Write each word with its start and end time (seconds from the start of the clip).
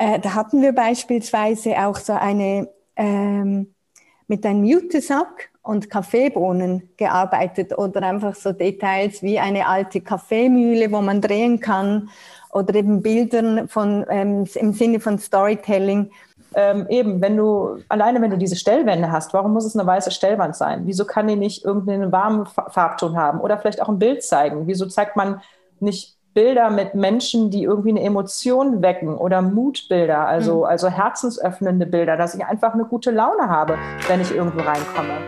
äh, 0.00 0.18
da 0.18 0.34
hatten 0.34 0.62
wir 0.62 0.72
beispielsweise 0.72 1.76
auch 1.76 1.96
so 1.96 2.14
eine 2.14 2.68
ähm, 2.96 3.74
mit 4.28 4.46
einem 4.46 4.62
Mutesack 4.62 5.50
und 5.62 5.90
Kaffeebohnen 5.90 6.88
gearbeitet 6.96 7.76
oder 7.76 8.02
einfach 8.02 8.34
so 8.34 8.52
Details 8.52 9.22
wie 9.22 9.38
eine 9.38 9.66
alte 9.66 10.00
Kaffeemühle, 10.00 10.90
wo 10.90 11.02
man 11.02 11.20
drehen 11.20 11.60
kann 11.60 12.08
oder 12.50 12.74
eben 12.76 13.02
Bildern 13.02 13.68
von, 13.68 14.06
ähm, 14.08 14.46
im 14.54 14.72
Sinne 14.72 15.00
von 15.00 15.18
Storytelling. 15.18 16.10
Ähm, 16.54 16.86
eben, 16.88 17.20
wenn 17.20 17.36
du, 17.36 17.76
alleine 17.90 18.22
wenn 18.22 18.30
du 18.30 18.38
diese 18.38 18.56
Stellwände 18.56 19.12
hast, 19.12 19.34
warum 19.34 19.52
muss 19.52 19.66
es 19.66 19.76
eine 19.76 19.86
weiße 19.86 20.10
Stellwand 20.12 20.56
sein? 20.56 20.82
Wieso 20.86 21.04
kann 21.04 21.28
die 21.28 21.36
nicht 21.36 21.64
irgendeinen 21.64 22.10
warmen 22.10 22.46
Farbton 22.46 23.16
haben? 23.16 23.40
Oder 23.40 23.58
vielleicht 23.58 23.82
auch 23.82 23.88
ein 23.90 23.98
Bild 23.98 24.24
zeigen? 24.24 24.66
Wieso 24.66 24.86
zeigt 24.86 25.14
man 25.14 25.42
nicht 25.78 26.16
Bilder 26.32 26.70
mit 26.70 26.94
Menschen, 26.94 27.50
die 27.50 27.64
irgendwie 27.64 27.90
eine 27.90 28.02
Emotion 28.02 28.82
wecken 28.82 29.16
oder 29.16 29.42
Mutbilder, 29.42 30.26
also, 30.26 30.58
mhm. 30.58 30.64
also 30.64 30.88
herzensöffnende 30.88 31.86
Bilder, 31.86 32.16
dass 32.16 32.34
ich 32.34 32.44
einfach 32.44 32.74
eine 32.74 32.84
gute 32.84 33.10
Laune 33.10 33.48
habe, 33.48 33.78
wenn 34.06 34.20
ich 34.20 34.32
irgendwo 34.32 34.60
reinkomme. 34.60 35.18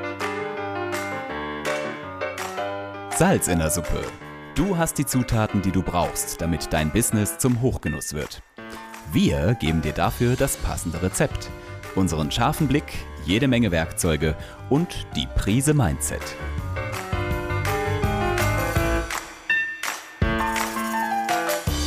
Salz 3.10 3.48
in 3.48 3.58
der 3.58 3.70
Suppe. 3.70 4.00
Du 4.54 4.76
hast 4.76 4.98
die 4.98 5.06
Zutaten, 5.06 5.62
die 5.62 5.72
du 5.72 5.82
brauchst, 5.82 6.40
damit 6.40 6.72
dein 6.72 6.90
Business 6.90 7.38
zum 7.38 7.62
Hochgenuss 7.62 8.14
wird. 8.14 8.42
Wir 9.12 9.54
geben 9.54 9.82
dir 9.82 9.92
dafür 9.92 10.36
das 10.36 10.56
passende 10.56 11.02
Rezept, 11.02 11.50
unseren 11.96 12.30
scharfen 12.30 12.68
Blick, 12.68 12.84
jede 13.24 13.48
Menge 13.48 13.70
Werkzeuge 13.70 14.36
und 14.70 15.06
die 15.16 15.26
Prise 15.36 15.74
Mindset. 15.74 16.22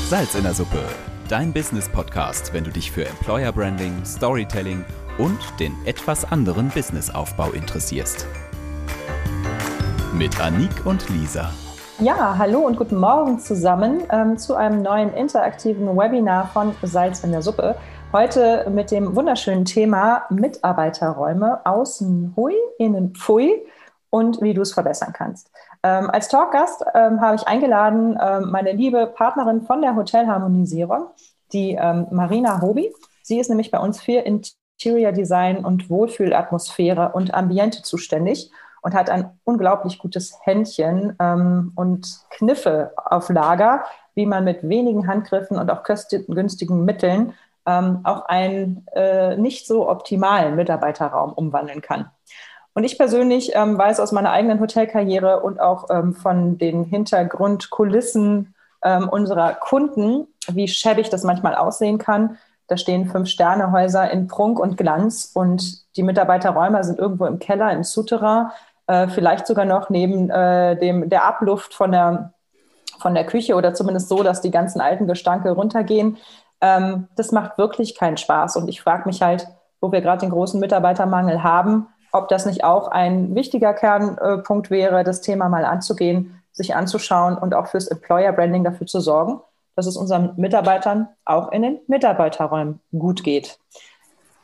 Salz 0.08 0.36
in 0.36 0.44
der 0.44 0.54
Suppe, 0.54 0.84
dein 1.30 1.52
Business-Podcast, 1.52 2.54
wenn 2.54 2.64
du 2.64 2.70
dich 2.70 2.91
für 2.91 3.08
Employer 3.08 3.52
Branding, 3.52 4.05
Storytelling 4.05 4.86
und 5.18 5.40
den 5.59 5.73
etwas 5.86 6.31
anderen 6.31 6.70
Businessaufbau 6.70 7.50
interessierst. 7.50 8.28
Mit 10.14 10.39
Anik 10.39 10.86
und 10.86 11.09
Lisa. 11.09 11.50
Ja, 11.98 12.38
hallo 12.38 12.59
und 12.59 12.78
guten 12.78 12.98
Morgen 12.98 13.39
zusammen 13.39 14.03
ähm, 14.11 14.38
zu 14.38 14.53
einem 14.53 14.83
neuen 14.83 15.11
interaktiven 15.11 15.88
Webinar 15.98 16.52
von 16.53 16.76
Salz 16.83 17.23
in 17.23 17.31
der 17.31 17.42
Suppe. 17.42 17.76
Heute 18.14 18.70
mit 18.70 18.92
dem 18.92 19.16
wunderschönen 19.16 19.66
Thema 19.66 20.26
Mitarbeiterräume 20.30 21.66
außen 21.66 22.33
hui, 22.36 22.53
innen 22.78 23.16
pfui 23.16 23.66
und 24.11 24.39
wie 24.44 24.53
du 24.53 24.61
es 24.61 24.72
verbessern 24.72 25.14
kannst. 25.14 25.50
Ähm, 25.86 26.09
als 26.09 26.30
Talkgast 26.30 26.83
ähm, 26.95 27.22
habe 27.22 27.36
ich 27.36 27.47
eingeladen 27.47 28.17
ähm, 28.19 28.50
meine 28.50 28.72
liebe 28.72 29.05
Partnerin 29.05 29.61
von 29.61 29.83
der 29.83 29.95
Hotelharmonisierung, 29.95 31.09
die 31.53 31.77
ähm, 31.80 32.08
Marina 32.09 32.59
Hobi. 32.59 32.92
Sie 33.22 33.39
ist 33.39 33.50
nämlich 33.50 33.69
bei 33.69 33.77
uns 33.77 34.02
für 34.02 34.25
Interior 34.25 35.11
Design 35.11 35.64
und 35.64 35.88
Wohlfühlatmosphäre 35.88 37.11
und 37.14 37.36
Ambiente 37.36 37.83
zuständig 37.83 38.50
und 38.81 38.95
hat 38.95 39.11
ein 39.11 39.39
unglaublich 39.44 40.00
gutes 40.00 40.39
Händchen 40.42 41.16
ähm, 41.19 41.72
und 41.75 42.08
Kniffe 42.31 42.94
auf 42.95 43.30
Lager, 43.30 43.86
wie 44.16 44.25
man 44.25 44.44
mit 44.44 44.67
wenigen 44.67 45.08
Handgriffen 45.08 45.59
und 45.59 45.70
auch 45.70 45.83
günstigen 45.83 46.83
Mitteln 46.83 47.33
ähm, 47.67 47.99
auch 48.05 48.25
einen 48.25 48.88
äh, 48.95 49.38
nicht 49.38 49.67
so 49.67 49.88
optimalen 49.88 50.55
Mitarbeiterraum 50.55 51.31
umwandeln 51.33 51.81
kann. 51.81 52.09
Und 52.76 52.84
ich 52.84 52.98
persönlich 52.98 53.56
ähm, 53.56 53.78
weiß 53.78 54.02
aus 54.02 54.12
meiner 54.12 54.31
eigenen 54.31 54.59
Hotelkarriere 54.59 55.40
und 55.40 55.62
auch 55.62 55.90
ähm, 55.90 56.14
von 56.14 56.58
den 56.58 56.84
Hintergrundkulissen 56.84 58.54
ähm, 58.84 59.08
unserer 59.08 59.54
Kunden, 59.54 60.28
wie 60.50 60.67
schäbig 60.67 61.09
das 61.09 61.23
manchmal 61.23 61.56
aussehen 61.56 61.98
kann. 61.98 62.38
Da 62.67 62.76
stehen 62.76 63.08
Fünf-Sterne-Häuser 63.08 64.12
in 64.12 64.28
Prunk 64.28 64.59
und 64.59 64.76
Glanz 64.76 65.32
und 65.34 65.95
die 65.95 66.04
Mitarbeiterräume 66.04 66.84
sind 66.84 67.00
irgendwo 67.00 67.26
im 67.26 67.40
Keller, 67.40 67.72
im 67.72 67.86
Souterrain, 67.86 68.48
äh, 68.88 69.08
vielleicht 69.08 69.48
sogar 69.48 69.64
noch 69.64 69.89
neben 69.89 70.30
äh, 70.30 70.78
dem, 70.78 71.10
der 71.10 71.23
Abluft 71.23 71.73
von 71.73 71.94
der, 71.94 72.33
von 72.99 73.14
der 73.14 73.26
Küche 73.26 73.55
oder 73.55 73.73
zumindest 73.73 74.10
so, 74.10 74.22
dass 74.22 74.42
die 74.42 74.52
ganzen 74.52 74.82
alten 74.82 75.08
Gestanke 75.08 75.52
runtergehen. 75.52 76.17
Ähm, 76.60 77.08
das 77.16 77.32
macht 77.32 77.58
wirklich 77.58 77.95
keinen 77.95 78.17
Spaß. 78.17 78.58
Und 78.58 78.67
ich 78.67 78.82
frage 78.82 79.08
mich 79.08 79.22
halt, 79.22 79.48
wo 79.80 79.94
wir 79.94 80.02
gerade 80.02 80.22
den 80.22 80.32
großen 80.32 80.60
Mitarbeitermangel 80.60 81.42
haben, 81.42 81.88
ob 82.15 82.30
das 82.30 82.45
nicht 82.45 82.64
auch 82.64 82.87
ein 82.87 83.36
wichtiger 83.36 83.73
Kernpunkt 83.73 84.71
wäre, 84.71 85.03
das 85.03 85.21
Thema 85.21 85.49
mal 85.49 85.65
anzugehen, 85.65 86.42
sich 86.53 86.76
anzuschauen 86.76 87.37
und 87.37 87.53
auch 87.53 87.67
fürs 87.67 87.87
Employer 87.87 88.31
Branding 88.31 88.64
dafür 88.64 88.87
zu 88.87 89.02
sorgen, 89.02 89.42
dass 89.76 89.86
es 89.86 89.98
unseren 89.98 90.33
Mitarbeitern 90.37 91.09
auch 91.25 91.52
in 91.52 91.61
den 91.61 91.80
Mitarbeiterräumen 91.87 92.80
gut 92.98 93.23
geht. 93.23 93.59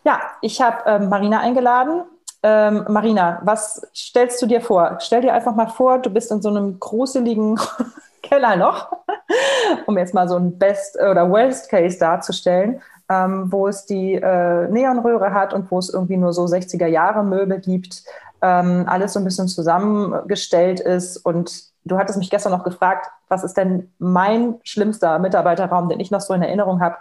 Ja, 0.04 0.20
ich 0.42 0.62
habe 0.62 0.84
ähm, 0.86 1.10
Marina 1.10 1.40
eingeladen. 1.40 2.04
Ähm, 2.44 2.86
Marina, 2.90 3.40
was 3.44 3.88
stellst 3.96 4.42
du 4.42 4.48
dir 4.48 4.62
vor? 4.62 4.98
Stell 5.00 5.22
dir 5.22 5.34
einfach 5.34 5.56
mal 5.56 5.68
vor, 5.68 6.00
du 6.00 6.10
bist 6.10 6.32
in 6.32 6.42
so 6.42 6.50
einem 6.50 6.80
gruseligen 6.80 7.58
Kellerloch, 8.24 8.92
um 9.86 9.98
jetzt 9.98 10.14
mal 10.14 10.28
so 10.28 10.36
ein 10.36 10.58
Best- 10.58 10.98
oder 10.98 11.30
Worst-Case 11.30 11.98
darzustellen 12.00 12.82
ähm, 13.12 13.52
wo 13.52 13.68
es 13.68 13.86
die 13.86 14.14
äh, 14.14 14.70
Neonröhre 14.70 15.34
hat 15.34 15.54
und 15.54 15.70
wo 15.70 15.80
es 15.80 15.90
irgendwie 15.90 16.16
nur 16.16 16.32
so 16.32 16.46
60er 16.46 16.86
Jahre 16.86 17.24
Möbel 17.24 17.60
gibt, 17.60 18.06
ähm, 18.42 18.86
alles 18.88 19.14
so 19.14 19.20
ein 19.20 19.26
bisschen 19.26 19.50
zusammengestellt 19.50 20.80
ist. 20.80 21.18
Und 21.18 21.66
du 21.84 21.98
hattest 21.98 22.18
mich 22.18 22.30
gestern 22.30 22.54
noch 22.54 22.64
gefragt, 22.64 23.08
was 23.28 23.44
ist 23.44 23.58
denn 23.58 23.92
mein 24.00 24.60
schlimmster 24.64 25.20
Mitarbeiterraum, 25.20 25.90
den 25.90 26.00
ich 26.00 26.10
noch 26.10 26.22
so 26.22 26.34
in 26.34 26.42
Erinnerung 26.42 26.80
habe? 26.80 26.96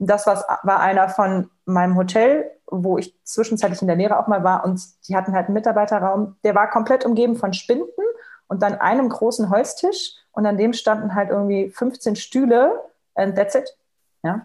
Das 0.00 0.26
was, 0.26 0.44
war 0.64 0.80
einer 0.80 1.08
von 1.08 1.48
meinem 1.64 1.96
Hotel, 1.96 2.50
wo 2.66 2.98
ich 2.98 3.16
zwischenzeitlich 3.22 3.80
in 3.80 3.88
der 3.88 3.96
Nähe 3.96 4.18
auch 4.18 4.26
mal 4.26 4.42
war. 4.42 4.64
Und 4.64 4.82
die 5.08 5.14
hatten 5.14 5.32
halt 5.32 5.46
einen 5.46 5.54
Mitarbeiterraum, 5.54 6.36
der 6.42 6.56
war 6.56 6.68
komplett 6.68 7.06
umgeben 7.06 7.36
von 7.36 7.52
Spinden 7.52 7.86
und 8.48 8.62
dann 8.62 8.74
einem 8.74 9.08
großen 9.08 9.48
Holztisch. 9.48 10.16
Und 10.32 10.44
an 10.44 10.58
dem 10.58 10.72
standen 10.72 11.14
halt 11.14 11.30
irgendwie 11.30 11.70
15 11.70 12.16
Stühle. 12.16 12.82
And 13.14 13.36
that's 13.36 13.54
it. 13.54 13.76
Ja 14.24 14.44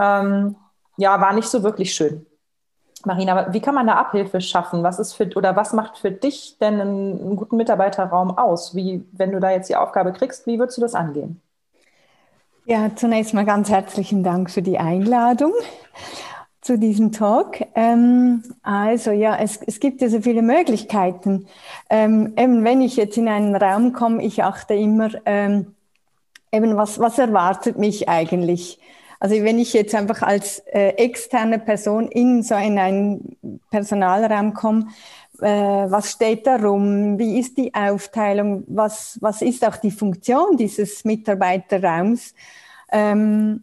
ähm, 0.00 0.56
ja, 0.96 1.20
war 1.20 1.32
nicht 1.32 1.48
so 1.48 1.62
wirklich 1.62 1.94
schön. 1.94 2.26
Marina, 3.04 3.52
wie 3.52 3.60
kann 3.60 3.74
man 3.74 3.86
da 3.86 3.94
Abhilfe 3.94 4.40
schaffen? 4.40 4.82
Was 4.82 4.98
ist 4.98 5.14
für 5.14 5.30
oder 5.34 5.56
was 5.56 5.72
macht 5.72 5.98
für 5.98 6.10
dich 6.10 6.58
denn 6.60 6.80
einen, 6.80 7.20
einen 7.20 7.36
guten 7.36 7.56
Mitarbeiterraum 7.56 8.36
aus? 8.36 8.74
Wie, 8.74 9.04
wenn 9.12 9.32
du 9.32 9.40
da 9.40 9.50
jetzt 9.50 9.70
die 9.70 9.76
Aufgabe 9.76 10.12
kriegst, 10.12 10.46
wie 10.46 10.58
würdest 10.58 10.76
du 10.76 10.82
das 10.82 10.94
angehen? 10.94 11.40
Ja, 12.66 12.90
zunächst 12.94 13.32
mal 13.32 13.46
ganz 13.46 13.70
herzlichen 13.70 14.22
Dank 14.22 14.50
für 14.50 14.62
die 14.62 14.78
Einladung 14.78 15.52
zu 16.60 16.78
diesem 16.78 17.10
Talk. 17.10 17.62
Ähm, 17.74 18.42
also 18.62 19.12
ja, 19.12 19.36
es, 19.36 19.60
es 19.66 19.80
gibt 19.80 20.02
ja 20.02 20.08
so 20.10 20.20
viele 20.20 20.42
Möglichkeiten. 20.42 21.46
Ähm, 21.88 22.34
eben 22.36 22.64
wenn 22.64 22.82
ich 22.82 22.96
jetzt 22.96 23.16
in 23.16 23.28
einen 23.28 23.56
Raum 23.56 23.94
komme, 23.94 24.22
ich 24.22 24.44
achte 24.44 24.74
immer 24.74 25.08
ähm, 25.24 25.74
eben, 26.52 26.76
was, 26.76 26.98
was 26.98 27.18
erwartet 27.18 27.78
mich 27.78 28.10
eigentlich? 28.10 28.78
Also 29.20 29.36
wenn 29.44 29.58
ich 29.58 29.74
jetzt 29.74 29.94
einfach 29.94 30.22
als 30.22 30.60
äh, 30.60 30.94
externe 30.96 31.58
Person 31.58 32.08
in 32.08 32.42
so 32.42 32.54
in 32.56 32.78
einen 32.78 33.36
Personalraum 33.70 34.54
komme, 34.54 34.86
äh, 35.40 35.46
was 35.90 36.12
steht 36.12 36.46
da 36.46 36.56
rum? 36.56 37.18
Wie 37.18 37.38
ist 37.38 37.58
die 37.58 37.72
Aufteilung? 37.74 38.64
Was, 38.66 39.18
was 39.20 39.42
ist 39.42 39.66
auch 39.66 39.76
die 39.76 39.90
Funktion 39.90 40.56
dieses 40.56 41.04
Mitarbeiterraums? 41.04 42.34
Ähm, 42.90 43.62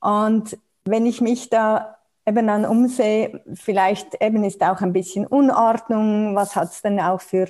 und 0.00 0.56
wenn 0.84 1.06
ich 1.06 1.20
mich 1.20 1.50
da 1.50 1.98
eben 2.24 2.46
dann 2.46 2.64
umsehe, 2.64 3.42
vielleicht 3.54 4.22
eben 4.22 4.44
ist 4.44 4.62
auch 4.62 4.80
ein 4.82 4.92
bisschen 4.92 5.26
Unordnung, 5.26 6.36
was 6.36 6.54
hat 6.54 6.70
es 6.70 6.80
denn 6.80 7.00
auch 7.00 7.20
für, 7.20 7.48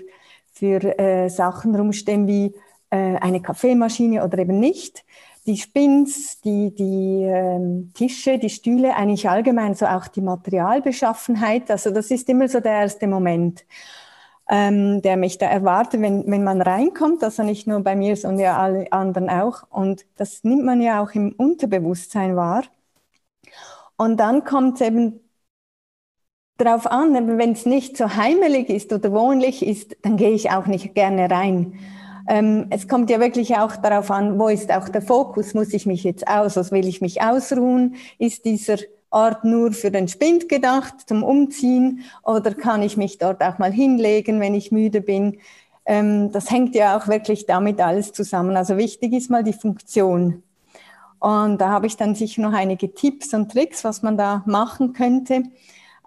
für 0.52 0.98
äh, 0.98 1.28
Sachen 1.28 1.74
rumstehen 1.74 2.26
wie 2.26 2.54
äh, 2.90 3.16
eine 3.16 3.42
Kaffeemaschine 3.42 4.24
oder 4.24 4.38
eben 4.38 4.58
nicht 4.58 5.04
die 5.46 5.56
Spins, 5.56 6.40
die, 6.40 6.74
die 6.74 7.24
ähm, 7.24 7.90
Tische, 7.94 8.38
die 8.38 8.50
Stühle, 8.50 8.94
eigentlich 8.96 9.28
allgemein 9.28 9.74
so 9.74 9.86
auch 9.86 10.06
die 10.08 10.20
Materialbeschaffenheit. 10.20 11.70
Also 11.70 11.90
das 11.90 12.10
ist 12.10 12.28
immer 12.28 12.48
so 12.48 12.60
der 12.60 12.72
erste 12.72 13.06
Moment, 13.08 13.64
ähm, 14.48 15.02
der 15.02 15.16
mich 15.16 15.38
da 15.38 15.46
erwartet, 15.46 16.00
wenn, 16.00 16.30
wenn 16.30 16.44
man 16.44 16.62
reinkommt. 16.62 17.24
Also 17.24 17.42
nicht 17.42 17.66
nur 17.66 17.80
bei 17.80 17.96
mir, 17.96 18.16
sondern 18.16 18.40
ja 18.40 18.58
alle 18.58 18.92
anderen 18.92 19.30
auch. 19.30 19.64
Und 19.70 20.06
das 20.16 20.44
nimmt 20.44 20.64
man 20.64 20.80
ja 20.80 21.02
auch 21.02 21.10
im 21.12 21.32
Unterbewusstsein 21.32 22.36
wahr. 22.36 22.64
Und 23.96 24.18
dann 24.18 24.44
kommt 24.44 24.80
es 24.80 24.86
eben 24.86 25.20
darauf 26.56 26.86
an, 26.86 27.38
wenn 27.38 27.52
es 27.52 27.66
nicht 27.66 27.96
so 27.96 28.14
heimelig 28.14 28.68
ist 28.68 28.92
oder 28.92 29.12
wohnlich 29.12 29.66
ist, 29.66 29.96
dann 30.02 30.16
gehe 30.16 30.30
ich 30.32 30.50
auch 30.50 30.66
nicht 30.66 30.94
gerne 30.94 31.30
rein. 31.30 31.78
Ähm, 32.28 32.66
es 32.70 32.88
kommt 32.88 33.10
ja 33.10 33.20
wirklich 33.20 33.56
auch 33.56 33.76
darauf 33.76 34.10
an, 34.10 34.38
wo 34.38 34.48
ist 34.48 34.72
auch 34.72 34.88
der 34.88 35.02
Fokus? 35.02 35.54
Muss 35.54 35.72
ich 35.72 35.86
mich 35.86 36.04
jetzt 36.04 36.26
aus? 36.28 36.56
Also 36.56 36.70
will 36.72 36.86
ich 36.86 37.00
mich 37.00 37.22
ausruhen? 37.22 37.96
Ist 38.18 38.44
dieser 38.44 38.76
Ort 39.10 39.44
nur 39.44 39.72
für 39.72 39.90
den 39.90 40.08
Spind 40.08 40.48
gedacht, 40.48 40.94
zum 41.06 41.22
Umziehen? 41.22 42.04
Oder 42.24 42.54
kann 42.54 42.82
ich 42.82 42.96
mich 42.96 43.18
dort 43.18 43.42
auch 43.42 43.58
mal 43.58 43.72
hinlegen, 43.72 44.40
wenn 44.40 44.54
ich 44.54 44.72
müde 44.72 45.00
bin? 45.00 45.38
Ähm, 45.84 46.30
das 46.32 46.50
hängt 46.50 46.74
ja 46.74 46.96
auch 46.96 47.08
wirklich 47.08 47.46
damit 47.46 47.80
alles 47.80 48.12
zusammen. 48.12 48.56
Also 48.56 48.76
wichtig 48.76 49.12
ist 49.12 49.30
mal 49.30 49.42
die 49.42 49.52
Funktion. 49.52 50.42
Und 51.18 51.60
da 51.60 51.68
habe 51.68 51.86
ich 51.86 51.96
dann 51.96 52.14
sicher 52.14 52.42
noch 52.42 52.52
einige 52.52 52.94
Tipps 52.94 53.32
und 53.32 53.52
Tricks, 53.52 53.84
was 53.84 54.02
man 54.02 54.16
da 54.16 54.42
machen 54.46 54.92
könnte, 54.92 55.44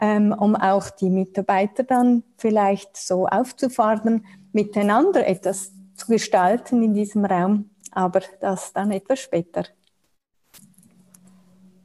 ähm, 0.01 0.35
um 0.37 0.55
auch 0.55 0.89
die 0.89 1.09
Mitarbeiter 1.09 1.83
dann 1.83 2.23
vielleicht 2.37 2.97
so 2.97 3.25
aufzufordern, 3.25 4.25
miteinander 4.51 5.25
etwas 5.25 5.71
zu 5.95 6.07
gestalten 6.07 6.83
in 6.83 6.93
diesem 6.93 7.25
Raum, 7.25 7.69
aber 7.91 8.21
das 8.39 8.73
dann 8.73 8.91
etwas 8.91 9.19
später. 9.19 9.63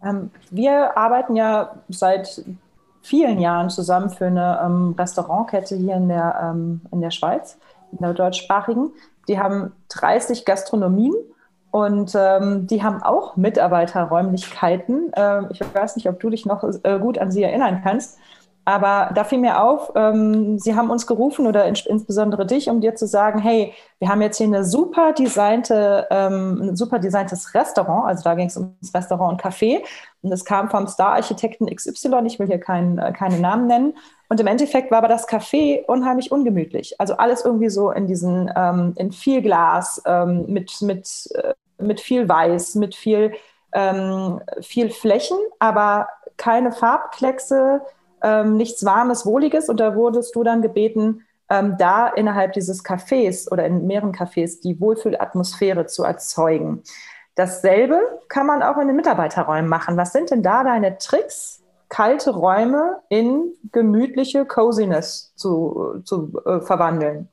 Ähm, 0.02 0.30
wir 0.50 0.96
arbeiten 0.96 1.36
ja 1.36 1.82
seit 1.88 2.44
vielen 3.02 3.40
Jahren 3.40 3.70
zusammen 3.70 4.10
für 4.10 4.26
eine 4.26 4.60
ähm, 4.62 4.94
Restaurantkette 4.98 5.76
hier 5.76 5.96
in 5.96 6.08
der, 6.08 6.40
ähm, 6.42 6.80
in 6.90 7.00
der 7.00 7.10
Schweiz, 7.10 7.58
in 7.92 7.98
der 7.98 8.14
deutschsprachigen. 8.14 8.92
Die 9.28 9.38
haben 9.38 9.72
30 9.88 10.44
Gastronomien 10.44 11.14
und 11.70 12.12
ähm, 12.14 12.66
die 12.66 12.82
haben 12.82 13.02
auch 13.02 13.36
Mitarbeiterräumlichkeiten. 13.36 15.12
Ähm, 15.14 15.48
ich 15.50 15.60
weiß 15.60 15.96
nicht, 15.96 16.08
ob 16.08 16.20
du 16.20 16.30
dich 16.30 16.46
noch 16.46 16.64
äh, 16.82 16.98
gut 16.98 17.18
an 17.18 17.30
sie 17.30 17.42
erinnern 17.42 17.80
kannst. 17.82 18.18
Aber 18.64 19.10
da 19.14 19.24
fiel 19.24 19.38
mir 19.38 19.62
auf, 19.62 19.92
ähm, 19.94 20.58
sie 20.58 20.76
haben 20.76 20.90
uns 20.90 21.06
gerufen 21.06 21.46
oder 21.46 21.64
in, 21.64 21.74
insbesondere 21.86 22.46
dich, 22.46 22.68
um 22.68 22.80
dir 22.80 22.94
zu 22.94 23.06
sagen, 23.06 23.40
hey, 23.40 23.72
wir 23.98 24.08
haben 24.08 24.20
jetzt 24.22 24.36
hier 24.36 24.46
eine 24.46 24.64
super 24.64 25.12
designte, 25.12 26.06
ähm, 26.10 26.60
ein 26.62 26.76
super 26.76 26.98
designtes 26.98 27.54
Restaurant. 27.54 28.06
Also 28.06 28.22
da 28.22 28.34
ging 28.34 28.46
es 28.46 28.56
ums 28.56 28.94
Restaurant 28.94 29.32
und 29.32 29.42
Café. 29.42 29.80
Und 30.22 30.30
es 30.30 30.44
kam 30.44 30.68
vom 30.68 30.86
Star-Architekten 30.86 31.74
XY. 31.74 32.22
Ich 32.26 32.38
will 32.38 32.46
hier 32.46 32.60
kein, 32.60 32.98
äh, 32.98 33.12
keine 33.12 33.40
Namen 33.40 33.66
nennen. 33.66 33.94
Und 34.28 34.38
im 34.38 34.46
Endeffekt 34.46 34.90
war 34.90 34.98
aber 34.98 35.08
das 35.08 35.26
Café 35.26 35.84
unheimlich 35.86 36.30
ungemütlich. 36.30 37.00
Also 37.00 37.16
alles 37.16 37.44
irgendwie 37.44 37.70
so 37.70 37.90
in 37.90 38.06
diesen, 38.06 38.52
ähm, 38.54 38.92
in 38.96 39.10
viel 39.10 39.42
Glas, 39.42 40.02
ähm, 40.06 40.44
mit, 40.46 40.80
mit, 40.82 41.28
äh, 41.34 41.54
mit 41.78 42.00
viel 42.00 42.28
Weiß, 42.28 42.74
mit 42.74 42.94
viel, 42.94 43.32
ähm, 43.72 44.40
viel 44.60 44.90
Flächen, 44.90 45.38
aber 45.58 46.08
keine 46.36 46.72
Farbkleckse, 46.72 47.82
ähm, 48.22 48.56
nichts 48.56 48.84
Warmes, 48.84 49.26
Wohliges. 49.26 49.68
Und 49.68 49.80
da 49.80 49.94
wurdest 49.94 50.34
du 50.34 50.42
dann 50.42 50.62
gebeten, 50.62 51.22
ähm, 51.50 51.76
da 51.78 52.08
innerhalb 52.08 52.52
dieses 52.52 52.84
Cafés 52.84 53.50
oder 53.50 53.66
in 53.66 53.86
mehreren 53.86 54.12
Cafés 54.12 54.60
die 54.62 54.80
Wohlfühlatmosphäre 54.80 55.86
zu 55.86 56.04
erzeugen. 56.04 56.82
Dasselbe 57.34 58.00
kann 58.28 58.46
man 58.46 58.62
auch 58.62 58.78
in 58.78 58.86
den 58.86 58.96
Mitarbeiterräumen 58.96 59.68
machen. 59.68 59.96
Was 59.96 60.12
sind 60.12 60.30
denn 60.30 60.42
da 60.42 60.62
deine 60.62 60.98
Tricks, 60.98 61.62
kalte 61.88 62.30
Räume 62.30 63.00
in 63.08 63.52
gemütliche 63.72 64.44
Coziness 64.44 65.32
zu, 65.36 66.02
zu 66.04 66.40
äh, 66.44 66.60
verwandeln? 66.60 67.28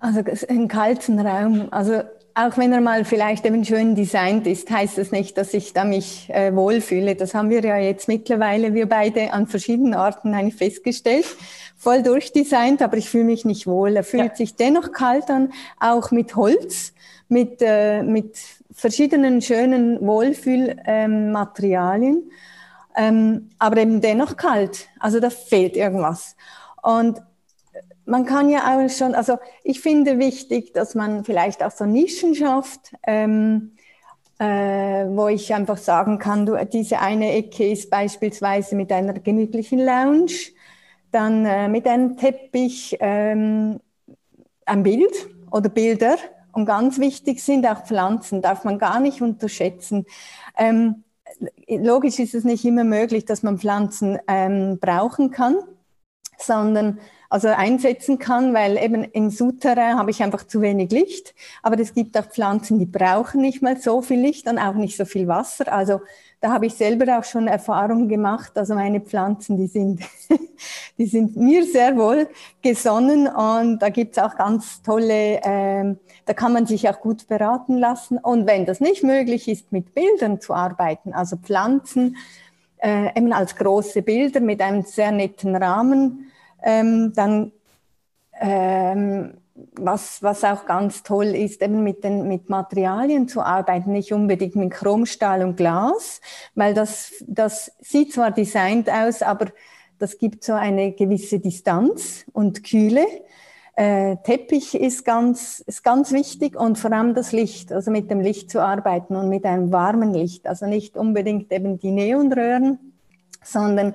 Also 0.00 0.22
einen 0.48 0.68
kalten 0.68 1.18
Raum, 1.20 1.68
also 1.70 2.02
auch 2.38 2.56
wenn 2.56 2.72
er 2.72 2.80
mal 2.80 3.04
vielleicht 3.04 3.44
eben 3.46 3.64
schön 3.64 3.96
designt 3.96 4.46
ist, 4.46 4.70
heißt 4.70 4.96
das 4.96 5.10
nicht, 5.10 5.36
dass 5.36 5.52
ich 5.54 5.72
da 5.72 5.82
mich 5.84 6.30
äh, 6.30 6.54
wohlfühle. 6.54 7.16
Das 7.16 7.34
haben 7.34 7.50
wir 7.50 7.64
ja 7.64 7.78
jetzt 7.78 8.06
mittlerweile, 8.06 8.74
wir 8.74 8.88
beide 8.88 9.32
an 9.32 9.48
verschiedenen 9.48 9.96
Orten 9.96 10.32
eigentlich 10.34 10.54
festgestellt. 10.54 11.26
Voll 11.76 12.04
durchdesignt, 12.04 12.80
aber 12.80 12.96
ich 12.96 13.10
fühle 13.10 13.24
mich 13.24 13.44
nicht 13.44 13.66
wohl. 13.66 13.96
Er 13.96 14.04
fühlt 14.04 14.22
ja. 14.22 14.36
sich 14.36 14.54
dennoch 14.54 14.92
kalt 14.92 15.28
an, 15.30 15.52
auch 15.80 16.12
mit 16.12 16.36
Holz, 16.36 16.92
mit, 17.28 17.60
äh, 17.60 18.04
mit 18.04 18.38
verschiedenen 18.72 19.42
schönen 19.42 20.00
Wohlfühlmaterialien, 20.00 22.22
ähm, 22.94 22.96
ähm, 22.96 23.50
aber 23.58 23.78
eben 23.78 24.00
dennoch 24.00 24.36
kalt. 24.36 24.86
Also 25.00 25.18
da 25.18 25.30
fehlt 25.30 25.76
irgendwas. 25.76 26.36
Und 26.82 27.20
man 28.08 28.24
kann 28.24 28.48
ja 28.48 28.74
auch 28.74 28.88
schon, 28.88 29.14
also 29.14 29.38
ich 29.62 29.80
finde 29.80 30.18
wichtig, 30.18 30.72
dass 30.72 30.94
man 30.94 31.24
vielleicht 31.24 31.62
auch 31.62 31.70
so 31.70 31.84
Nischen 31.84 32.34
schafft, 32.34 32.92
ähm, 33.06 33.72
äh, 34.38 35.04
wo 35.08 35.28
ich 35.28 35.52
einfach 35.52 35.76
sagen 35.76 36.18
kann, 36.18 36.46
du, 36.46 36.56
diese 36.66 37.00
eine 37.00 37.32
Ecke 37.32 37.70
ist 37.70 37.90
beispielsweise 37.90 38.76
mit 38.76 38.90
einer 38.92 39.12
gemütlichen 39.12 39.80
Lounge, 39.80 40.32
dann 41.10 41.44
äh, 41.44 41.68
mit 41.68 41.86
einem 41.86 42.16
Teppich, 42.16 42.96
ähm, 43.00 43.80
ein 44.64 44.82
Bild 44.82 45.28
oder 45.50 45.68
Bilder. 45.68 46.16
Und 46.52 46.66
ganz 46.66 46.98
wichtig 46.98 47.42
sind 47.42 47.66
auch 47.66 47.84
Pflanzen, 47.84 48.42
darf 48.42 48.64
man 48.64 48.78
gar 48.78 49.00
nicht 49.00 49.20
unterschätzen. 49.20 50.06
Ähm, 50.56 51.04
logisch 51.68 52.18
ist 52.18 52.34
es 52.34 52.44
nicht 52.44 52.64
immer 52.64 52.84
möglich, 52.84 53.26
dass 53.26 53.42
man 53.42 53.58
Pflanzen 53.58 54.18
ähm, 54.28 54.78
brauchen 54.80 55.30
kann, 55.30 55.56
sondern 56.38 56.98
also 57.28 57.48
einsetzen 57.48 58.18
kann, 58.18 58.54
weil 58.54 58.78
eben 58.78 59.04
im 59.04 59.30
Souterrain 59.30 59.98
habe 59.98 60.10
ich 60.10 60.22
einfach 60.22 60.46
zu 60.46 60.62
wenig 60.62 60.90
Licht. 60.90 61.34
Aber 61.62 61.78
es 61.78 61.92
gibt 61.92 62.16
auch 62.16 62.26
Pflanzen, 62.26 62.78
die 62.78 62.86
brauchen 62.86 63.42
nicht 63.42 63.60
mal 63.60 63.76
so 63.76 64.00
viel 64.00 64.20
Licht 64.20 64.48
und 64.48 64.58
auch 64.58 64.74
nicht 64.74 64.96
so 64.96 65.04
viel 65.04 65.28
Wasser. 65.28 65.70
Also 65.70 66.00
da 66.40 66.52
habe 66.52 66.66
ich 66.66 66.74
selber 66.74 67.18
auch 67.18 67.24
schon 67.24 67.48
Erfahrungen 67.48 68.08
gemacht. 68.08 68.56
Also 68.56 68.74
meine 68.74 69.00
Pflanzen, 69.00 69.58
die 69.58 69.66
sind, 69.66 70.00
die 70.98 71.06
sind 71.06 71.36
mir 71.36 71.64
sehr 71.66 71.96
wohl 71.96 72.28
gesonnen 72.62 73.26
und 73.26 73.80
da 73.80 73.90
gibt 73.90 74.16
es 74.16 74.22
auch 74.22 74.36
ganz 74.36 74.80
tolle, 74.82 75.42
äh, 75.42 75.96
da 76.24 76.32
kann 76.34 76.52
man 76.52 76.66
sich 76.66 76.88
auch 76.88 77.00
gut 77.00 77.28
beraten 77.28 77.76
lassen. 77.76 78.18
Und 78.18 78.46
wenn 78.46 78.64
das 78.64 78.80
nicht 78.80 79.02
möglich 79.02 79.48
ist, 79.48 79.70
mit 79.70 79.94
Bildern 79.94 80.40
zu 80.40 80.54
arbeiten, 80.54 81.12
also 81.12 81.36
Pflanzen, 81.36 82.16
äh, 82.78 83.08
eben 83.16 83.32
als 83.32 83.56
große 83.56 84.02
Bilder 84.02 84.40
mit 84.40 84.62
einem 84.62 84.82
sehr 84.82 85.10
netten 85.10 85.56
Rahmen, 85.56 86.27
ähm, 86.68 87.12
dann 87.14 87.52
ähm, 88.40 89.38
was, 89.74 90.22
was 90.22 90.44
auch 90.44 90.66
ganz 90.66 91.02
toll 91.02 91.26
ist, 91.26 91.62
eben 91.62 91.82
mit, 91.82 92.04
den, 92.04 92.28
mit 92.28 92.48
Materialien 92.48 93.26
zu 93.26 93.40
arbeiten, 93.40 93.92
nicht 93.92 94.12
unbedingt 94.12 94.54
mit 94.54 94.70
Chromstahl 94.72 95.42
und 95.42 95.56
Glas, 95.56 96.20
weil 96.54 96.74
das, 96.74 97.12
das 97.26 97.72
sieht 97.80 98.12
zwar 98.12 98.30
designt 98.30 98.90
aus, 98.90 99.22
aber 99.22 99.46
das 99.98 100.18
gibt 100.18 100.44
so 100.44 100.52
eine 100.52 100.92
gewisse 100.92 101.40
Distanz 101.40 102.24
und 102.32 102.62
Kühle. 102.62 103.04
Äh, 103.74 104.16
Teppich 104.22 104.74
ist 104.74 105.04
ganz, 105.04 105.60
ist 105.66 105.82
ganz 105.82 106.12
wichtig 106.12 106.54
und 106.54 106.78
vor 106.78 106.92
allem 106.92 107.14
das 107.14 107.32
Licht, 107.32 107.72
also 107.72 107.90
mit 107.90 108.10
dem 108.10 108.20
Licht 108.20 108.50
zu 108.50 108.62
arbeiten 108.62 109.16
und 109.16 109.28
mit 109.28 109.44
einem 109.44 109.72
warmen 109.72 110.12
Licht, 110.12 110.46
also 110.46 110.66
nicht 110.66 110.96
unbedingt 110.96 111.52
eben 111.52 111.78
die 111.78 111.90
Neonröhren, 111.90 112.78
sondern 113.42 113.94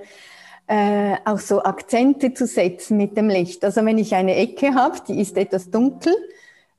äh, 0.74 1.18
auch 1.26 1.38
so 1.38 1.62
Akzente 1.64 2.34
zu 2.34 2.48
setzen 2.48 2.98
mit 2.98 3.16
dem 3.16 3.30
Licht. 3.30 3.64
Also 3.64 3.86
wenn 3.86 4.00
ich 4.00 4.16
eine 4.16 4.36
Ecke 4.36 4.74
habe, 4.74 4.98
die 5.08 5.22
ist 5.22 5.38
etwas 5.38 5.70
dunkel, 5.70 6.16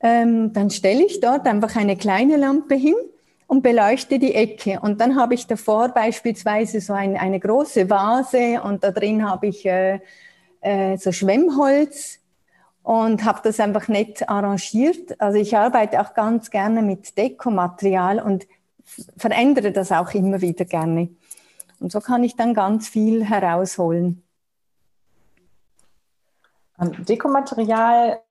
ähm, 0.01 0.51
dann 0.51 0.69
stelle 0.69 1.05
ich 1.05 1.21
dort 1.21 1.47
einfach 1.47 1.77
eine 1.77 1.95
kleine 1.95 2.35
Lampe 2.35 2.75
hin 2.75 2.95
und 3.47 3.61
beleuchte 3.61 4.19
die 4.19 4.35
Ecke. 4.35 4.81
Und 4.81 4.99
dann 4.99 5.15
habe 5.15 5.33
ich 5.33 5.47
davor 5.47 5.89
beispielsweise 5.89 6.81
so 6.81 6.91
ein, 6.91 7.15
eine 7.15 7.39
große 7.39 7.89
Vase 7.89 8.61
und 8.61 8.83
da 8.83 8.91
drin 8.91 9.29
habe 9.29 9.47
ich 9.47 9.65
äh, 9.65 10.01
äh, 10.59 10.97
so 10.97 11.13
Schwemmholz 11.13 12.19
und 12.83 13.23
habe 13.23 13.39
das 13.45 13.61
einfach 13.61 13.87
nett 13.87 14.27
arrangiert. 14.27 15.21
Also 15.21 15.37
ich 15.37 15.55
arbeite 15.55 16.01
auch 16.01 16.13
ganz 16.13 16.51
gerne 16.51 16.81
mit 16.81 17.17
Dekomaterial 17.17 18.19
und 18.19 18.45
verändere 19.15 19.71
das 19.71 19.93
auch 19.93 20.13
immer 20.13 20.41
wieder 20.41 20.65
gerne. 20.65 21.07
Und 21.85 21.91
so 21.91 21.99
kann 21.99 22.23
ich 22.23 22.35
dann 22.35 22.55
ganz 22.55 22.87
viel 22.87 23.23
herausholen. 23.23 24.23
Dekomaterial, 26.79 28.21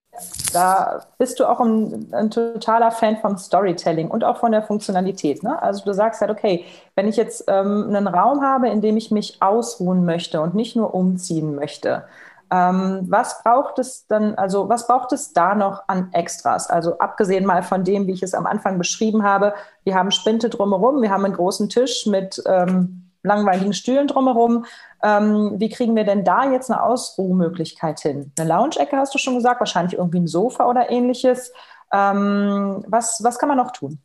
da 0.52 1.06
bist 1.18 1.38
du 1.38 1.48
auch 1.48 1.60
ein, 1.60 2.12
ein, 2.12 2.32
totaler 2.32 2.90
Fan 2.90 3.18
vom 3.18 3.38
Storytelling 3.38 4.10
und 4.10 4.24
auch 4.24 4.38
von 4.38 4.50
der 4.50 4.64
Funktionalität. 4.64 5.44
Ne? 5.44 5.62
Also 5.62 5.84
du 5.84 5.94
sagst 5.94 6.20
halt, 6.20 6.32
okay, 6.32 6.64
wenn 6.96 7.06
ich 7.06 7.14
jetzt 7.14 7.44
ähm, 7.46 7.84
einen 7.86 8.08
Raum 8.08 8.42
habe, 8.42 8.70
in 8.70 8.80
dem 8.80 8.96
ich 8.96 9.12
mich 9.12 9.40
ausruhen 9.40 10.04
möchte 10.04 10.40
und 10.40 10.56
nicht 10.56 10.74
nur 10.74 10.92
umziehen 10.92 11.54
möchte, 11.54 12.02
ähm, 12.50 13.06
was 13.08 13.40
braucht 13.44 13.78
es 13.78 14.08
dann, 14.08 14.34
also 14.34 14.68
was 14.68 14.88
braucht 14.88 15.12
es 15.12 15.32
da 15.32 15.54
noch 15.54 15.84
an 15.86 16.12
Extras? 16.12 16.68
Also 16.68 16.98
abgesehen 16.98 17.46
mal 17.46 17.62
von 17.62 17.84
dem, 17.84 18.08
wie 18.08 18.14
ich 18.14 18.22
es 18.24 18.34
am 18.34 18.46
Anfang 18.46 18.78
beschrieben 18.78 19.22
habe, 19.22 19.54
wir 19.84 19.94
haben 19.94 20.10
Spinte 20.10 20.50
drumherum, 20.50 21.02
wir 21.02 21.10
haben 21.10 21.24
einen 21.24 21.34
großen 21.34 21.68
Tisch 21.68 22.06
mit 22.06 22.42
ähm, 22.46 23.03
langweiligen 23.24 23.72
Stühlen 23.72 24.06
drumherum. 24.06 24.66
Ähm, 25.02 25.54
wie 25.56 25.70
kriegen 25.70 25.96
wir 25.96 26.04
denn 26.04 26.24
da 26.24 26.50
jetzt 26.50 26.70
eine 26.70 26.82
Ausruhmöglichkeit 26.82 27.98
hin? 28.00 28.32
Eine 28.38 28.48
Lounge-Ecke 28.48 28.96
hast 28.96 29.14
du 29.14 29.18
schon 29.18 29.34
gesagt, 29.34 29.60
wahrscheinlich 29.60 29.98
irgendwie 29.98 30.20
ein 30.20 30.26
Sofa 30.28 30.68
oder 30.68 30.90
ähnliches. 30.90 31.52
Ähm, 31.92 32.84
was, 32.86 33.20
was 33.24 33.38
kann 33.38 33.48
man 33.48 33.58
noch 33.58 33.72
tun? 33.72 33.98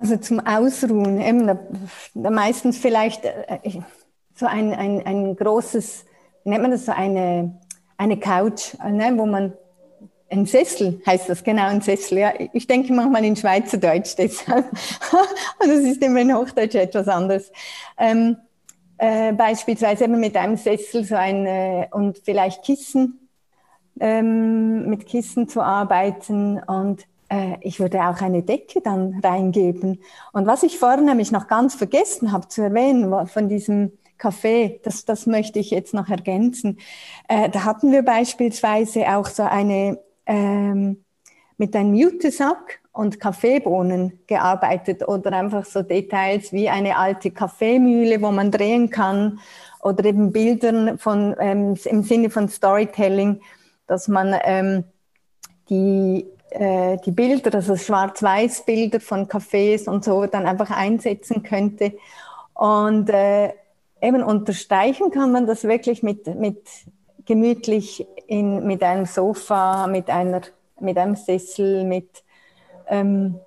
Also 0.00 0.16
zum 0.16 0.40
Ausruhen, 0.40 1.20
eben 1.20 1.46
da, 1.46 1.58
da 2.14 2.30
meistens 2.30 2.78
vielleicht 2.78 3.24
äh, 3.24 3.58
so 4.34 4.46
ein, 4.46 4.72
ein, 4.72 5.04
ein 5.06 5.36
großes, 5.36 6.04
nennt 6.44 6.62
man 6.62 6.70
das 6.70 6.86
so 6.86 6.92
eine, 6.92 7.60
eine 7.96 8.18
Couch, 8.18 8.74
ne, 8.82 9.12
wo 9.16 9.26
man 9.26 9.52
ein 10.32 10.46
Sessel 10.46 11.00
heißt 11.06 11.28
das, 11.28 11.44
genau, 11.44 11.66
ein 11.66 11.82
Sessel. 11.82 12.18
Ja. 12.18 12.32
Ich 12.52 12.66
denke 12.66 12.92
manchmal 12.92 13.24
in 13.24 13.36
Schweizerdeutsch 13.36 14.14
deshalb. 14.16 14.66
Und 15.60 15.68
das 15.68 15.80
ist 15.80 16.02
immer 16.02 16.20
in 16.20 16.34
Hochdeutsch 16.34 16.74
etwas 16.74 17.06
anderes. 17.08 17.52
Ähm, 17.98 18.36
äh, 18.98 19.32
beispielsweise 19.32 20.04
eben 20.04 20.18
mit 20.20 20.36
einem 20.36 20.56
Sessel 20.56 21.04
so 21.04 21.16
ein, 21.16 21.44
äh, 21.44 21.88
und 21.90 22.18
vielleicht 22.18 22.62
Kissen, 22.62 23.28
ähm, 23.98 24.88
mit 24.88 25.06
Kissen 25.06 25.48
zu 25.48 25.60
arbeiten 25.60 26.62
und 26.62 27.04
äh, 27.28 27.56
ich 27.62 27.80
würde 27.80 28.00
auch 28.04 28.20
eine 28.20 28.42
Decke 28.42 28.80
dann 28.80 29.20
reingeben. 29.20 30.00
Und 30.32 30.46
was 30.46 30.62
ich 30.62 30.78
vorhin 30.78 31.06
nämlich 31.06 31.32
noch 31.32 31.48
ganz 31.48 31.74
vergessen 31.74 32.30
habe 32.30 32.46
zu 32.46 32.62
erwähnen, 32.62 33.26
von 33.26 33.48
diesem 33.48 33.90
Kaffee, 34.18 34.80
das, 34.84 35.04
das 35.04 35.26
möchte 35.26 35.58
ich 35.58 35.72
jetzt 35.72 35.94
noch 35.94 36.08
ergänzen. 36.08 36.78
Äh, 37.26 37.50
da 37.50 37.64
hatten 37.64 37.90
wir 37.90 38.02
beispielsweise 38.02 39.16
auch 39.16 39.26
so 39.26 39.42
eine 39.42 39.98
ähm, 40.26 41.04
mit 41.56 41.76
einem 41.76 41.92
Mutesack 41.92 42.80
und 42.92 43.20
Kaffeebohnen 43.20 44.20
gearbeitet 44.26 45.06
oder 45.08 45.32
einfach 45.32 45.64
so 45.64 45.82
Details 45.82 46.52
wie 46.52 46.68
eine 46.68 46.96
alte 46.96 47.30
Kaffeemühle, 47.30 48.20
wo 48.20 48.30
man 48.30 48.50
drehen 48.50 48.90
kann 48.90 49.40
oder 49.80 50.04
eben 50.04 50.32
Bildern 50.32 50.98
von, 50.98 51.34
ähm, 51.40 51.76
im 51.84 52.02
Sinne 52.02 52.30
von 52.30 52.48
Storytelling, 52.48 53.40
dass 53.86 54.08
man 54.08 54.34
ähm, 54.44 54.84
die, 55.70 56.26
äh, 56.50 56.98
die 57.04 57.10
Bilder, 57.10 57.54
also 57.54 57.76
Schwarz-Weiß-Bilder 57.76 59.00
von 59.00 59.26
Cafés 59.26 59.88
und 59.88 60.04
so 60.04 60.26
dann 60.26 60.46
einfach 60.46 60.70
einsetzen 60.70 61.42
könnte. 61.42 61.94
Und 62.54 63.08
äh, 63.08 63.52
eben 64.02 64.22
unterstreichen 64.22 65.10
kann 65.10 65.32
man 65.32 65.46
das 65.46 65.64
wirklich 65.64 66.02
mit, 66.02 66.26
mit 66.38 66.66
gemütlich 67.24 68.06
in, 68.26 68.66
mit 68.66 68.82
einem 68.82 69.06
Sofa, 69.06 69.86
mit, 69.86 70.08
einer, 70.10 70.42
mit 70.80 70.98
einem 70.98 71.16
Sessel, 71.16 71.84
mit 71.84 72.24
ähm, 72.88 73.40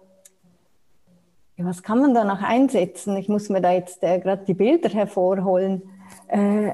was 1.58 1.84
kann 1.84 2.00
man 2.00 2.14
da 2.14 2.24
noch 2.26 2.42
einsetzen? 2.42 3.16
Ich 3.16 3.30
muss 3.30 3.50
mir 3.50 3.62
da 3.62 3.72
jetzt 3.72 4.04
äh, 4.04 4.20
gerade 4.20 4.44
die 4.46 4.54
Bilder 4.54 4.90
hervorholen. 4.90 5.84
Äh, 6.28 6.72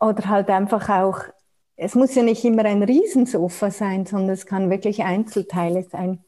oder 0.00 0.28
halt 0.28 0.50
einfach 0.50 0.88
auch, 0.88 1.18
es 1.76 1.94
muss 1.94 2.14
ja 2.14 2.22
nicht 2.22 2.44
immer 2.44 2.64
ein 2.64 2.82
Riesensofa 2.82 3.70
sein, 3.70 4.06
sondern 4.06 4.30
es 4.30 4.46
kann 4.46 4.70
wirklich 4.70 5.02
Einzelteile 5.02 5.82
sein. 5.82 6.22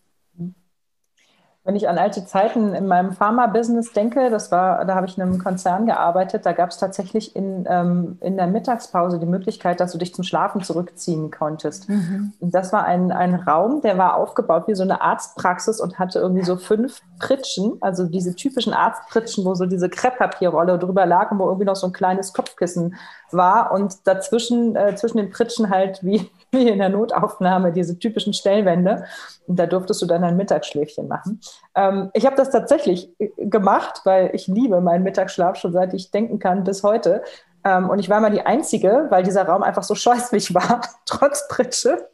Wenn 1.66 1.74
ich 1.74 1.88
an 1.88 1.98
alte 1.98 2.24
Zeiten 2.24 2.74
in 2.74 2.86
meinem 2.86 3.12
Pharma-Business 3.12 3.92
denke, 3.92 4.30
das 4.30 4.52
war, 4.52 4.84
da 4.84 4.94
habe 4.94 5.06
ich 5.06 5.16
in 5.18 5.22
einem 5.22 5.42
Konzern 5.42 5.84
gearbeitet, 5.86 6.46
da 6.46 6.52
gab 6.52 6.70
es 6.70 6.78
tatsächlich 6.78 7.34
in, 7.34 7.66
ähm, 7.68 8.18
in 8.20 8.36
der 8.36 8.46
Mittagspause 8.46 9.18
die 9.18 9.26
Möglichkeit, 9.26 9.80
dass 9.80 9.90
du 9.90 9.98
dich 9.98 10.14
zum 10.14 10.22
Schlafen 10.24 10.62
zurückziehen 10.62 11.32
konntest. 11.32 11.88
Mhm. 11.88 12.32
Und 12.38 12.54
das 12.54 12.72
war 12.72 12.84
ein, 12.84 13.10
ein 13.10 13.34
Raum, 13.34 13.80
der 13.80 13.98
war 13.98 14.16
aufgebaut 14.16 14.68
wie 14.68 14.76
so 14.76 14.84
eine 14.84 15.00
Arztpraxis 15.00 15.80
und 15.80 15.98
hatte 15.98 16.20
irgendwie 16.20 16.44
so 16.44 16.56
fünf 16.56 17.02
Pritschen, 17.18 17.78
also 17.80 18.06
diese 18.06 18.36
typischen 18.36 18.72
Arztpritschen, 18.72 19.44
wo 19.44 19.54
so 19.54 19.66
diese 19.66 19.88
Krepppapierrolle 19.88 20.78
drüber 20.78 21.04
lag 21.04 21.32
und 21.32 21.40
wo 21.40 21.46
irgendwie 21.46 21.66
noch 21.66 21.76
so 21.76 21.88
ein 21.88 21.92
kleines 21.92 22.32
Kopfkissen 22.32 22.94
war 23.32 23.72
und 23.72 24.06
dazwischen, 24.06 24.76
äh, 24.76 24.94
zwischen 24.94 25.16
den 25.18 25.30
Pritschen 25.30 25.68
halt 25.70 26.04
wie, 26.04 26.30
wie 26.56 26.68
in 26.68 26.78
der 26.78 26.88
Notaufnahme 26.88 27.72
diese 27.72 27.98
typischen 27.98 28.32
Stellwände. 28.32 29.04
Und 29.46 29.58
da 29.58 29.66
durftest 29.66 30.02
du 30.02 30.06
dann 30.06 30.24
ein 30.24 30.36
Mittagsschläfchen 30.36 31.08
machen. 31.08 31.40
Ähm, 31.74 32.10
ich 32.14 32.26
habe 32.26 32.36
das 32.36 32.50
tatsächlich 32.50 33.10
äh, 33.20 33.28
gemacht, 33.38 34.00
weil 34.04 34.30
ich 34.34 34.46
liebe 34.48 34.80
meinen 34.80 35.04
Mittagsschlaf 35.04 35.56
schon 35.56 35.72
seit 35.72 35.94
ich 35.94 36.10
denken 36.10 36.38
kann 36.38 36.64
bis 36.64 36.82
heute. 36.82 37.22
Ähm, 37.64 37.90
und 37.90 37.98
ich 37.98 38.08
war 38.08 38.20
mal 38.20 38.30
die 38.30 38.44
Einzige, 38.44 39.06
weil 39.10 39.22
dieser 39.22 39.46
Raum 39.46 39.62
einfach 39.62 39.82
so 39.82 39.94
scheußlich 39.96 40.54
war, 40.54 40.80
trotz 41.06 41.46
Pritsche. 41.48 42.08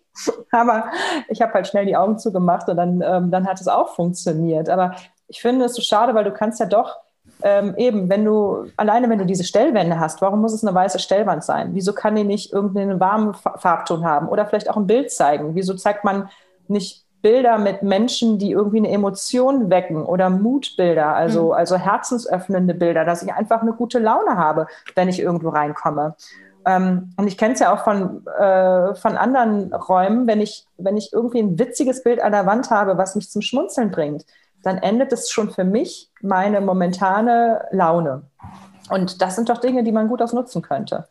Aber 0.50 0.90
ich 1.28 1.40
habe 1.40 1.54
halt 1.54 1.66
schnell 1.66 1.86
die 1.86 1.96
Augen 1.96 2.18
zugemacht 2.18 2.68
und 2.68 2.76
dann, 2.76 3.00
ähm, 3.00 3.30
dann 3.30 3.46
hat 3.46 3.60
es 3.60 3.68
auch 3.68 3.94
funktioniert. 3.94 4.68
Aber 4.68 4.94
ich 5.26 5.40
finde 5.40 5.64
es 5.64 5.74
so 5.74 5.80
schade, 5.80 6.14
weil 6.14 6.24
du 6.24 6.32
kannst 6.32 6.60
ja 6.60 6.66
doch 6.66 6.98
ähm, 7.44 7.74
eben, 7.76 8.08
wenn 8.08 8.24
du, 8.24 8.66
alleine 8.76 9.08
wenn 9.10 9.18
du 9.18 9.26
diese 9.26 9.44
Stellwände 9.44 9.98
hast, 9.98 10.22
warum 10.22 10.40
muss 10.40 10.52
es 10.52 10.64
eine 10.64 10.74
weiße 10.74 10.98
Stellwand 10.98 11.44
sein? 11.44 11.70
Wieso 11.72 11.92
kann 11.92 12.14
die 12.14 12.24
nicht 12.24 12.52
irgendeinen 12.52 13.00
warmen 13.00 13.34
Farbton 13.34 14.04
haben? 14.04 14.28
Oder 14.28 14.46
vielleicht 14.46 14.70
auch 14.70 14.76
ein 14.76 14.86
Bild 14.86 15.10
zeigen? 15.10 15.54
Wieso 15.54 15.74
zeigt 15.74 16.04
man 16.04 16.28
nicht 16.68 17.04
Bilder 17.22 17.56
mit 17.58 17.82
Menschen, 17.82 18.38
die 18.38 18.50
irgendwie 18.50 18.78
eine 18.78 18.90
Emotion 18.90 19.70
wecken 19.70 20.04
oder 20.04 20.28
Mutbilder, 20.28 21.14
also, 21.14 21.46
mhm. 21.46 21.52
also 21.52 21.76
herzensöffnende 21.76 22.74
Bilder, 22.74 23.04
dass 23.04 23.22
ich 23.22 23.32
einfach 23.32 23.62
eine 23.62 23.72
gute 23.72 24.00
Laune 24.00 24.36
habe, 24.36 24.66
wenn 24.96 25.08
ich 25.08 25.20
irgendwo 25.20 25.50
reinkomme. 25.50 26.16
Ähm, 26.66 27.12
und 27.16 27.26
ich 27.26 27.38
kenne 27.38 27.54
es 27.54 27.60
ja 27.60 27.72
auch 27.72 27.84
von, 27.84 28.26
äh, 28.26 28.94
von 28.94 29.16
anderen 29.16 29.72
Räumen, 29.72 30.26
wenn 30.26 30.40
ich, 30.40 30.66
wenn 30.76 30.96
ich 30.96 31.12
irgendwie 31.12 31.40
ein 31.40 31.58
witziges 31.58 32.02
Bild 32.02 32.20
an 32.20 32.32
der 32.32 32.46
Wand 32.46 32.70
habe, 32.70 32.98
was 32.98 33.14
mich 33.14 33.30
zum 33.30 33.42
Schmunzeln 33.42 33.90
bringt, 33.90 34.24
dann 34.62 34.78
endet 34.78 35.12
es 35.12 35.30
schon 35.30 35.50
für 35.50 35.64
mich 35.64 36.10
meine 36.20 36.60
momentane 36.60 37.66
Laune. 37.70 38.22
Und 38.90 39.22
das 39.22 39.36
sind 39.36 39.48
doch 39.48 39.58
Dinge, 39.58 39.84
die 39.84 39.92
man 39.92 40.08
gut 40.08 40.22
ausnutzen 40.22 40.62
könnte. 40.62 41.08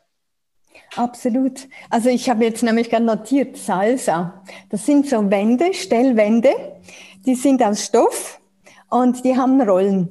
Absolut. 0.96 1.68
Also 1.90 2.10
ich 2.10 2.30
habe 2.30 2.44
jetzt 2.44 2.64
nämlich 2.64 2.90
gerade 2.90 3.06
notiert, 3.06 3.58
Salsa. 3.58 4.42
Das 4.70 4.86
sind 4.86 5.08
so 5.08 5.30
Wände, 5.30 5.74
Stellwände, 5.74 6.52
die 7.26 7.36
sind 7.36 7.64
aus 7.64 7.86
Stoff 7.86 8.40
und 8.90 9.24
die 9.24 9.38
haben 9.38 9.62
Rollen. 9.62 10.10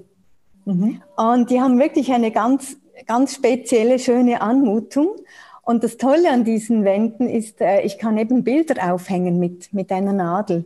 Mhm. 0.65 1.03
Und 1.17 1.51
die 1.51 1.61
haben 1.61 1.79
wirklich 1.79 2.13
eine 2.13 2.31
ganz, 2.31 2.77
ganz 3.07 3.35
spezielle, 3.35 3.99
schöne 3.99 4.41
Anmutung. 4.41 5.17
Und 5.63 5.85
das 5.85 5.99
Tolle 5.99 6.31
an 6.31 6.45
diesen 6.45 6.85
Wänden 6.85 7.29
ist, 7.29 7.61
äh, 7.61 7.83
ich 7.83 7.99
kann 7.99 8.17
eben 8.17 8.43
Bilder 8.43 8.93
aufhängen 8.93 9.39
mit, 9.39 9.73
mit 9.73 9.93
einer 9.93 10.13
Nadel. 10.13 10.65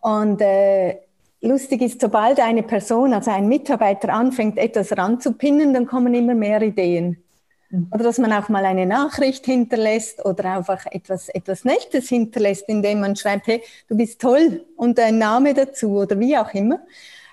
Und 0.00 0.40
äh, 0.40 0.98
lustig 1.40 1.82
ist, 1.82 2.00
sobald 2.00 2.40
eine 2.40 2.62
Person, 2.62 3.12
also 3.12 3.30
ein 3.30 3.48
Mitarbeiter 3.48 4.12
anfängt, 4.12 4.58
etwas 4.58 4.96
ranzupinnen, 4.96 5.74
dann 5.74 5.86
kommen 5.86 6.14
immer 6.14 6.34
mehr 6.34 6.62
Ideen. 6.62 7.22
Mhm. 7.70 7.88
Oder 7.92 8.04
dass 8.04 8.18
man 8.18 8.32
auch 8.32 8.48
mal 8.48 8.64
eine 8.64 8.86
Nachricht 8.86 9.44
hinterlässt 9.44 10.24
oder 10.24 10.56
einfach 10.56 10.86
etwas, 10.86 11.28
etwas 11.28 11.64
Nettes 11.64 12.08
hinterlässt, 12.08 12.68
indem 12.68 13.00
man 13.00 13.16
schreibt, 13.16 13.46
hey, 13.46 13.62
du 13.88 13.96
bist 13.96 14.20
toll 14.20 14.64
und 14.76 14.98
ein 14.98 15.18
Name 15.18 15.54
dazu 15.54 15.98
oder 15.98 16.18
wie 16.18 16.36
auch 16.36 16.52
immer. 16.54 16.80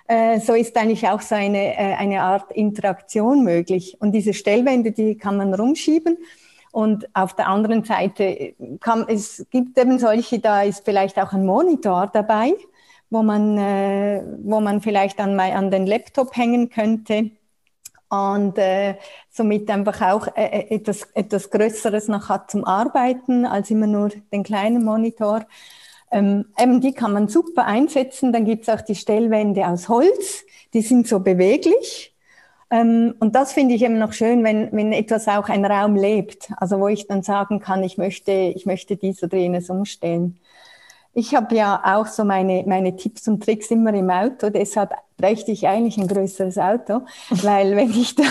Äh, 0.07 0.39
so 0.39 0.53
ist 0.53 0.75
eigentlich 0.75 1.07
auch 1.07 1.21
so 1.21 1.35
eine, 1.35 1.75
äh, 1.75 1.95
eine 1.95 2.21
Art 2.21 2.51
Interaktion 2.51 3.43
möglich. 3.43 3.97
Und 3.99 4.11
diese 4.11 4.33
Stellwände, 4.33 4.91
die 4.91 5.15
kann 5.17 5.37
man 5.37 5.53
rumschieben. 5.53 6.17
Und 6.71 7.07
auf 7.13 7.35
der 7.35 7.47
anderen 7.47 7.83
Seite 7.83 8.55
kann, 8.79 9.05
es 9.07 9.45
gibt 9.51 9.77
eben 9.77 9.99
solche, 9.99 10.39
da 10.39 10.63
ist 10.63 10.83
vielleicht 10.83 11.19
auch 11.19 11.31
ein 11.31 11.45
Monitor 11.45 12.09
dabei 12.11 12.53
wo 13.13 13.21
man, 13.21 13.57
äh, 13.59 14.23
wo 14.43 14.59
man 14.59 14.81
vielleicht 14.81 15.19
an, 15.19 15.39
an 15.39 15.69
den 15.69 15.85
Laptop 15.85 16.35
hängen 16.35 16.69
könnte 16.69 17.29
und 18.09 18.57
äh, 18.57 18.95
somit 19.29 19.69
einfach 19.69 20.01
auch 20.01 20.27
äh, 20.35 20.45
äh, 20.45 20.75
etwas, 20.75 21.07
etwas 21.13 21.51
Größeres 21.51 22.07
noch 22.07 22.29
hat 22.29 22.49
zum 22.49 22.65
Arbeiten 22.65 23.45
als 23.45 23.69
immer 23.69 23.87
nur 23.87 24.09
den 24.31 24.43
kleinen 24.43 24.83
Monitor. 24.83 25.45
Ähm, 26.11 26.45
eben 26.59 26.81
die 26.81 26.93
kann 26.93 27.13
man 27.13 27.27
super 27.27 27.65
einsetzen. 27.65 28.33
Dann 28.33 28.45
gibt 28.45 28.67
es 28.67 28.69
auch 28.69 28.81
die 28.81 28.95
Stellwände 28.95 29.67
aus 29.67 29.89
Holz, 29.89 30.43
die 30.73 30.81
sind 30.81 31.07
so 31.07 31.19
beweglich. 31.19 32.15
Ähm, 32.71 33.13
und 33.19 33.35
das 33.35 33.53
finde 33.53 33.75
ich 33.75 33.83
eben 33.83 33.99
noch 33.99 34.13
schön, 34.13 34.43
wenn, 34.43 34.71
wenn 34.71 34.91
etwas 34.91 35.27
auch 35.27 35.49
ein 35.49 35.65
Raum 35.65 35.95
lebt, 35.95 36.51
also 36.57 36.79
wo 36.79 36.87
ich 36.87 37.05
dann 37.05 37.21
sagen 37.21 37.59
kann, 37.59 37.83
ich 37.83 37.99
möchte, 37.99 38.31
ich 38.31 38.65
möchte 38.65 38.95
dies 38.95 39.21
oder 39.21 39.37
jenes 39.37 39.69
umstellen. 39.69 40.39
Ich 41.15 41.35
habe 41.35 41.55
ja 41.55 41.81
auch 41.83 42.07
so 42.07 42.23
meine, 42.23 42.63
meine 42.65 42.95
Tipps 42.95 43.27
und 43.27 43.43
Tricks 43.43 43.69
immer 43.69 43.93
im 43.93 44.09
Auto, 44.09 44.49
deshalb 44.49 44.93
bräuchte 45.17 45.51
ich 45.51 45.67
eigentlich 45.67 45.97
ein 45.97 46.07
größeres 46.07 46.57
Auto, 46.57 47.01
weil 47.29 47.75
wenn 47.75 47.91
ich 47.91 48.15
da 48.15 48.23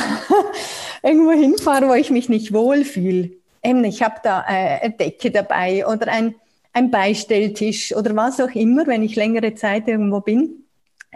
irgendwo 1.02 1.30
hinfahre, 1.30 1.88
wo 1.88 1.94
ich 1.94 2.10
mich 2.10 2.28
nicht 2.28 2.52
wohlfühle, 2.52 3.30
eben 3.62 3.84
ich 3.84 4.02
habe 4.02 4.16
da 4.22 4.40
äh, 4.48 4.80
eine 4.80 4.94
Decke 4.94 5.30
dabei 5.30 5.86
oder 5.86 6.08
ein, 6.08 6.34
ein 6.72 6.90
Beistelltisch 6.90 7.94
oder 7.94 8.16
was 8.16 8.40
auch 8.40 8.54
immer, 8.54 8.86
wenn 8.86 9.04
ich 9.04 9.14
längere 9.14 9.54
Zeit 9.54 9.86
irgendwo 9.86 10.20
bin, 10.20 10.64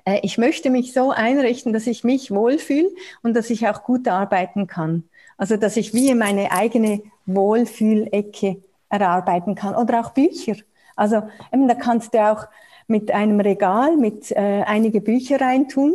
äh, 0.04 0.20
ich 0.22 0.38
möchte 0.38 0.70
mich 0.70 0.92
so 0.92 1.10
einrichten, 1.10 1.72
dass 1.72 1.86
ich 1.86 2.04
mich 2.04 2.30
wohlfühle 2.30 2.90
und 3.22 3.34
dass 3.34 3.50
ich 3.50 3.66
auch 3.68 3.82
gut 3.82 4.08
arbeiten 4.08 4.66
kann. 4.66 5.04
Also 5.36 5.56
dass 5.56 5.76
ich 5.76 5.92
wie 5.92 6.14
meine 6.14 6.52
eigene 6.52 7.02
Wohlfühlecke 7.26 8.62
erarbeiten 8.88 9.54
kann 9.54 9.74
oder 9.74 10.00
auch 10.00 10.10
Bücher. 10.10 10.54
Also 10.96 11.22
eben, 11.52 11.68
da 11.68 11.74
kannst 11.74 12.14
du 12.14 12.18
auch 12.18 12.46
mit 12.88 13.10
einem 13.10 13.40
Regal 13.40 13.96
mit 13.96 14.30
äh, 14.32 14.62
einige 14.66 15.00
Bücher 15.00 15.40
reintun 15.40 15.94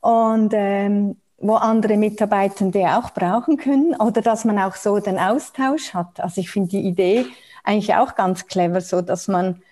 und 0.00 0.52
ähm, 0.54 1.16
wo 1.38 1.54
andere 1.54 1.96
Mitarbeitende 1.96 2.96
auch 2.96 3.10
brauchen 3.10 3.56
können 3.56 3.94
oder 3.96 4.22
dass 4.22 4.44
man 4.44 4.58
auch 4.58 4.74
so 4.74 4.98
den 4.98 5.18
Austausch 5.18 5.94
hat. 5.94 6.20
Also 6.20 6.40
ich 6.40 6.50
finde 6.50 6.70
die 6.70 6.80
Idee 6.80 7.26
eigentlich 7.64 7.94
auch 7.94 8.14
ganz 8.14 8.46
clever, 8.46 8.80
so 8.80 9.00
dass 9.00 9.28
man 9.28 9.62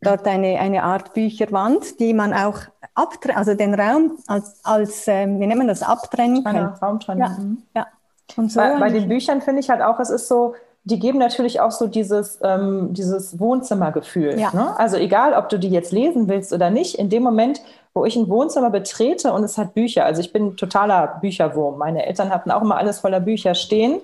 dort 0.00 0.26
eine, 0.26 0.58
eine 0.58 0.82
Art 0.82 1.14
Bücherwand, 1.14 2.00
die 2.00 2.14
man 2.14 2.32
auch 2.32 2.58
abtrennen, 2.94 3.38
also 3.38 3.54
den 3.54 3.74
Raum 3.74 4.18
als, 4.26 4.64
als 4.64 5.06
ähm, 5.08 5.40
wie 5.40 5.46
nennt 5.46 5.58
man 5.58 5.68
das, 5.68 5.82
abtrennen 5.82 6.42
kann. 6.42 6.56
Raumtrennung. 6.56 7.22
Ja, 7.22 7.28
mhm. 7.28 7.62
ja. 7.74 7.86
Und 8.36 8.52
so 8.52 8.60
bei, 8.60 8.78
bei 8.78 8.90
den 8.90 9.08
Büchern 9.08 9.42
finde 9.42 9.60
ich 9.60 9.70
halt 9.70 9.82
auch, 9.82 9.98
es 10.00 10.10
ist 10.10 10.28
so, 10.28 10.54
die 10.84 10.98
geben 10.98 11.18
natürlich 11.18 11.60
auch 11.60 11.70
so 11.70 11.86
dieses, 11.86 12.38
ähm, 12.42 12.92
dieses 12.92 13.38
Wohnzimmergefühl. 13.38 14.38
Ja. 14.38 14.50
Ne? 14.54 14.78
Also 14.78 14.96
egal, 14.96 15.34
ob 15.34 15.48
du 15.48 15.58
die 15.58 15.68
jetzt 15.68 15.92
lesen 15.92 16.28
willst 16.28 16.52
oder 16.52 16.70
nicht, 16.70 16.94
in 16.96 17.10
dem 17.10 17.22
Moment, 17.22 17.60
wo 17.92 18.04
ich 18.04 18.16
ein 18.16 18.28
Wohnzimmer 18.28 18.70
betrete 18.70 19.32
und 19.32 19.44
es 19.44 19.58
hat 19.58 19.74
Bücher, 19.74 20.04
also 20.04 20.20
ich 20.20 20.32
bin 20.32 20.56
totaler 20.56 21.18
Bücherwurm. 21.20 21.78
Meine 21.78 22.06
Eltern 22.06 22.30
hatten 22.30 22.50
auch 22.50 22.62
immer 22.62 22.76
alles 22.76 23.00
voller 23.00 23.20
Bücher 23.20 23.54
stehen. 23.54 24.00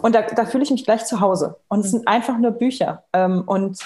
Und 0.00 0.14
da, 0.14 0.22
da 0.22 0.46
fühle 0.46 0.64
ich 0.64 0.70
mich 0.70 0.84
gleich 0.84 1.04
zu 1.04 1.20
Hause. 1.20 1.56
Und 1.68 1.80
es 1.80 1.90
sind 1.90 2.08
einfach 2.08 2.38
nur 2.38 2.52
Bücher. 2.52 3.02
Ähm, 3.12 3.42
und 3.46 3.78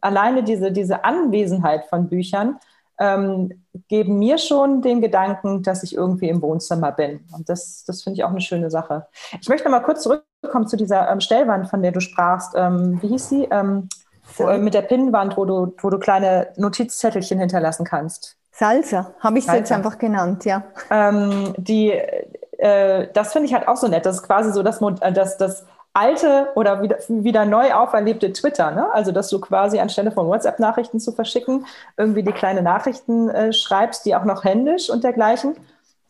alleine 0.00 0.42
diese, 0.42 0.72
diese 0.72 1.04
Anwesenheit 1.04 1.84
von 1.86 2.08
Büchern 2.08 2.58
ähm, 2.98 3.64
geben 3.88 4.18
mir 4.18 4.38
schon 4.38 4.82
den 4.82 5.00
Gedanken, 5.00 5.62
dass 5.62 5.82
ich 5.82 5.94
irgendwie 5.94 6.28
im 6.28 6.42
Wohnzimmer 6.42 6.92
bin. 6.92 7.20
Und 7.32 7.48
das, 7.48 7.84
das 7.86 8.02
finde 8.02 8.18
ich 8.18 8.24
auch 8.24 8.30
eine 8.30 8.40
schöne 8.40 8.70
Sache. 8.70 9.06
Ich 9.40 9.48
möchte 9.48 9.64
noch 9.64 9.78
mal 9.78 9.84
kurz 9.84 10.02
zurückkommen 10.02 10.68
zu 10.68 10.76
dieser 10.76 11.10
ähm, 11.10 11.20
Stellwand, 11.20 11.68
von 11.68 11.82
der 11.82 11.92
du 11.92 12.00
sprachst. 12.00 12.52
Ähm, 12.54 13.00
wie 13.02 13.08
hieß 13.08 13.28
sie? 13.28 13.48
Ähm, 13.50 13.88
wo, 14.36 14.48
äh, 14.48 14.58
mit 14.58 14.74
der 14.74 14.82
Pinnwand, 14.82 15.36
wo 15.36 15.44
du, 15.44 15.74
wo 15.80 15.90
du 15.90 15.98
kleine 15.98 16.48
Notizzettelchen 16.56 17.38
hinterlassen 17.38 17.84
kannst. 17.84 18.36
Salsa, 18.52 19.12
habe 19.18 19.38
ich 19.38 19.46
es 19.46 19.52
jetzt 19.52 19.72
einfach 19.72 19.98
genannt, 19.98 20.44
ja. 20.44 20.62
Ähm, 20.90 21.54
die, 21.56 21.90
äh, 21.90 23.08
das 23.12 23.32
finde 23.32 23.46
ich 23.46 23.54
halt 23.54 23.66
auch 23.66 23.76
so 23.76 23.88
nett. 23.88 24.06
Das 24.06 24.16
ist 24.16 24.22
quasi 24.22 24.52
so 24.52 24.62
das, 24.62 24.80
äh, 24.80 25.12
das, 25.12 25.36
das 25.36 25.66
alte 25.94 26.48
oder 26.56 26.82
wieder, 26.82 26.98
wieder 27.08 27.44
neu 27.44 27.72
auferlebte 27.72 28.32
Twitter. 28.32 28.72
Ne? 28.72 28.92
Also, 28.92 29.12
dass 29.12 29.28
du 29.30 29.40
quasi 29.40 29.78
anstelle 29.78 30.10
von 30.10 30.26
WhatsApp-Nachrichten 30.26 31.00
zu 31.00 31.12
verschicken, 31.12 31.66
irgendwie 31.96 32.24
die 32.24 32.32
kleine 32.32 32.62
Nachrichten 32.62 33.30
äh, 33.30 33.52
schreibst, 33.52 34.04
die 34.04 34.14
auch 34.14 34.24
noch 34.24 34.44
händisch 34.44 34.90
und 34.90 35.04
dergleichen. 35.04 35.56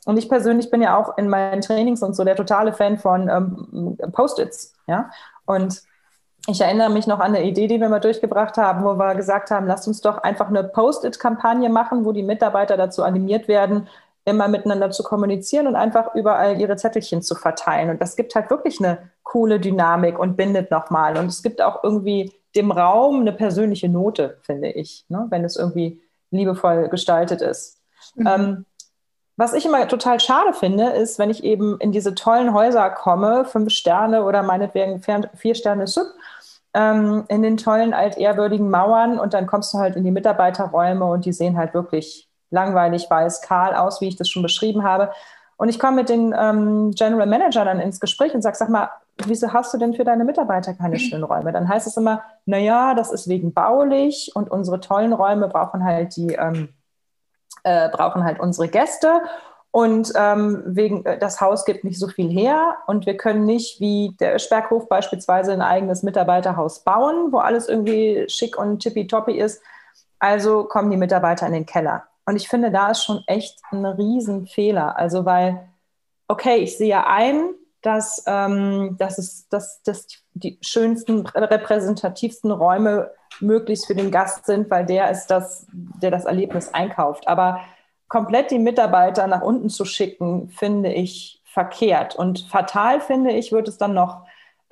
Und 0.07 0.17
ich 0.19 0.29
persönlich 0.29 0.71
bin 0.71 0.83
ja 0.83 0.99
auch 0.99 1.17
in 1.19 1.29
meinen 1.29 1.61
Trainings 1.61 2.03
und 2.03 2.17
so 2.17 2.25
der 2.25 2.37
totale 2.37 2.73
Fan 2.73 2.99
von 2.99 3.29
ähm, 3.29 3.97
Post-its. 4.13 4.75
Ja? 4.87 5.11
Und 5.45 5.83
ich 6.47 6.61
erinnere 6.61 6.91
mich 6.91 7.07
noch 7.07 7.21
an 7.21 7.35
eine 7.35 7.45
Idee, 7.45 7.67
die 7.69 7.81
wir 7.81 7.89
mal 7.89 8.01
durchgebracht 8.01 8.59
haben, 8.59 8.85
wo 8.85 8.95
wir 8.95 9.15
gesagt 9.15 9.51
haben, 9.51 9.67
lasst 9.67 9.89
uns 9.89 10.03
doch 10.03 10.19
einfach 10.19 10.49
eine 10.49 10.65
Post-it-Kampagne 10.65 11.71
machen, 11.71 12.05
wo 12.05 12.13
die 12.13 12.23
Mitarbeiter 12.23 12.77
dazu 12.77 13.03
animiert 13.03 13.49
werden, 13.49 13.89
immer 14.25 14.49
miteinander 14.49 14.91
zu 14.91 15.03
kommunizieren 15.03 15.67
und 15.67 15.77
einfach 15.77 16.15
überall 16.15 16.61
ihre 16.61 16.77
Zettelchen 16.77 17.23
zu 17.23 17.35
verteilen. 17.35 17.91
Und 17.91 18.01
das 18.01 18.17
gibt 18.17 18.35
halt 18.35 18.51
wirklich 18.51 18.81
eine 18.81 19.11
coole 19.23 19.61
Dynamik 19.61 20.19
und 20.19 20.37
bindet 20.37 20.71
nochmal. 20.71 21.17
Und 21.19 21.27
es 21.27 21.43
gibt 21.43 21.61
auch 21.61 21.85
irgendwie 21.85 22.33
dem 22.57 22.71
Raum 22.71 23.21
eine 23.21 23.33
persönliche 23.33 23.89
Note, 23.89 24.39
finde 24.43 24.71
ich, 24.71 25.05
ne? 25.09 25.27
wenn 25.29 25.45
es 25.45 25.57
irgendwie 25.57 26.01
liebevoll 26.31 26.89
gestaltet 26.89 27.43
ist. 27.43 27.81
Mhm. 28.15 28.27
Ähm, 28.27 28.67
was 29.37 29.53
ich 29.53 29.67
immer 29.67 29.87
total 29.89 30.21
schade 30.21 30.53
finde, 30.53 30.91
ist, 30.91 31.19
wenn 31.19 31.29
ich 31.29 31.43
eben 31.43 31.79
in 31.81 31.91
diese 31.91 32.15
tollen 32.15 32.55
Häuser 32.55 32.89
komme, 32.91 33.45
fünf 33.45 33.73
Sterne 33.73 34.25
oder 34.25 34.43
meinetwegen 34.43 35.03
vier 35.35 35.55
Sterne 35.57 35.89
Sub, 35.89 36.07
ähm, 36.73 37.25
in 37.29 37.43
den 37.43 37.57
tollen 37.57 37.95
altehrwürdigen 37.95 38.71
Mauern 38.71 39.19
und 39.19 39.35
dann 39.35 39.47
kommst 39.47 39.75
du 39.75 39.79
halt 39.79 39.97
in 39.97 40.05
die 40.05 40.13
Mitarbeiterräume 40.13 41.05
und 41.05 41.25
die 41.25 41.33
sehen 41.33 41.57
halt 41.57 41.75
wirklich 41.75 42.24
langweilig, 42.55 43.11
weiß, 43.11 43.43
kahl 43.43 43.75
aus, 43.75 44.01
wie 44.01 44.09
ich 44.09 44.17
das 44.17 44.29
schon 44.29 44.43
beschrieben 44.43 44.83
habe. 44.83 45.11
Und 45.57 45.69
ich 45.69 45.79
komme 45.79 45.97
mit 45.97 46.09
den 46.09 46.35
ähm, 46.37 46.93
General 46.93 47.27
Manager 47.27 47.65
dann 47.65 47.81
ins 47.81 48.01
Gespräch 48.01 48.35
und 48.35 48.43
sage, 48.43 48.57
sag 48.57 48.71
mal, 48.71 48.91
wieso 49.27 49.53
hast 49.53 49.73
du 49.75 49.79
denn 49.79 49.95
für 49.95 50.05
deine 50.05 50.25
Mitarbeiter 50.25 50.75
keine 50.75 50.99
schönen 50.99 51.25
Räume? 51.25 51.53
Dann 51.53 51.69
heißt 51.69 51.87
es 51.87 51.97
immer, 51.97 52.23
naja, 52.47 52.95
das 52.95 53.13
ist 53.13 53.29
wegen 53.29 53.53
baulich 53.53 54.33
und 54.35 54.51
unsere 54.51 54.81
tollen 54.81 55.13
Räume 55.13 55.49
brauchen 55.49 55.85
halt 55.85 56.17
die, 56.17 56.35
ähm, 56.35 56.71
äh, 57.63 57.89
brauchen 57.91 58.25
halt 58.25 58.41
unsere 58.41 58.69
Gäste 58.69 59.23
und 59.75 60.13
ähm, 60.15 60.63
wegen, 60.67 61.05
äh, 61.05 61.19
das 61.19 61.41
Haus 61.41 61.65
gibt 61.65 61.83
nicht 61.83 61.99
so 61.99 62.07
viel 62.07 62.31
her 62.31 62.77
und 62.87 63.07
wir 63.07 63.17
können 63.17 63.45
nicht 63.45 63.81
wie 63.81 64.15
der 64.21 64.37
Öschberghof 64.37 64.89
beispielsweise 64.89 65.53
ein 65.53 65.63
eigenes 65.63 66.05
Mitarbeiterhaus 66.05 66.85
bauen, 66.85 67.33
wo 67.33 67.39
alles 67.39 67.69
irgendwie 67.69 68.25
schick 68.29 68.57
und 68.57 68.79
tippitoppi 68.79 69.33
ist. 69.33 69.61
Also 70.21 70.63
kommen 70.63 70.93
die 70.93 70.97
Mitarbeiter 70.97 71.47
in 71.49 71.53
den 71.53 71.67
Keller. 71.67 72.05
Und 72.27 72.37
ich 72.37 72.49
finde, 72.49 72.71
da 72.71 72.91
ist 72.91 73.05
schon 73.05 73.23
echt 73.27 73.61
ein 73.71 73.85
Riesenfehler. 73.85 74.97
Also, 74.97 75.25
weil, 75.25 75.69
okay, 76.29 76.57
ich 76.57 76.77
sehe 76.79 77.07
ein, 77.07 77.55
dass, 77.83 78.23
ähm, 78.27 78.97
dass, 78.99 79.19
es, 79.19 79.49
dass, 79.49 79.83
dass 79.83 80.07
die 80.33 80.59
schönsten, 80.63 81.27
repräsentativsten 81.27 82.51
Räume 82.51 83.11
möglichst 83.41 83.87
für 83.87 83.95
den 83.95 84.11
Gast 84.11 84.47
sind, 84.47 84.71
weil 84.71 84.87
der 84.87 85.11
ist 85.11 85.27
das, 85.27 85.67
der 85.73 86.11
das 86.11 86.25
Erlebnis 86.25 86.73
einkauft. 86.73 87.29
Aber 87.29 87.61
komplett 88.09 88.51
die 88.51 88.59
Mitarbeiter 88.59 89.27
nach 89.27 89.43
unten 89.43 89.69
zu 89.69 89.85
schicken, 89.85 90.49
finde 90.49 90.93
ich 90.93 91.43
verkehrt. 91.45 92.17
Und 92.17 92.47
fatal 92.51 93.01
finde 93.01 93.33
ich, 93.33 93.53
wird 93.53 93.69
es 93.69 93.77
dann 93.77 93.95
noch 93.95 94.24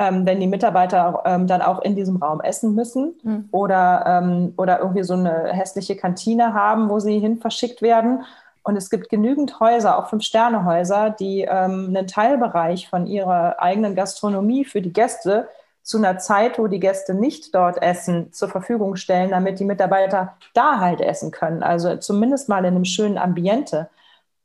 ähm, 0.02 0.26
wenn 0.26 0.40
die 0.40 0.48
Mitarbeiter 0.48 1.22
ähm, 1.24 1.46
dann 1.46 1.62
auch 1.62 1.80
in 1.80 1.94
diesem 1.94 2.16
Raum 2.16 2.40
essen 2.40 2.74
müssen 2.74 3.14
mhm. 3.22 3.48
oder, 3.52 4.04
ähm, 4.06 4.52
oder 4.56 4.80
irgendwie 4.80 5.04
so 5.04 5.14
eine 5.14 5.52
hässliche 5.52 5.94
Kantine 5.94 6.54
haben, 6.54 6.90
wo 6.90 6.98
sie 6.98 7.20
hin 7.20 7.38
verschickt 7.38 7.82
werden. 7.82 8.24
Und 8.64 8.76
es 8.76 8.90
gibt 8.90 9.08
genügend 9.08 9.60
Häuser, 9.60 9.98
auch 9.98 10.08
Fünf-Sterne-Häuser, 10.08 11.10
die 11.10 11.42
ähm, 11.42 11.86
einen 11.88 12.08
Teilbereich 12.08 12.88
von 12.88 13.06
ihrer 13.06 13.62
eigenen 13.62 13.94
Gastronomie 13.94 14.64
für 14.64 14.82
die 14.82 14.92
Gäste 14.92 15.48
zu 15.82 15.98
einer 15.98 16.18
Zeit, 16.18 16.58
wo 16.58 16.66
die 16.66 16.80
Gäste 16.80 17.14
nicht 17.14 17.54
dort 17.54 17.80
essen, 17.80 18.32
zur 18.32 18.48
Verfügung 18.48 18.96
stellen, 18.96 19.30
damit 19.30 19.60
die 19.60 19.64
Mitarbeiter 19.64 20.34
da 20.54 20.80
halt 20.80 21.00
essen 21.00 21.30
können. 21.30 21.62
Also 21.62 21.96
zumindest 21.96 22.48
mal 22.48 22.64
in 22.64 22.74
einem 22.74 22.84
schönen 22.84 23.18
Ambiente. 23.18 23.88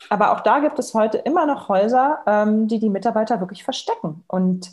Aber 0.10 0.32
auch 0.34 0.42
da 0.42 0.60
gibt 0.60 0.78
es 0.78 0.94
heute 0.94 1.18
immer 1.18 1.48
noch 1.48 1.70
Häuser, 1.70 2.20
ähm, 2.28 2.68
die 2.68 2.80
die 2.80 2.90
Mitarbeiter 2.90 3.40
wirklich 3.40 3.64
verstecken. 3.64 4.24
Und 4.28 4.72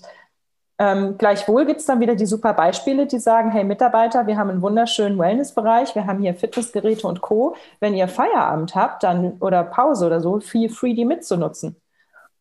ähm, 0.78 1.18
gleichwohl 1.18 1.66
gibt 1.66 1.80
es 1.80 1.86
dann 1.86 2.00
wieder 2.00 2.16
die 2.16 2.26
super 2.26 2.52
Beispiele, 2.52 3.06
die 3.06 3.20
sagen, 3.20 3.50
hey 3.50 3.62
Mitarbeiter, 3.62 4.26
wir 4.26 4.36
haben 4.36 4.50
einen 4.50 4.62
wunderschönen 4.62 5.18
Wellnessbereich, 5.18 5.94
wir 5.94 6.06
haben 6.06 6.20
hier 6.20 6.34
Fitnessgeräte 6.34 7.06
und 7.06 7.20
Co. 7.20 7.54
Wenn 7.78 7.94
ihr 7.94 8.08
Feierabend 8.08 8.74
habt 8.74 9.04
dann, 9.04 9.36
oder 9.38 9.62
Pause 9.62 10.06
oder 10.06 10.20
so, 10.20 10.40
feel 10.40 10.68
free, 10.68 10.94
die 10.94 11.04
mitzunutzen. 11.04 11.76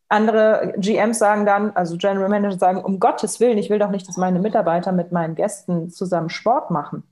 Andere 0.09 0.73
GMs 0.77 1.19
sagen 1.19 1.45
dann, 1.45 1.71
also 1.75 1.97
General 1.97 2.29
Manager 2.29 2.57
sagen, 2.57 2.83
um 2.83 2.99
Gottes 2.99 3.39
Willen, 3.39 3.57
ich 3.57 3.69
will 3.69 3.79
doch 3.79 3.89
nicht, 3.89 4.07
dass 4.07 4.17
meine 4.17 4.39
Mitarbeiter 4.39 4.91
mit 4.91 5.11
meinen 5.11 5.35
Gästen 5.35 5.91
zusammen 5.91 6.29
Sport 6.29 6.71
machen. 6.71 7.03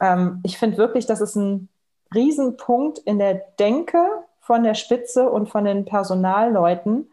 Ähm, 0.00 0.40
ich 0.42 0.58
finde 0.58 0.78
wirklich, 0.78 1.06
das 1.06 1.20
ist 1.20 1.36
ein 1.36 1.68
Riesenpunkt 2.14 2.98
in 2.98 3.18
der 3.18 3.34
Denke 3.58 3.98
von 4.40 4.64
der 4.64 4.74
Spitze 4.74 5.28
und 5.28 5.48
von 5.48 5.64
den 5.64 5.84
Personalleuten, 5.84 7.10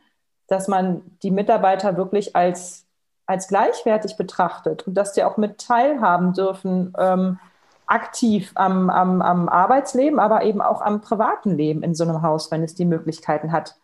dass 0.48 0.68
man 0.68 1.02
die 1.24 1.32
Mitarbeiter 1.32 1.98
wirklich 1.98 2.36
als 2.36 2.83
als 3.26 3.48
gleichwertig 3.48 4.18
betrachtet 4.18 4.88
und 4.88 4.96
dass 4.96 5.14
die 5.14 5.24
auch 5.24 5.38
mit 5.38 5.60
teilhaben 5.60 6.34
dürfen, 6.34 6.94
ähm, 6.98 7.40
aktiv 7.86 8.52
am, 8.56 8.90
am, 8.90 9.22
am 9.22 9.50
Arbeitsleben, 9.50 10.20
aber 10.20 10.44
eben 10.44 10.62
auch 10.62 10.82
am 10.82 11.02
privaten 11.02 11.56
Leben 11.56 11.84
in 11.84 11.96
so 11.96 12.04
einem 12.04 12.22
Haus, 12.22 12.52
wenn 12.52 12.64
es 12.64 12.76
die 12.76 12.86
Möglichkeiten 12.86 13.52
hat. 13.52 13.76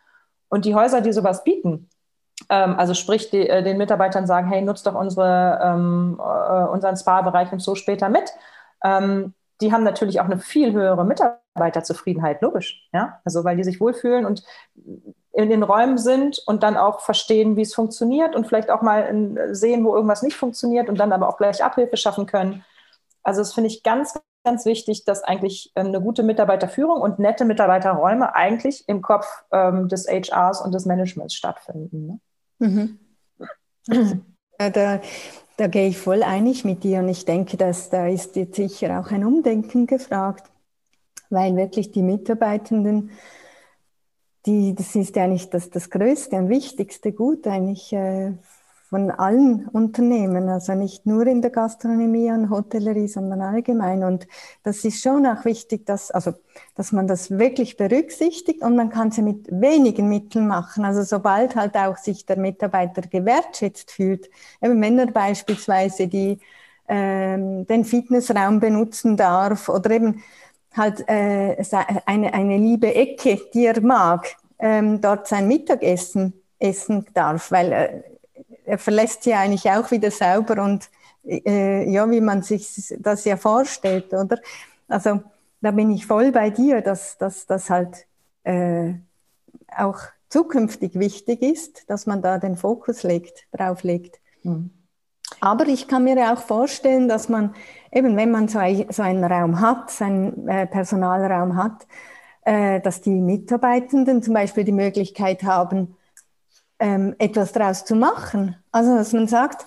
Und 0.50 0.66
die 0.66 0.76
Häuser, 0.76 1.02
die 1.02 1.14
sowas 1.14 1.44
bieten, 1.44 1.90
ähm, 2.50 2.76
also 2.78 2.94
sprich 2.94 3.30
die, 3.30 3.48
äh, 3.48 3.64
den 3.64 3.78
Mitarbeitern 3.78 4.26
sagen, 4.26 4.48
hey, 4.48 4.62
nutzt 4.62 4.88
doch 4.88 4.96
unsere, 4.96 5.60
ähm, 5.62 6.20
äh, 6.20 6.64
unseren 6.66 6.96
Spa-Bereich 6.96 7.52
und 7.52 7.60
so 7.60 7.76
später 7.76 8.10
mit, 8.10 8.32
ähm, 8.84 9.34
die 9.62 9.74
haben 9.74 9.84
natürlich 9.84 10.22
auch 10.22 10.26
eine 10.26 10.40
viel 10.40 10.72
höhere 10.72 11.06
Mitarbeiterzufriedenheit, 11.06 12.42
logisch. 12.42 12.88
Ja? 12.94 13.20
Also 13.26 13.44
weil 13.44 13.58
die 13.58 13.64
sich 13.64 13.82
wohlfühlen 13.82 14.26
und 14.26 14.44
in 15.44 15.50
den 15.50 15.64
Räumen 15.64 15.98
sind 15.98 16.42
und 16.46 16.64
dann 16.64 16.76
auch 16.76 17.00
verstehen, 17.00 17.56
wie 17.56 17.62
es 17.62 17.74
funktioniert 17.74 18.36
und 18.36 18.46
vielleicht 18.46 18.70
auch 18.70 18.82
mal 18.82 19.56
sehen, 19.56 19.86
wo 19.86 19.96
irgendwas 19.96 20.22
nicht 20.22 20.36
funktioniert 20.36 20.90
und 20.90 21.00
dann 21.00 21.14
aber 21.14 21.30
auch 21.30 21.38
gleich 21.38 21.64
Abhilfe 21.64 21.96
schaffen 21.96 22.26
können. 22.26 22.66
Also 23.24 23.40
das 23.42 23.54
finde 23.54 23.70
ich 23.70 23.84
ganz, 23.84 24.20
ganz 24.44 24.66
wichtig, 24.66 25.06
dass 25.06 25.24
eigentlich 25.24 25.72
ähm, 25.76 25.88
eine 25.88 26.02
gute 26.02 26.24
Mitarbeiterführung 26.24 27.00
und 27.00 27.20
nette 27.20 27.46
Mitarbeiterräume 27.46 28.36
eigentlich 28.36 28.84
im 28.88 29.02
Kopf 29.02 29.26
ähm, 29.52 29.88
des 29.88 30.08
HRs 30.08 30.62
und 30.62 30.74
des 30.74 30.86
Managements 30.86 31.36
stattfinden. 31.36 32.20
Ne? 32.60 32.98
Mhm. 33.88 34.26
Da, 34.62 35.00
da 35.56 35.68
gehe 35.68 35.88
ich 35.88 35.98
voll 35.98 36.22
einig 36.22 36.66
mit 36.66 36.84
dir 36.84 37.00
und 37.00 37.08
ich 37.08 37.24
denke, 37.24 37.56
dass 37.56 37.90
da 37.90 38.08
ist 38.08 38.36
jetzt 38.36 38.58
sicher 38.58 39.00
auch 39.00 39.10
ein 39.10 39.24
Umdenken 39.24 39.88
gefragt, 39.88 40.52
weil 41.30 41.56
wirklich 41.56 41.94
die 41.94 42.02
Mitarbeitenden 42.02 43.12
die, 44.50 44.74
das 44.74 44.96
ist 44.96 45.16
eigentlich 45.18 45.50
das, 45.50 45.70
das 45.70 45.90
größte 45.90 46.36
und 46.36 46.50
wichtigste 46.50 47.12
Gut 47.12 47.46
eigentlich 47.46 47.94
äh, 47.94 48.34
von 48.90 49.12
allen 49.12 49.68
Unternehmen, 49.68 50.50
also 50.50 50.74
nicht 50.74 51.06
nur 51.06 51.28
in 51.28 51.44
der 51.44 51.52
Gastronomie 51.52 52.32
und 52.32 52.50
Hotellerie, 52.50 53.08
sondern 53.08 53.42
allgemein. 53.42 54.04
Und 54.04 54.28
das 54.64 54.84
ist 54.84 55.04
schon 55.04 55.28
auch 55.28 55.46
wichtig, 55.46 55.86
dass, 55.86 56.10
also, 56.10 56.34
dass 56.74 56.92
man 56.92 57.06
das 57.08 57.30
wirklich 57.30 57.78
berücksichtigt 57.78 58.64
und 58.64 58.76
man 58.76 58.90
kann 58.90 59.10
es 59.10 59.20
mit 59.20 59.46
wenigen 59.52 60.10
Mitteln 60.10 60.48
machen. 60.48 60.84
Also 60.84 61.04
sobald 61.04 61.56
halt 61.56 61.76
auch 61.76 61.98
sich 61.98 62.26
der 62.26 62.38
Mitarbeiter 62.38 63.02
gewertschätzt 63.04 63.92
fühlt, 63.92 64.28
eben 64.60 64.82
wenn 64.82 64.98
er 64.98 65.12
beispielsweise 65.12 66.08
die, 66.08 66.40
ähm, 66.88 67.68
den 67.68 67.86
Fitnessraum 67.86 68.60
benutzen 68.60 69.16
darf 69.16 69.70
oder 69.70 69.92
eben 69.92 70.24
halt 70.76 71.08
äh, 71.08 71.64
eine, 72.06 72.34
eine 72.34 72.58
liebe 72.58 72.94
Ecke, 72.94 73.40
die 73.54 73.66
er 73.66 73.82
mag, 73.82 74.36
ähm, 74.60 75.02
dort 75.02 75.28
sein 75.28 75.48
Mittagessen 75.48 76.34
essen 76.60 77.06
darf, 77.14 77.52
weil 77.52 77.72
äh, 77.72 78.02
er 78.66 78.78
verlässt 78.78 79.24
sie 79.24 79.34
eigentlich 79.34 79.70
auch 79.70 79.90
wieder 79.92 80.12
sauber 80.12 80.64
und 80.64 80.90
äh, 81.26 81.90
ja, 81.90 82.10
wie 82.10 82.22
man 82.22 82.44
sich 82.44 82.94
das 83.00 83.26
ja 83.26 83.38
vorstellt, 83.38 84.14
oder? 84.14 84.38
Also 84.88 85.22
da 85.62 85.72
bin 85.72 85.92
ich 85.92 86.06
voll 86.06 86.32
bei 86.32 86.50
dir, 86.50 86.82
dass 86.82 87.18
das 87.18 87.70
halt 87.70 88.06
äh, 88.44 88.94
auch 89.76 90.00
zukünftig 90.30 90.98
wichtig 90.98 91.42
ist, 91.42 91.90
dass 91.90 92.06
man 92.06 92.22
da 92.22 92.38
den 92.38 92.56
Fokus 92.56 93.04
legt, 93.04 93.46
drauf 93.52 93.84
legt. 93.84 94.20
Hm. 94.44 94.72
Aber 95.40 95.68
ich 95.68 95.88
kann 95.88 96.04
mir 96.04 96.32
auch 96.32 96.40
vorstellen, 96.40 97.08
dass 97.08 97.30
man 97.30 97.54
eben, 97.92 98.18
wenn 98.18 98.32
man 98.32 98.48
so, 98.48 98.60
einen 98.60 99.24
Raum 99.24 99.62
hat, 99.62 99.92
so 99.92 100.06
einen 100.06 100.48
äh, 100.48 100.68
Personalraum 100.68 101.56
hat, 101.56 101.88
äh, 102.44 102.80
dass 102.82 103.02
die 103.02 103.22
Mitarbeitenden 103.22 104.22
zum 104.22 104.34
Beispiel 104.34 104.64
die 104.64 104.72
Möglichkeit 104.72 105.44
haben, 105.44 105.96
ähm, 106.80 107.16
etwas 107.20 107.52
daraus 107.52 107.86
zu 107.86 107.96
machen. 107.96 108.56
Also, 108.72 108.96
dass 108.96 109.14
man 109.14 109.28
sagt, 109.28 109.66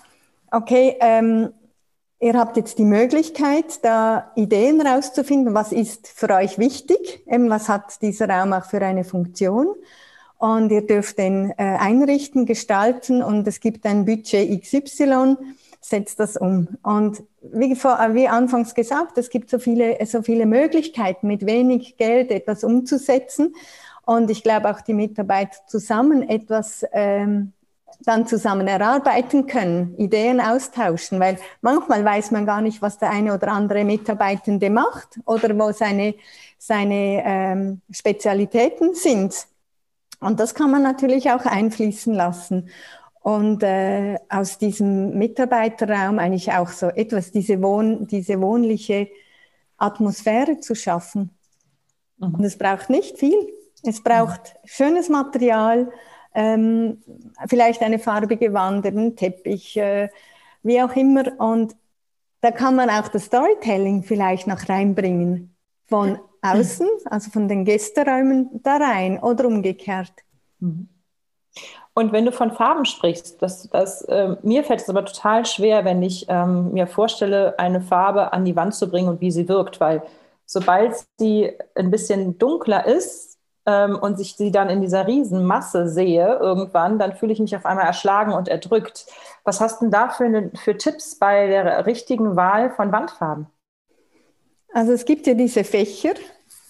okay, 0.51 0.97
ähm, 1.01 1.53
ihr 2.21 2.39
habt 2.39 2.57
jetzt 2.57 2.79
die 2.79 2.85
Möglichkeit, 2.85 3.85
da 3.85 4.31
Ideen 4.37 4.81
rauszufinden, 4.81 5.55
was 5.55 5.73
ist 5.73 6.09
für 6.09 6.31
euch 6.31 6.59
wichtig, 6.59 7.25
was 7.27 7.69
hat 7.69 8.01
dieser 8.01 8.29
Raum 8.29 8.53
auch 8.53 8.65
für 8.65 8.81
eine 8.81 9.05
Funktion. 9.05 9.75
Und 10.43 10.73
ihr 10.73 10.85
dürft 10.85 11.19
den 11.19 11.51
äh, 11.51 11.55
einrichten, 11.57 12.47
gestalten 12.47 13.23
und 13.23 13.47
es 13.47 13.61
gibt 13.61 13.87
ein 13.87 14.05
Budget 14.05 14.61
XY, 14.61 15.37
setzt 15.81 16.19
das 16.19 16.37
um. 16.37 16.67
Und 16.83 17.23
wie, 17.43 17.77
vor, 17.77 18.01
äh, 18.01 18.13
wie 18.15 18.27
anfangs 18.27 18.75
gesagt, 18.75 19.19
es 19.19 19.31
gibt 19.31 19.51
so 19.51 19.61
viele, 19.61 20.05
so 20.05 20.21
viele 20.21 20.47
Möglichkeiten, 20.47 21.29
mit 21.29 21.47
wenig 21.47 21.97
Geld 21.97 22.33
etwas 22.33 22.65
umzusetzen. 22.65 23.55
Und 24.05 24.33
ich 24.33 24.43
glaube 24.43 24.69
auch 24.69 24.81
die 24.81 24.95
Mitarbeiter 24.95 25.59
zusammen 25.69 26.29
etwas 26.29 26.85
ähm, 26.91 27.53
dann 28.01 28.27
zusammen 28.27 28.67
erarbeiten 28.67 29.47
können, 29.47 29.95
Ideen 29.97 30.41
austauschen, 30.41 31.21
weil 31.21 31.39
manchmal 31.61 32.05
weiß 32.05 32.33
man 32.33 32.47
gar 32.47 32.63
nicht, 32.63 32.83
was 32.83 32.99
der 32.99 33.11
eine 33.11 33.33
oder 33.33 33.47
andere 33.53 33.85
Mitarbeitende 33.85 34.71
macht 34.71 35.21
oder 35.25 35.57
wo 35.57 35.71
seine, 35.71 36.17
seine 36.59 37.23
ähm, 37.25 37.81
Spezialitäten 37.93 38.97
sind. 38.97 39.47
Und 40.23 40.41
das 40.41 40.55
kann 40.55 40.71
man 40.71 40.83
natürlich 40.83 41.31
auch 41.31 41.45
einfließen 41.45 42.15
lassen. 42.15 42.69
Und 43.21 43.63
äh, 43.63 44.19
aus 44.29 44.59
diesem 44.59 45.19
Mitarbeiterraum 45.19 46.19
eigentlich 46.19 46.53
auch 46.53 46.69
so 46.69 46.89
etwas, 46.89 47.31
diese, 47.31 47.63
Wohn 47.63 48.07
diese 48.07 48.41
wohnliche 48.41 49.09
Atmosphäre 49.77 50.59
zu 50.59 50.75
schaffen. 50.75 51.31
Mhm. 52.19 52.35
Und 52.35 52.45
es 52.45 52.57
braucht 52.57 52.89
nicht 52.89 53.19
viel. 53.19 53.53
Es 53.85 54.03
braucht 54.03 54.55
mhm. 54.55 54.69
schönes 54.69 55.09
Material, 55.09 55.91
ähm, 56.35 57.03
vielleicht 57.47 57.83
eine 57.83 57.99
farbige 57.99 58.53
Wand, 58.53 58.87
einen 58.87 59.17
Teppich, 59.17 59.77
äh, 59.77 60.09
wie 60.63 60.81
auch 60.83 60.95
immer. 60.97 61.41
Und 61.41 61.77
da 62.41 62.51
kann 62.51 62.75
man 62.75 62.91
auch 62.91 63.09
das 63.09 63.27
Storytelling 63.27 64.03
vielleicht 64.03 64.47
noch 64.47 64.69
reinbringen. 64.69 65.55
Von 65.87 66.19
außen, 66.43 66.89
also 67.07 67.31
von 67.31 67.49
den 67.49 67.65
Gästeräumen 67.65 68.51
da 68.63 68.77
rein 68.77 69.19
oder 69.21 69.47
umgekehrt. 69.47 70.13
Mhm. 70.59 70.89
Und 71.95 72.13
wenn 72.13 72.25
du 72.25 72.33
von 72.33 72.53
Farben 72.53 72.87
sprichst, 72.87 73.43
das, 73.43 73.69
das, 73.69 74.03
äh, 74.03 74.37
mir 74.43 74.65
fällt 74.65 74.81
es 74.81 74.89
aber 74.89 75.05
total 75.05 75.45
schwer, 75.45 75.85
wenn 75.85 76.03
ich 76.03 76.27
ähm, 76.29 76.73
mir 76.73 76.87
vorstelle, 76.87 77.59
eine 77.59 77.83
Farbe 77.83 78.33
an 78.33 78.45
die 78.45 78.57
Wand 78.57 78.75
zu 78.75 78.91
bringen 78.91 79.09
und 79.09 79.21
wie 79.21 79.31
sie 79.31 79.49
wirkt, 79.49 79.79
weil 79.79 80.03
sobald 80.47 81.05
sie 81.19 81.53
ein 81.75 81.91
bisschen 81.91 82.39
dunkler 82.39 82.87
ist 82.87 83.39
ähm, 83.67 83.99
und 83.99 84.19
ich 84.21 84.37
sie 84.37 84.51
dann 84.51 84.71
in 84.71 84.81
dieser 84.81 85.07
Riesenmasse 85.07 85.87
sehe 85.87 86.39
irgendwann, 86.41 86.99
dann 86.99 87.15
fühle 87.15 87.35
ich 87.35 87.41
mich 87.41 87.55
auf 87.55 87.67
einmal 87.67 87.87
erschlagen 87.87 88.33
und 88.33 88.49
erdrückt. 88.49 89.07
Was 89.45 89.61
hast 89.61 89.81
du 89.81 89.85
denn 89.85 89.91
da 89.91 90.09
für, 90.09 90.51
für 90.55 90.79
Tipps 90.79 91.19
bei 91.19 91.47
der 91.47 91.85
richtigen 91.85 92.37
Wahl 92.37 92.71
von 92.71 92.91
Wandfarben? 92.91 93.49
Also 94.73 94.93
es 94.93 95.05
gibt 95.05 95.27
ja 95.27 95.35
diese 95.35 95.65
Fächer. 95.65 96.15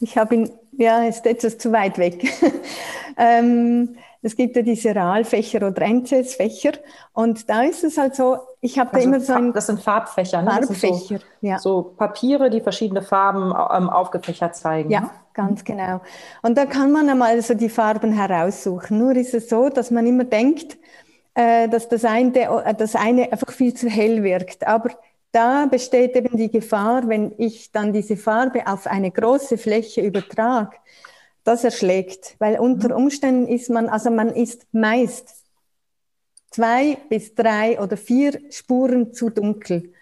Ich 0.01 0.19
habe 0.19 0.35
ihn, 0.35 0.51
ja, 0.73 1.05
ist 1.05 1.27
etwas 1.27 1.59
zu 1.59 1.71
weit 1.73 1.99
weg. 1.99 2.25
ähm, 3.17 3.97
es 4.23 4.37
gibt 4.37 4.55
ja 4.55 4.63
diese 4.63 4.95
RAL-Fächer 4.95 5.67
oder 5.67 5.83
NCS-Fächer 5.83 6.73
und 7.13 7.51
da 7.51 7.63
ist 7.63 7.83
es 7.83 7.99
halt 7.99 8.15
so, 8.15 8.39
ich 8.61 8.79
habe 8.79 8.95
also 8.95 9.11
da 9.11 9.17
immer 9.17 9.25
so 9.25 9.33
ein... 9.33 9.53
Das 9.53 9.67
sind 9.67 9.83
Farbfächer, 9.83 10.43
ne? 10.43 10.51
Farbfächer, 10.51 11.19
so, 11.19 11.25
ja. 11.41 11.59
So 11.59 11.83
Papiere, 11.83 12.49
die 12.49 12.61
verschiedene 12.61 13.03
Farben 13.03 13.51
ähm, 13.51 13.91
aufgefächert 13.91 14.55
zeigen. 14.55 14.91
Ja, 14.91 15.01
ne? 15.01 15.11
ganz 15.35 15.65
genau. 15.65 16.01
Und 16.43 16.57
da 16.57 16.67
kann 16.67 16.93
man 16.93 17.09
einmal 17.09 17.41
so 17.43 17.55
die 17.55 17.69
Farben 17.69 18.13
heraussuchen. 18.13 18.99
Nur 18.99 19.17
ist 19.17 19.35
es 19.35 19.49
so, 19.49 19.69
dass 19.69 19.91
man 19.91 20.07
immer 20.07 20.25
denkt, 20.25 20.79
äh, 21.35 21.69
dass 21.69 21.89
das 21.89 22.05
eine, 22.05 22.33
äh, 22.65 22.75
das 22.75 22.95
eine 22.95 23.33
einfach 23.33 23.53
viel 23.53 23.75
zu 23.75 23.89
hell 23.89 24.23
wirkt. 24.23 24.67
Aber 24.67 24.91
da 25.33 25.67
besteht 25.67 26.15
eben 26.15 26.37
die 26.37 26.51
Gefahr, 26.51 27.09
wenn 27.09 27.33
ich 27.39 27.73
dann 27.73 27.93
diese 27.93 28.17
Farbe 28.17 28.67
auf 28.67 28.87
eine 28.87 29.11
große 29.11 29.57
Fläche 29.59 30.03
übertrage, 30.03 30.77
das 31.43 31.65
erschlägt, 31.65 32.37
weil 32.39 32.59
unter 32.61 32.91
mhm. 32.91 33.05
Umständen 33.05 33.49
ist 33.49 33.71
man, 33.71 33.89
also 33.89 34.11
man 34.11 34.29
ist 34.29 34.67
meist 34.73 35.43
zwei 36.51 36.99
bis 37.09 37.35
drei 37.35 37.81
oder 37.81 37.97
vier 37.97 38.39
Spuren 38.51 39.13
zu 39.13 39.31
dunkel. 39.31 39.93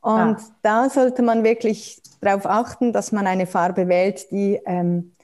Und 0.00 0.12
ah. 0.12 0.36
da 0.62 0.88
sollte 0.88 1.22
man 1.22 1.42
wirklich 1.42 2.00
darauf 2.20 2.46
achten, 2.46 2.92
dass 2.92 3.10
man 3.10 3.26
eine 3.26 3.46
Farbe 3.46 3.88
wählt, 3.88 4.30
die 4.30 4.60
ähm, 4.64 5.16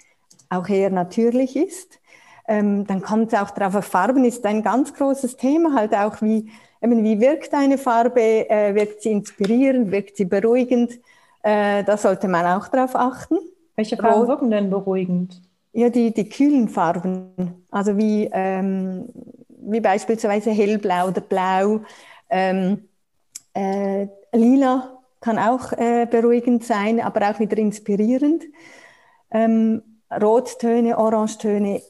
auch 0.51 0.68
eher 0.68 0.90
natürlich 0.90 1.57
ist. 1.57 2.01
Ähm, 2.48 2.85
dann 2.87 3.01
kommt 3.01 3.33
es 3.33 3.38
auch 3.38 3.51
darauf, 3.51 3.85
Farben 3.85 4.25
ist 4.25 4.44
ein 4.44 4.64
ganz 4.64 4.92
großes 4.92 5.37
Thema, 5.37 5.75
halt 5.75 5.94
auch 5.94 6.20
wie 6.20 6.51
eben, 6.83 7.05
wie 7.05 7.21
wirkt 7.21 7.55
eine 7.55 7.79
Farbe? 7.79 8.49
Äh, 8.51 8.75
wirkt 8.75 9.03
sie 9.03 9.12
inspirierend? 9.12 9.90
Wirkt 9.90 10.16
sie 10.16 10.25
beruhigend? 10.25 10.99
Äh, 11.42 11.85
da 11.85 11.97
sollte 11.97 12.29
man 12.29 12.47
auch 12.47 12.68
darauf 12.68 12.95
achten. 12.95 13.38
Welche 13.77 13.97
Farben 13.97 14.29
wirken 14.29 14.51
denn 14.51 14.71
beruhigend? 14.71 15.40
Ja, 15.73 15.88
die, 15.88 16.12
die 16.12 16.29
kühlen 16.29 16.68
Farben. 16.68 17.64
Also 17.71 17.97
wie, 17.97 18.29
ähm, 18.33 19.09
wie 19.49 19.81
beispielsweise 19.81 20.51
hellblau 20.51 21.09
oder 21.09 21.21
blau. 21.21 21.81
Ähm, 22.29 22.88
äh, 23.55 24.07
lila 24.33 24.99
kann 25.21 25.38
auch 25.38 25.73
äh, 25.73 26.07
beruhigend 26.07 26.64
sein, 26.64 27.01
aber 27.01 27.31
auch 27.31 27.38
wieder 27.40 27.57
inspirierend. 27.57 28.45
Ähm, 29.31 29.83
Rottöne, 30.11 30.99
Orangetöne 30.99 31.81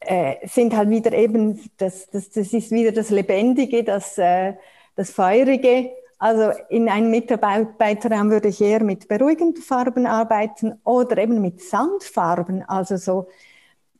äh, 0.00 0.46
sind 0.46 0.76
halt 0.76 0.90
wieder 0.90 1.12
eben, 1.12 1.60
das, 1.76 2.08
das, 2.10 2.30
das 2.30 2.52
ist 2.52 2.70
wieder 2.70 2.92
das 2.92 3.10
Lebendige, 3.10 3.84
das, 3.84 4.18
äh, 4.18 4.54
das 4.96 5.10
Feurige. 5.10 5.90
Also 6.18 6.52
in 6.68 6.88
einem 6.88 7.10
Mitarbeiterraum 7.10 8.30
würde 8.30 8.48
ich 8.48 8.60
eher 8.60 8.82
mit 8.82 9.08
beruhigenden 9.08 9.62
Farben 9.62 10.06
arbeiten 10.06 10.78
oder 10.84 11.16
eben 11.18 11.40
mit 11.40 11.62
Sandfarben, 11.62 12.62
also 12.68 12.96
so 12.96 13.28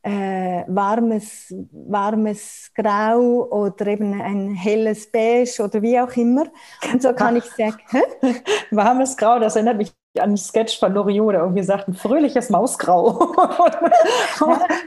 äh, 0.03 0.63
warmes, 0.67 1.53
warmes 1.71 2.71
Grau 2.75 3.47
oder 3.49 3.87
eben 3.87 4.19
ein 4.21 4.53
helles 4.53 5.11
Beige 5.11 5.63
oder 5.63 5.81
wie 5.81 5.99
auch 5.99 6.15
immer. 6.15 6.45
Und 6.91 7.01
so 7.01 7.13
kann 7.13 7.35
ich 7.35 7.45
sagen, 7.45 7.79
warmes 8.71 9.17
Grau, 9.17 9.39
das 9.39 9.55
erinnert 9.55 9.77
mich 9.77 9.91
an 10.19 10.35
Sketch 10.35 10.77
von 10.79 10.93
Loriot, 10.93 11.33
der 11.33 11.41
irgendwie 11.41 11.63
sagt, 11.63 11.87
ein 11.87 11.93
fröhliches 11.93 12.49
Mausgrau. 12.49 13.33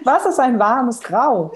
Was 0.04 0.26
ist 0.26 0.38
ein 0.38 0.58
warmes 0.58 1.00
Grau? 1.00 1.52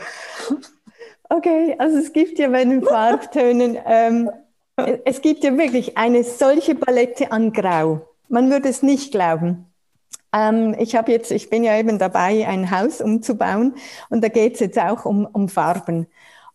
Okay, 1.29 1.77
also 1.79 1.99
es 1.99 2.13
gibt 2.13 2.39
ja 2.39 2.49
bei 2.49 2.65
den 2.65 2.83
Farbtönen, 2.83 3.79
ähm, 3.85 4.31
es 5.05 5.21
gibt 5.21 5.45
ja 5.45 5.57
wirklich 5.59 5.99
eine 5.99 6.25
solche 6.25 6.75
Palette 6.75 7.31
an 7.31 7.53
Grau. 7.53 8.09
Man 8.29 8.51
würde 8.51 8.69
es 8.69 8.83
nicht 8.83 9.13
glauben. 9.13 9.67
Ähm, 10.33 10.75
ich 10.79 10.97
habe 10.97 11.13
jetzt, 11.13 11.31
ich 11.31 11.51
bin 11.51 11.65
ja 11.65 11.77
eben 11.79 11.99
dabei, 11.99 12.47
ein 12.47 12.71
Haus 12.71 13.01
umzubauen 13.01 13.75
und 14.09 14.23
da 14.23 14.29
geht 14.29 14.55
es 14.55 14.61
jetzt 14.61 14.79
auch 14.79 15.05
um, 15.05 15.27
um 15.27 15.49
Farben. 15.49 16.07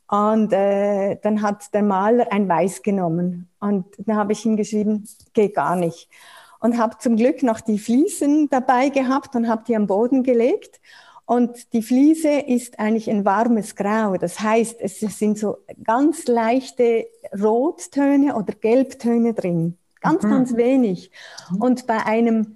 Und 0.07 0.53
äh, 0.53 1.17
dann 1.21 1.41
hat 1.41 1.73
der 1.73 1.83
Maler 1.83 2.31
ein 2.31 2.47
Weiß 2.47 2.81
genommen 2.81 3.49
und 3.59 3.85
dann 3.97 4.15
habe 4.15 4.33
ich 4.33 4.45
ihm 4.45 4.57
geschrieben, 4.57 5.07
geht 5.33 5.55
gar 5.55 5.75
nicht 5.75 6.07
und 6.63 6.77
habe 6.77 6.97
zum 6.97 7.17
Glück 7.17 7.43
noch 7.43 7.59
die 7.59 7.77
Fliesen 7.77 8.49
dabei 8.49 8.87
gehabt 8.87 9.35
und 9.35 9.49
habe 9.49 9.65
die 9.67 9.75
am 9.75 9.85
Boden 9.85 10.23
gelegt. 10.23 10.79
Und 11.25 11.73
die 11.73 11.81
Fliese 11.81 12.39
ist 12.39 12.79
eigentlich 12.79 13.09
ein 13.09 13.25
warmes 13.25 13.75
Grau. 13.75 14.15
Das 14.15 14.39
heißt, 14.39 14.77
es 14.79 14.99
sind 15.01 15.37
so 15.37 15.57
ganz 15.83 16.25
leichte 16.25 17.07
Rottöne 17.37 18.37
oder 18.37 18.53
Gelbtöne 18.53 19.33
drin. 19.33 19.77
Ganz, 19.99 20.23
mhm. 20.23 20.29
ganz 20.29 20.55
wenig. 20.55 21.11
Und 21.59 21.85
bei 21.85 22.05
einem 22.05 22.55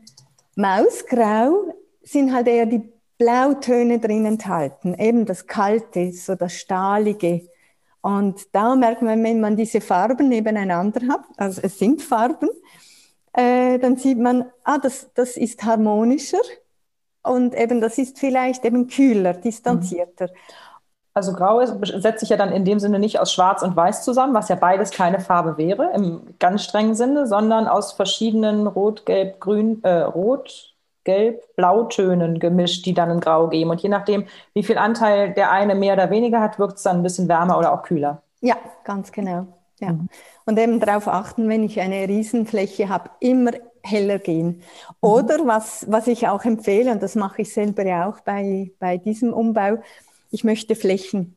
Mausgrau 0.56 1.74
sind 2.02 2.34
halt 2.34 2.48
eher 2.48 2.66
die 2.66 2.90
Blautöne 3.18 4.00
drin 4.00 4.26
enthalten. 4.26 4.94
Eben 4.98 5.26
das 5.26 5.48
Kalte, 5.48 6.14
so 6.14 6.36
das 6.36 6.54
Stahlige. 6.54 7.50
Und 8.00 8.56
da 8.56 8.74
merkt 8.78 9.02
man, 9.02 9.22
wenn 9.22 9.42
man 9.42 9.58
diese 9.58 9.82
Farben 9.82 10.30
nebeneinander 10.30 11.08
hat, 11.10 11.26
also 11.36 11.60
es 11.62 11.78
sind 11.78 12.02
Farben, 12.02 12.48
äh, 13.38 13.78
dann 13.78 13.98
sieht 13.98 14.18
man, 14.18 14.46
ah, 14.64 14.80
das, 14.80 15.12
das 15.14 15.38
ist 15.38 15.64
harmonischer 15.64 16.42
und 17.22 17.54
eben 17.56 17.82
das 17.82 17.98
ist 18.00 18.18
vielleicht 18.18 18.66
eben 18.66 18.88
kühler, 18.88 19.34
distanzierter. 19.34 20.30
Also 21.14 21.34
Grau 21.34 21.60
ist, 21.60 21.74
setzt 22.02 22.22
sich 22.22 22.30
ja 22.30 22.38
dann 22.38 22.52
in 22.52 22.66
dem 22.66 22.80
Sinne 22.80 23.00
nicht 23.00 23.20
aus 23.20 23.32
Schwarz 23.32 23.62
und 23.62 23.76
Weiß 23.76 24.04
zusammen, 24.04 24.34
was 24.34 24.50
ja 24.50 24.56
beides 24.56 24.92
keine 24.92 25.20
Farbe 25.20 25.58
wäre 25.58 25.92
im 25.96 26.22
ganz 26.40 26.64
strengen 26.64 26.96
Sinne, 26.96 27.28
sondern 27.28 27.68
aus 27.68 27.94
verschiedenen 27.94 28.68
Rot, 28.68 29.06
Gelb, 29.06 29.40
Grün, 29.40 29.84
äh, 29.84 30.02
Rot, 30.02 30.76
Gelb, 31.04 31.56
Blautönen 31.56 32.40
gemischt, 32.40 32.86
die 32.86 32.94
dann 32.94 33.12
in 33.12 33.20
Grau 33.20 33.48
geben. 33.48 33.70
Und 33.72 33.82
je 33.82 33.90
nachdem, 33.90 34.26
wie 34.54 34.64
viel 34.64 34.78
Anteil 34.78 35.34
der 35.34 35.52
eine 35.52 35.76
mehr 35.76 35.94
oder 35.94 36.10
weniger 36.10 36.42
hat, 36.42 36.60
wirkt 36.60 36.78
es 36.78 36.84
dann 36.84 36.98
ein 36.98 37.04
bisschen 37.04 37.28
wärmer 37.28 37.58
oder 37.58 37.74
auch 37.74 37.84
kühler. 37.84 38.22
Ja, 38.42 38.58
ganz 38.84 39.12
genau. 39.12 39.48
Ja. 39.80 39.94
Mhm. 39.94 40.10
Und 40.46 40.58
eben 40.58 40.80
darauf 40.80 41.08
achten, 41.08 41.50
wenn 41.50 41.64
ich 41.64 41.80
eine 41.80 42.08
Riesenfläche 42.08 42.90
habe, 42.90 43.10
immer 43.20 43.52
heller 43.84 44.20
gehen. 44.20 44.48
Mhm. 44.48 44.64
Oder 45.02 45.46
was, 45.46 45.86
was 45.90 46.08
ich 46.08 46.28
auch 46.28 46.46
empfehle, 46.46 46.92
und 46.92 47.04
das 47.04 47.16
mache 47.16 47.42
ich 47.44 47.54
selber 47.54 47.86
ja 47.86 48.10
auch 48.10 48.20
bei, 48.22 48.72
bei 48.80 48.98
diesem 48.98 49.34
Umbau, 49.34 49.82
ich 50.32 50.44
möchte 50.44 50.76
Flächen. 50.76 51.36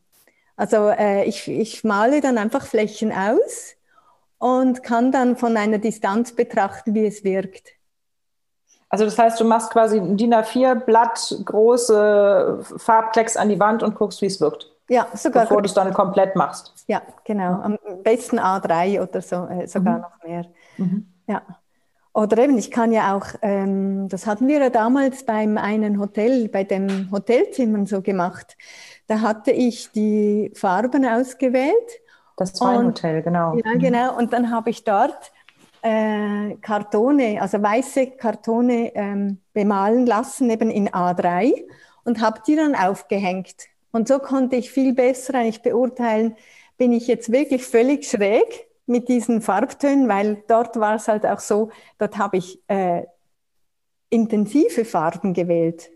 Also 0.56 0.88
äh, 0.88 1.24
ich, 1.24 1.48
ich 1.48 1.84
male 1.84 2.20
dann 2.20 2.36
einfach 2.36 2.66
Flächen 2.66 3.12
aus 3.12 3.76
und 4.38 4.82
kann 4.82 5.12
dann 5.12 5.36
von 5.36 5.56
einer 5.56 5.78
Distanz 5.78 6.34
betrachten, 6.34 6.94
wie 6.94 7.06
es 7.06 7.24
wirkt. 7.24 7.72
Also 8.88 9.04
das 9.04 9.16
heißt, 9.18 9.40
du 9.40 9.44
machst 9.44 9.70
quasi 9.70 9.98
ein 9.98 10.16
DIN 10.16 10.34
A4-Blatt, 10.34 11.42
große 11.44 12.64
Farbklecks 12.76 13.36
an 13.36 13.48
die 13.48 13.60
Wand 13.60 13.82
und 13.84 13.94
guckst, 13.94 14.20
wie 14.20 14.26
es 14.26 14.40
wirkt. 14.40 14.69
Ja, 14.90 15.06
sogar. 15.14 15.44
Bevor 15.44 15.62
du 15.62 15.66
es 15.66 15.74
dann 15.74 15.94
komplett 15.94 16.34
machst. 16.34 16.84
Ja, 16.88 17.00
genau. 17.24 17.60
Am 17.62 17.78
besten 18.02 18.40
A3 18.40 19.00
oder 19.00 19.22
so, 19.22 19.46
äh, 19.46 19.68
sogar 19.68 19.96
mhm. 19.96 20.00
noch 20.02 20.24
mehr. 20.24 20.46
Mhm. 20.78 21.06
Ja. 21.28 21.42
Oder 22.12 22.38
eben, 22.38 22.58
ich 22.58 22.72
kann 22.72 22.90
ja 22.90 23.16
auch, 23.16 23.26
ähm, 23.40 24.08
das 24.08 24.26
hatten 24.26 24.48
wir 24.48 24.58
ja 24.58 24.68
damals 24.68 25.24
beim 25.24 25.58
einen 25.58 26.00
Hotel, 26.00 26.48
bei 26.48 26.64
dem 26.64 27.08
Hotelzimmern 27.12 27.86
so 27.86 28.02
gemacht. 28.02 28.56
Da 29.06 29.20
hatte 29.20 29.52
ich 29.52 29.92
die 29.92 30.50
Farben 30.56 31.06
ausgewählt. 31.06 32.00
Das 32.36 32.60
Weinhotel, 32.60 33.22
genau. 33.22 33.54
Ja, 33.54 33.74
mhm. 33.74 33.78
genau. 33.78 34.18
Und 34.18 34.32
dann 34.32 34.50
habe 34.50 34.70
ich 34.70 34.82
dort 34.82 35.30
äh, 35.82 36.56
Kartone, 36.56 37.40
also 37.40 37.62
weiße 37.62 38.08
Kartone 38.18 38.92
ähm, 38.96 39.38
bemalen 39.52 40.04
lassen, 40.04 40.50
eben 40.50 40.68
in 40.68 40.88
A3 40.88 41.52
und 42.02 42.20
habe 42.20 42.40
die 42.44 42.56
dann 42.56 42.74
aufgehängt. 42.74 43.70
Und 43.92 44.08
so 44.08 44.18
konnte 44.18 44.56
ich 44.56 44.70
viel 44.70 44.94
besser 44.94 45.34
eigentlich 45.34 45.62
beurteilen, 45.62 46.36
bin 46.76 46.92
ich 46.92 47.06
jetzt 47.06 47.32
wirklich 47.32 47.64
völlig 47.64 48.08
schräg 48.08 48.68
mit 48.86 49.08
diesen 49.08 49.40
Farbtönen, 49.40 50.08
weil 50.08 50.42
dort 50.48 50.78
war 50.78 50.96
es 50.96 51.08
halt 51.08 51.26
auch 51.26 51.40
so, 51.40 51.70
dort 51.98 52.18
habe 52.18 52.38
ich 52.38 52.60
äh, 52.68 53.04
intensive 54.10 54.84
Farben 54.84 55.34
gewählt. 55.34 55.90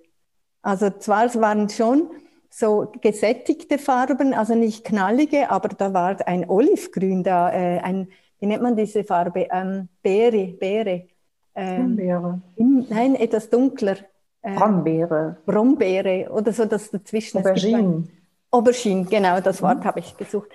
Also 0.62 0.90
zwar 0.90 1.34
waren 1.34 1.68
schon 1.68 2.10
so 2.48 2.92
gesättigte 3.00 3.78
Farben, 3.78 4.32
also 4.32 4.54
nicht 4.54 4.84
knallige, 4.84 5.50
aber 5.50 5.70
da 5.70 5.92
war 5.92 6.26
ein 6.26 6.48
Olivgrün 6.48 7.24
da, 7.24 7.52
äh, 7.52 7.80
ein, 7.80 8.08
wie 8.38 8.46
nennt 8.46 8.62
man 8.62 8.76
diese 8.76 9.02
Farbe? 9.02 9.48
Ähm, 9.50 9.88
Beere, 10.02 10.48
Beere. 10.48 11.08
Ähm, 11.56 11.96
Beere. 11.96 12.40
nein, 12.56 13.16
etwas 13.16 13.50
dunkler. 13.50 13.96
Äh, 14.44 14.56
Brombeere. 14.56 15.38
Brombeere 15.46 16.30
oder 16.30 16.52
so 16.52 16.66
das 16.66 16.90
dazwischen. 16.90 17.38
Aubergine. 17.38 18.04
Aubergine, 18.50 19.06
genau, 19.06 19.40
das 19.40 19.62
Wort 19.62 19.80
mhm. 19.80 19.84
habe 19.84 20.00
ich 20.00 20.16
gesucht. 20.18 20.50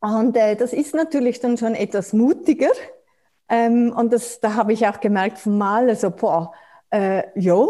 Und 0.00 0.36
äh, 0.36 0.54
das 0.54 0.74
ist 0.74 0.94
natürlich 0.94 1.40
dann 1.40 1.56
schon 1.56 1.74
etwas 1.74 2.12
mutiger. 2.12 2.70
Ähm, 3.48 3.90
und 3.96 4.12
das, 4.12 4.38
da 4.40 4.54
habe 4.54 4.74
ich 4.74 4.86
auch 4.86 5.00
gemerkt 5.00 5.38
vom 5.38 5.56
Mal, 5.56 5.88
also, 5.88 6.10
boah, 6.10 6.52
äh, 6.90 7.22
ja, 7.36 7.64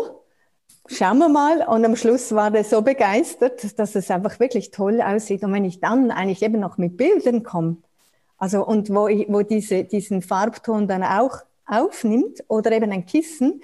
schauen 0.86 1.18
wir 1.18 1.28
mal. 1.28 1.64
Und 1.68 1.84
am 1.84 1.94
Schluss 1.94 2.34
war 2.34 2.52
er 2.52 2.64
so 2.64 2.82
begeistert, 2.82 3.78
dass 3.78 3.94
es 3.94 4.10
einfach 4.10 4.40
wirklich 4.40 4.72
toll 4.72 5.00
aussieht. 5.00 5.44
Und 5.44 5.52
wenn 5.52 5.64
ich 5.64 5.78
dann 5.78 6.10
eigentlich 6.10 6.42
eben 6.42 6.58
noch 6.58 6.76
mit 6.76 6.96
Bildern 6.96 7.44
komme, 7.44 7.76
also 8.36 8.66
und 8.66 8.92
wo, 8.92 9.06
ich, 9.06 9.26
wo 9.28 9.42
diese, 9.42 9.84
diesen 9.84 10.22
Farbton 10.22 10.88
dann 10.88 11.04
auch 11.04 11.38
aufnimmt 11.66 12.42
oder 12.48 12.72
eben 12.72 12.90
ein 12.90 13.06
Kissen, 13.06 13.62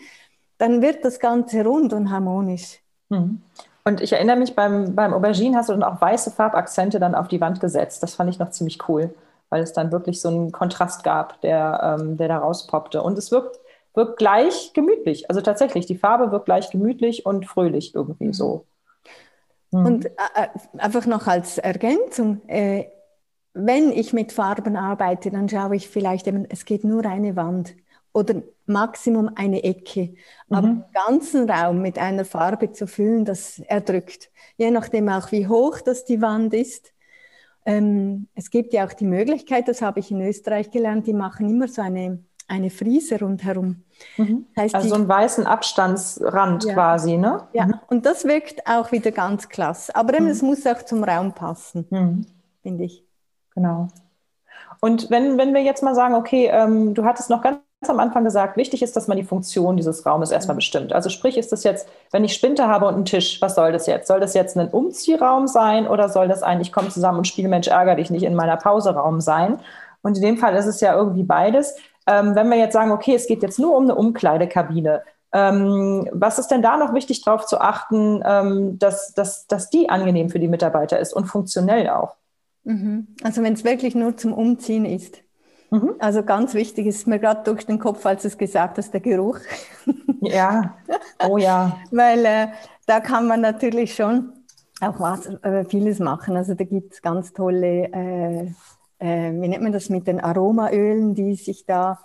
dann 0.61 0.83
wird 0.83 1.05
das 1.05 1.19
Ganze 1.19 1.65
rund 1.65 1.93
und 1.93 2.11
harmonisch. 2.11 2.81
Mhm. 3.09 3.43
Und 3.85 4.01
ich 4.01 4.13
erinnere 4.13 4.37
mich, 4.37 4.55
beim, 4.55 4.95
beim 4.95 5.15
Aubergine 5.15 5.57
hast 5.57 5.71
du 5.71 5.73
dann 5.73 5.83
auch 5.83 6.01
weiße 6.01 6.31
Farbakzente 6.31 7.01
dann 7.01 7.15
auf 7.15 7.29
die 7.29 7.41
Wand 7.41 7.61
gesetzt. 7.61 8.03
Das 8.03 8.15
fand 8.15 8.31
ich 8.31 8.39
noch 8.39 8.51
ziemlich 8.51 8.89
cool, 8.89 9.15
weil 9.49 9.63
es 9.63 9.73
dann 9.73 9.91
wirklich 9.91 10.21
so 10.21 10.29
einen 10.29 10.53
Kontrast 10.53 11.03
gab, 11.03 11.41
der, 11.41 11.99
ähm, 11.99 12.17
der 12.19 12.29
da 12.29 12.39
rauspoppte. 12.39 13.03
Und 13.03 13.17
es 13.17 13.33
wirkt, 13.33 13.59
wirkt 13.95 14.19
gleich 14.19 14.73
gemütlich. 14.75 15.31
Also 15.31 15.41
tatsächlich, 15.41 15.87
die 15.87 15.97
Farbe 15.97 16.31
wirkt 16.31 16.45
gleich 16.45 16.71
gemütlich 16.71 17.25
und 17.25 17.47
fröhlich 17.47 17.95
irgendwie 17.95 18.27
mhm. 18.27 18.33
so. 18.35 18.67
Mhm. 19.71 19.87
Und 19.87 20.07
äh, 20.07 20.11
äh, 20.35 20.49
einfach 20.79 21.07
noch 21.07 21.27
als 21.27 21.57
Ergänzung, 21.57 22.43
äh, 22.49 22.85
wenn 23.55 23.91
ich 23.93 24.13
mit 24.13 24.33
Farben 24.33 24.77
arbeite, 24.77 25.31
dann 25.31 25.49
schaue 25.49 25.77
ich 25.77 25.89
vielleicht 25.89 26.27
eben, 26.27 26.47
es 26.49 26.67
geht 26.67 26.85
nur 26.85 27.05
eine 27.07 27.35
Wand 27.35 27.75
oder 28.13 28.43
Maximum 28.71 29.31
eine 29.35 29.63
Ecke. 29.63 30.15
Mhm. 30.49 30.57
Aber 30.57 30.67
den 30.69 30.85
ganzen 30.93 31.51
Raum 31.51 31.83
mit 31.83 31.99
einer 31.99 32.25
Farbe 32.25 32.73
zu 32.73 32.87
füllen, 32.87 33.25
das 33.25 33.59
erdrückt. 33.59 34.31
Je 34.57 34.71
nachdem 34.71 35.09
auch, 35.09 35.31
wie 35.33 35.47
hoch 35.47 35.81
das 35.81 36.05
die 36.05 36.23
Wand 36.23 36.55
ist. 36.55 36.93
Ähm, 37.67 38.29
es 38.35 38.51
gibt 38.51 38.73
ja 38.73 38.87
auch 38.87 38.93
die 38.95 39.05
Möglichkeit, 39.05 39.69
das 39.69 39.83
habe 39.83 40.01
ich 40.01 40.11
in 40.11 40.21
Österreich 40.23 40.71
gelernt, 40.71 41.07
die 41.07 41.13
machen 41.13 41.49
immer 41.49 41.69
so 41.69 41.83
eine, 41.83 42.25
eine 42.49 42.71
Friese 42.71 43.21
rundherum. 43.21 43.83
Mhm. 44.17 44.47
heißt, 44.57 44.75
also 44.75 44.89
so 44.89 44.95
einen 44.95 45.09
weißen 45.09 45.47
Abstandsrand 45.47 46.65
ja, 46.65 46.73
quasi, 46.73 47.19
ne? 47.19 47.47
Ja, 47.53 47.67
mhm. 47.67 47.75
und 47.89 48.07
das 48.07 48.25
wirkt 48.25 48.67
auch 48.67 48.93
wieder 48.93 49.11
ganz 49.11 49.49
klasse. 49.49 49.95
Aber 49.95 50.15
eben, 50.15 50.25
mhm. 50.25 50.31
es 50.31 50.41
muss 50.41 50.67
auch 50.67 50.83
zum 50.83 51.05
Raum 51.05 51.33
passen, 51.35 51.87
mhm. 51.91 52.27
finde 52.63 52.85
ich. 52.85 53.05
Genau. 53.55 53.89
Und 54.81 55.11
wenn, 55.11 55.37
wenn 55.37 55.53
wir 55.53 55.63
jetzt 55.63 55.83
mal 55.83 55.95
sagen, 55.95 56.15
okay, 56.15 56.49
ähm, 56.51 56.95
du 56.95 57.05
hattest 57.05 57.29
noch 57.29 57.43
ganz 57.43 57.61
am 57.89 58.01
Anfang 58.01 58.25
gesagt, 58.25 58.59
wichtig 58.59 58.83
ist, 58.83 58.95
dass 58.95 59.09
man 59.09 59.17
die 59.17 59.25
Funktion 59.25 59.77
dieses 59.77 60.05
Raumes 60.05 60.31
erstmal 60.31 60.57
bestimmt. 60.57 60.93
Also 60.93 61.09
sprich, 61.09 61.39
ist 61.39 61.51
das 61.51 61.65
jetzt, 61.65 61.89
wenn 62.11 62.25
ich 62.25 62.35
Spinte 62.35 62.69
habe 62.69 62.87
und 62.87 62.95
einen 62.95 63.05
Tisch, 63.07 63.41
was 63.41 63.55
soll 63.55 63.73
das 63.73 63.87
jetzt? 63.87 64.07
Soll 64.07 64.21
das 64.21 64.35
jetzt 64.35 64.57
ein 64.59 64.69
Umziehraum 64.69 65.47
sein 65.47 65.89
oder 65.89 66.11
soll 66.11 66.29
das 66.29 66.43
ein, 66.43 66.61
ich 66.61 66.73
komme 66.73 66.91
zusammen 66.91 67.19
und 67.19 67.27
spiele 67.27 67.49
Mensch, 67.49 67.69
ärger 67.69 67.95
dich 67.95 68.11
nicht 68.11 68.25
in 68.25 68.35
meiner 68.35 68.59
Pauseraum 68.59 69.21
sein? 69.23 69.61
Und 70.03 70.17
in 70.17 70.23
dem 70.23 70.37
Fall 70.37 70.55
ist 70.57 70.67
es 70.67 70.81
ja 70.81 70.95
irgendwie 70.95 71.23
beides. 71.23 71.75
Ähm, 72.07 72.35
wenn 72.35 72.51
wir 72.51 72.59
jetzt 72.59 72.75
sagen, 72.75 72.91
okay, 72.91 73.15
es 73.15 73.27
geht 73.27 73.43
jetzt 73.43 73.59
nur 73.59 73.75
um 73.77 73.85
eine 73.85 73.95
Umkleidekabine, 73.95 75.03
ähm, 75.33 76.09
was 76.13 76.39
ist 76.39 76.49
denn 76.49 76.63
da 76.63 76.77
noch 76.77 76.93
wichtig 76.93 77.23
darauf 77.23 77.47
zu 77.47 77.61
achten, 77.61 78.23
ähm, 78.27 78.79
dass, 78.79 79.15
dass, 79.15 79.47
dass 79.47 79.71
die 79.71 79.89
angenehm 79.89 80.29
für 80.29 80.41
die 80.41 80.49
Mitarbeiter 80.49 80.99
ist 80.99 81.13
und 81.15 81.27
funktionell 81.27 81.89
auch? 81.89 82.17
Mhm. 82.65 83.09
Also 83.23 83.43
wenn 83.43 83.55
es 83.55 83.65
wirklich 83.65 83.95
nur 83.95 84.17
zum 84.17 84.33
Umziehen 84.33 84.85
ist. 84.85 85.23
Mhm. 85.71 85.95
Also 85.99 86.23
ganz 86.23 86.55
wichtig 86.55 86.87
ist 86.87 87.07
mir 87.07 87.19
gerade 87.19 87.43
durch 87.45 87.65
den 87.65 87.79
Kopf, 87.79 88.05
als 88.05 88.25
es 88.25 88.37
gesagt 88.37 88.79
hast, 88.79 88.93
der 88.93 89.01
Geruch. 89.01 89.39
Ja, 90.21 90.77
oh 91.29 91.39
ja. 91.39 91.79
Weil 91.91 92.25
äh, 92.25 92.49
da 92.87 93.01
kann 93.01 93.27
man 93.27 93.41
natürlich 93.41 93.95
schon 93.95 94.33
auch 94.81 94.99
was, 94.99 95.27
äh, 95.43 95.65
vieles 95.65 95.99
machen. 95.99 96.37
Also 96.37 96.55
da 96.55 96.65
gibt 96.65 96.95
es 96.95 97.03
ganz 97.03 97.33
tolle, 97.33 97.93
äh, 97.93 98.47
äh, 98.99 99.33
wie 99.33 99.49
nennt 99.49 99.63
man 99.63 99.73
das, 99.73 99.89
mit 99.89 100.07
den 100.07 100.21
Aromaölen, 100.21 101.15
die 101.15 101.35
sich 101.35 101.67
da 101.67 102.01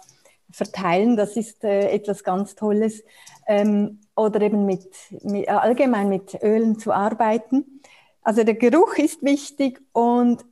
verteilen. 0.51 1.17
Das 1.17 1.36
ist 1.36 1.63
äh, 1.63 1.89
etwas 1.89 2.23
ganz 2.23 2.56
Tolles. 2.56 3.04
Ähm, 3.47 3.99
oder 4.15 4.41
eben 4.41 4.65
mit, 4.65 4.88
mit, 5.23 5.49
allgemein 5.49 6.10
mit 6.10 6.41
Ölen 6.41 6.80
zu 6.80 6.93
arbeiten. 6.93 7.82
Also 8.21 8.43
der 8.43 8.56
Geruch 8.56 8.97
ist 8.97 9.23
wichtig 9.23 9.82
und 9.91 10.45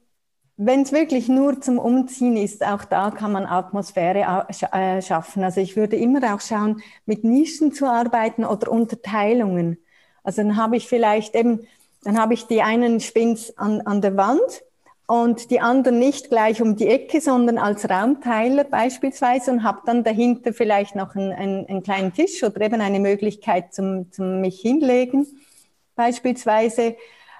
wenn 0.65 0.81
es 0.81 0.91
wirklich 0.91 1.27
nur 1.27 1.61
zum 1.61 1.79
Umziehen 1.79 2.37
ist, 2.37 2.65
auch 2.65 2.85
da 2.85 3.11
kann 3.11 3.31
man 3.31 3.45
Atmosphäre 3.45 4.47
äh, 4.71 5.01
schaffen. 5.01 5.43
Also 5.43 5.61
ich 5.61 5.75
würde 5.75 5.95
immer 5.95 6.33
auch 6.33 6.41
schauen, 6.41 6.81
mit 7.05 7.23
Nischen 7.23 7.73
zu 7.73 7.85
arbeiten 7.85 8.45
oder 8.45 8.71
Unterteilungen. 8.71 9.77
Also 10.23 10.41
dann 10.41 10.57
habe 10.57 10.77
ich 10.77 10.87
vielleicht 10.87 11.35
eben, 11.35 11.67
dann 12.03 12.19
habe 12.19 12.33
ich 12.33 12.47
die 12.47 12.61
einen 12.61 12.99
Spins 12.99 13.57
an, 13.57 13.81
an 13.81 14.01
der 14.01 14.15
Wand 14.17 14.63
und 15.05 15.51
die 15.51 15.59
anderen 15.59 15.99
nicht 15.99 16.29
gleich 16.29 16.61
um 16.61 16.75
die 16.75 16.87
Ecke, 16.87 17.19
sondern 17.19 17.57
als 17.57 17.89
Raumteiler 17.89 18.63
beispielsweise 18.63 19.51
und 19.51 19.63
habe 19.63 19.81
dann 19.85 20.03
dahinter 20.03 20.53
vielleicht 20.53 20.95
noch 20.95 21.15
einen, 21.15 21.33
einen, 21.33 21.67
einen 21.67 21.83
kleinen 21.83 22.13
Tisch 22.13 22.43
oder 22.43 22.61
eben 22.61 22.79
eine 22.79 22.99
Möglichkeit 22.99 23.73
zum, 23.73 24.11
zum 24.11 24.41
mich 24.41 24.61
hinlegen 24.61 25.27
beispielsweise. 25.95 26.95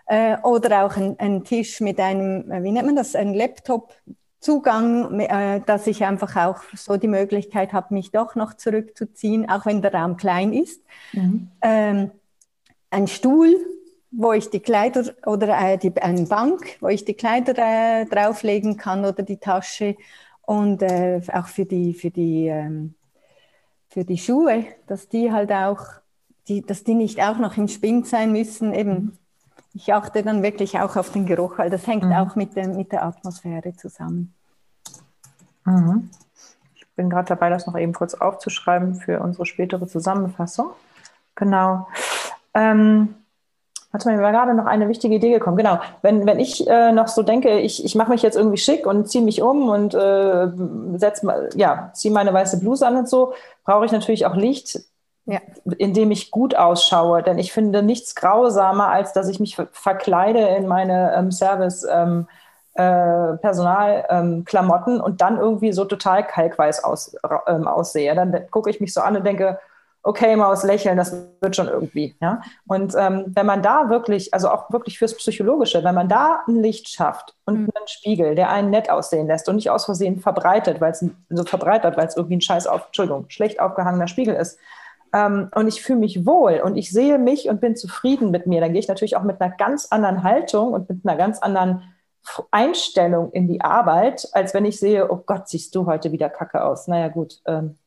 Äh, 0.06 0.38
oder 0.44 0.86
auch 0.86 0.98
ein, 0.98 1.18
ein, 1.20 1.44
Tisch 1.46 1.80
mit 1.80 2.00
einem, 2.00 2.52
äh, 2.52 2.62
wie 2.64 2.72
nennt 2.72 2.86
man 2.86 2.96
das, 2.98 3.16
ein 3.16 3.34
Laptop-Zugang, 3.34 5.18
äh, 5.22 5.62
dass 5.66 5.88
ich 5.88 6.04
einfach 6.04 6.36
auch 6.36 6.62
so 6.76 6.98
die 6.98 7.08
Möglichkeit 7.08 7.72
habe, 7.72 7.94
mich 7.94 8.12
doch 8.12 8.36
noch 8.36 8.54
zurückzuziehen, 8.56 9.50
auch 9.50 9.66
wenn 9.66 9.82
der 9.82 9.94
Raum 9.94 10.18
klein 10.18 10.52
ist. 10.52 10.82
Mhm. 11.14 11.48
Ähm, 11.62 12.12
ein 12.90 13.08
Stuhl, 13.08 13.56
wo 14.12 14.34
ich 14.34 14.50
die 14.50 14.60
Kleider 14.60 15.14
oder 15.26 15.58
äh, 15.58 15.78
die, 15.78 15.96
eine 16.02 16.24
Bank, 16.24 16.78
wo 16.82 16.90
ich 16.90 17.06
die 17.06 17.14
Kleider 17.14 17.56
äh, 17.58 18.06
drauflegen 18.06 18.76
kann 18.76 19.06
oder 19.06 19.24
die 19.24 19.38
Tasche 19.38 19.96
und 20.42 20.84
äh, 20.84 21.22
auch 21.32 21.48
für 21.48 21.66
die, 21.66 21.94
für 21.94 22.12
die, 22.12 22.48
ähm, 22.48 22.94
für 23.88 24.04
die 24.04 24.18
Schuhe, 24.18 24.66
dass 24.86 25.08
die 25.08 25.32
halt 25.32 25.52
auch, 25.54 25.86
die, 26.50 26.62
dass 26.62 26.84
die 26.84 26.94
nicht 26.94 27.22
auch 27.24 27.38
noch 27.38 27.56
im 27.56 27.70
Spind 27.70 28.06
sein 28.06 28.34
müssen, 28.34 28.74
eben 28.74 28.92
mhm 28.92 29.18
ich 29.74 29.94
achte 29.94 30.24
dann 30.24 30.44
wirklich 30.44 30.80
auch 30.80 30.96
auf 30.96 31.12
den 31.12 31.26
Geruch, 31.26 31.58
weil 31.58 31.70
das 31.70 31.88
hängt 31.88 32.04
mhm. 32.04 32.14
auch 32.14 32.36
mit, 32.36 32.56
dem, 32.56 32.76
mit 32.76 32.92
der 32.92 33.04
Atmosphäre 33.04 33.74
zusammen. 33.76 34.34
Mhm. 35.66 36.10
Ich 36.76 36.88
bin 36.96 37.10
gerade 37.10 37.28
dabei, 37.30 37.50
das 37.50 37.66
noch 37.66 37.78
eben 37.78 37.94
kurz 37.94 38.14
aufzuschreiben 38.14 38.96
für 38.96 39.20
unsere 39.20 39.46
spätere 39.46 39.88
Zusammenfassung. 39.88 40.72
Genau. 41.36 41.88
Ähm, 42.54 43.16
Warte 43.94 44.10
mal, 44.10 44.18
mir 44.18 44.24
war 44.24 44.32
gerade 44.32 44.56
noch 44.56 44.66
eine 44.66 44.90
wichtige 44.90 45.14
Idee 45.14 45.30
gekommen. 45.30 45.56
Genau, 45.56 45.80
wenn, 46.02 46.26
wenn 46.26 46.40
ich 46.40 46.68
äh, 46.68 46.92
noch 46.92 47.08
so 47.08 47.22
denke, 47.22 47.60
ich, 47.60 47.86
ich 47.86 47.94
mache 47.94 48.10
mich 48.10 48.24
jetzt 48.24 48.36
irgendwie 48.36 48.58
schick 48.58 48.88
und 48.88 49.08
ziehe 49.08 49.24
mich 49.24 49.44
um 49.44 49.70
und 49.70 49.94
äh, 49.94 50.48
setz 50.98 51.22
mal, 51.22 51.50
ja, 51.54 51.92
ziehe 51.94 52.12
meine 52.12 52.34
weiße 52.34 52.60
Bluse 52.60 52.88
an 52.88 52.98
und 52.98 53.08
so, 53.08 53.34
brauche 53.64 53.86
ich 53.86 53.92
natürlich 53.92 54.26
auch 54.26 54.36
Licht, 54.36 54.80
ja. 55.26 55.40
in 55.78 55.94
dem 55.94 56.12
ich 56.12 56.32
gut 56.32 56.56
ausschaue. 56.56 57.24
Denn 57.24 57.38
ich 57.38 57.54
finde 57.54 57.84
nichts 57.84 58.16
grausamer, 58.16 58.90
als 58.90 59.14
dass 59.14 59.30
ich 59.30 59.40
mich 59.40 59.58
verkleide 59.72 60.40
in 60.40 60.68
meine 60.68 61.14
ähm, 61.16 61.32
Service. 61.32 61.86
Ähm, 61.90 62.28
äh, 62.76 63.38
Personalklamotten 63.38 64.96
ähm, 64.96 65.02
und 65.02 65.22
dann 65.22 65.38
irgendwie 65.38 65.72
so 65.72 65.86
total 65.86 66.26
kalkweiß 66.26 66.84
aus, 66.84 67.16
ähm, 67.46 67.68
aussehe. 67.68 68.16
Dann 68.16 68.48
gucke 68.50 68.72
ich 68.72 68.82
mich 68.82 68.96
so 68.96 69.02
an 69.02 69.16
und 69.16 69.24
denke, 69.28 69.60
okay, 70.04 70.36
Maus 70.36 70.64
lächeln, 70.64 70.98
das 70.98 71.16
wird 71.40 71.56
schon 71.56 71.70
irgendwie. 71.70 72.16
Ja? 72.22 72.42
Und 72.68 72.94
ähm, 72.98 73.26
wenn 73.28 73.46
man 73.46 73.62
da 73.62 73.90
wirklich, 73.90 74.34
also 74.34 74.50
auch 74.50 74.70
wirklich 74.72 75.00
fürs 75.00 75.16
Psychologische, 75.16 75.84
wenn 75.84 75.96
man 75.96 76.10
da 76.10 76.42
ein 76.48 76.62
Licht 76.62 76.90
schafft 76.90 77.36
und 77.46 77.62
mhm. 77.62 77.70
einen 77.74 77.88
Spiegel, 77.88 78.36
der 78.36 78.50
einen 78.50 78.70
nett 78.70 78.90
aussehen 78.90 79.28
lässt 79.28 79.48
und 79.48 79.56
nicht 79.56 79.70
aus 79.70 79.86
Versehen 79.86 80.20
verbreitet, 80.20 80.82
weil 80.82 80.92
es 80.92 81.06
so 81.30 81.44
verbreitet, 81.46 81.96
weil 81.96 82.08
es 82.08 82.18
irgendwie 82.18 82.38
ein 82.38 82.42
scheiß 82.42 82.68
auf, 82.68 82.88
Entschuldigung, 82.88 83.26
schlecht 83.30 83.62
aufgehangener 83.62 84.08
Spiegel 84.08 84.36
ist. 84.36 84.60
Ähm, 85.14 85.50
und 85.54 85.68
ich 85.68 85.82
fühle 85.82 86.00
mich 86.00 86.26
wohl 86.26 86.62
und 86.64 86.76
ich 86.76 86.92
sehe 86.92 87.20
mich 87.20 87.50
und 87.50 87.62
bin 87.62 87.76
zufrieden 87.76 88.32
mit 88.32 88.48
mir, 88.48 88.62
dann 88.62 88.74
gehe 88.74 88.80
ich 88.80 88.88
natürlich 88.88 89.16
auch 89.16 89.24
mit 89.24 89.40
einer 89.40 89.56
ganz 89.56 89.88
anderen 89.92 90.24
Haltung 90.24 90.74
und 90.74 90.90
mit 90.90 91.06
einer 91.06 91.18
ganz 91.18 91.40
anderen 91.40 91.84
Einstellung 92.52 93.32
in 93.32 93.48
die 93.48 93.62
Arbeit, 93.62 94.28
als 94.32 94.54
wenn 94.54 94.66
ich 94.66 94.80
sehe, 94.80 95.12
oh 95.12 95.22
Gott, 95.26 95.48
siehst 95.48 95.76
du 95.76 95.86
heute 95.86 96.12
wieder 96.12 96.30
kacke 96.30 96.64
aus. 96.64 96.88
Naja, 96.88 97.10
gut. 97.10 97.42
Ähm, 97.46 97.78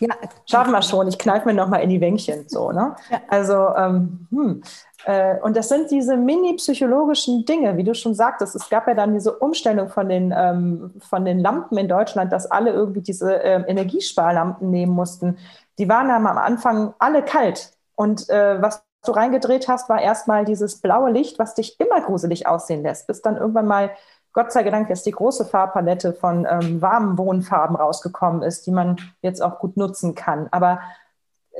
ja, 0.00 0.08
schaffen 0.46 0.72
wir 0.72 0.82
schon. 0.82 1.06
Ich 1.08 1.18
kneife 1.18 1.46
mir 1.46 1.54
noch 1.54 1.68
mal 1.68 1.78
in 1.78 1.90
die 1.90 2.00
Wänkchen. 2.00 2.48
So, 2.48 2.72
ne? 2.72 2.96
Ja. 3.10 3.20
Also, 3.28 3.68
ähm, 3.76 4.26
hm. 4.30 4.62
Äh, 5.04 5.38
und 5.40 5.56
das 5.56 5.68
sind 5.68 5.90
diese 5.90 6.16
mini-psychologischen 6.16 7.44
Dinge, 7.44 7.76
wie 7.76 7.84
du 7.84 7.94
schon 7.94 8.14
sagtest. 8.14 8.56
Es 8.56 8.68
gab 8.68 8.88
ja 8.88 8.94
dann 8.94 9.12
diese 9.12 9.36
Umstellung 9.38 9.88
von 9.88 10.08
den, 10.08 10.34
ähm, 10.36 10.92
von 10.98 11.24
den 11.24 11.38
Lampen 11.38 11.76
in 11.78 11.88
Deutschland, 11.88 12.32
dass 12.32 12.50
alle 12.50 12.70
irgendwie 12.72 13.02
diese 13.02 13.42
äh, 13.42 13.62
Energiesparlampen 13.68 14.70
nehmen 14.70 14.92
mussten. 14.92 15.38
Die 15.78 15.88
waren 15.88 16.10
am 16.10 16.26
Anfang 16.26 16.94
alle 16.98 17.22
kalt. 17.22 17.72
Und 17.96 18.28
äh, 18.28 18.60
was 18.60 18.84
du 19.04 19.12
reingedreht 19.12 19.68
hast, 19.68 19.88
war 19.88 20.00
erstmal 20.00 20.44
dieses 20.44 20.80
blaue 20.80 21.10
Licht, 21.10 21.38
was 21.38 21.54
dich 21.54 21.78
immer 21.78 22.00
gruselig 22.00 22.46
aussehen 22.46 22.82
lässt, 22.82 23.06
bis 23.06 23.22
dann 23.22 23.36
irgendwann 23.36 23.66
mal 23.66 23.90
Gott 24.32 24.50
sei 24.50 24.64
Dank 24.64 24.88
jetzt 24.88 25.06
die 25.06 25.12
große 25.12 25.44
Farbpalette 25.44 26.12
von 26.12 26.44
ähm, 26.48 26.82
warmen 26.82 27.16
Wohnfarben 27.16 27.76
rausgekommen 27.76 28.42
ist, 28.42 28.66
die 28.66 28.72
man 28.72 28.96
jetzt 29.22 29.40
auch 29.40 29.60
gut 29.60 29.76
nutzen 29.76 30.16
kann. 30.16 30.48
Aber 30.50 30.80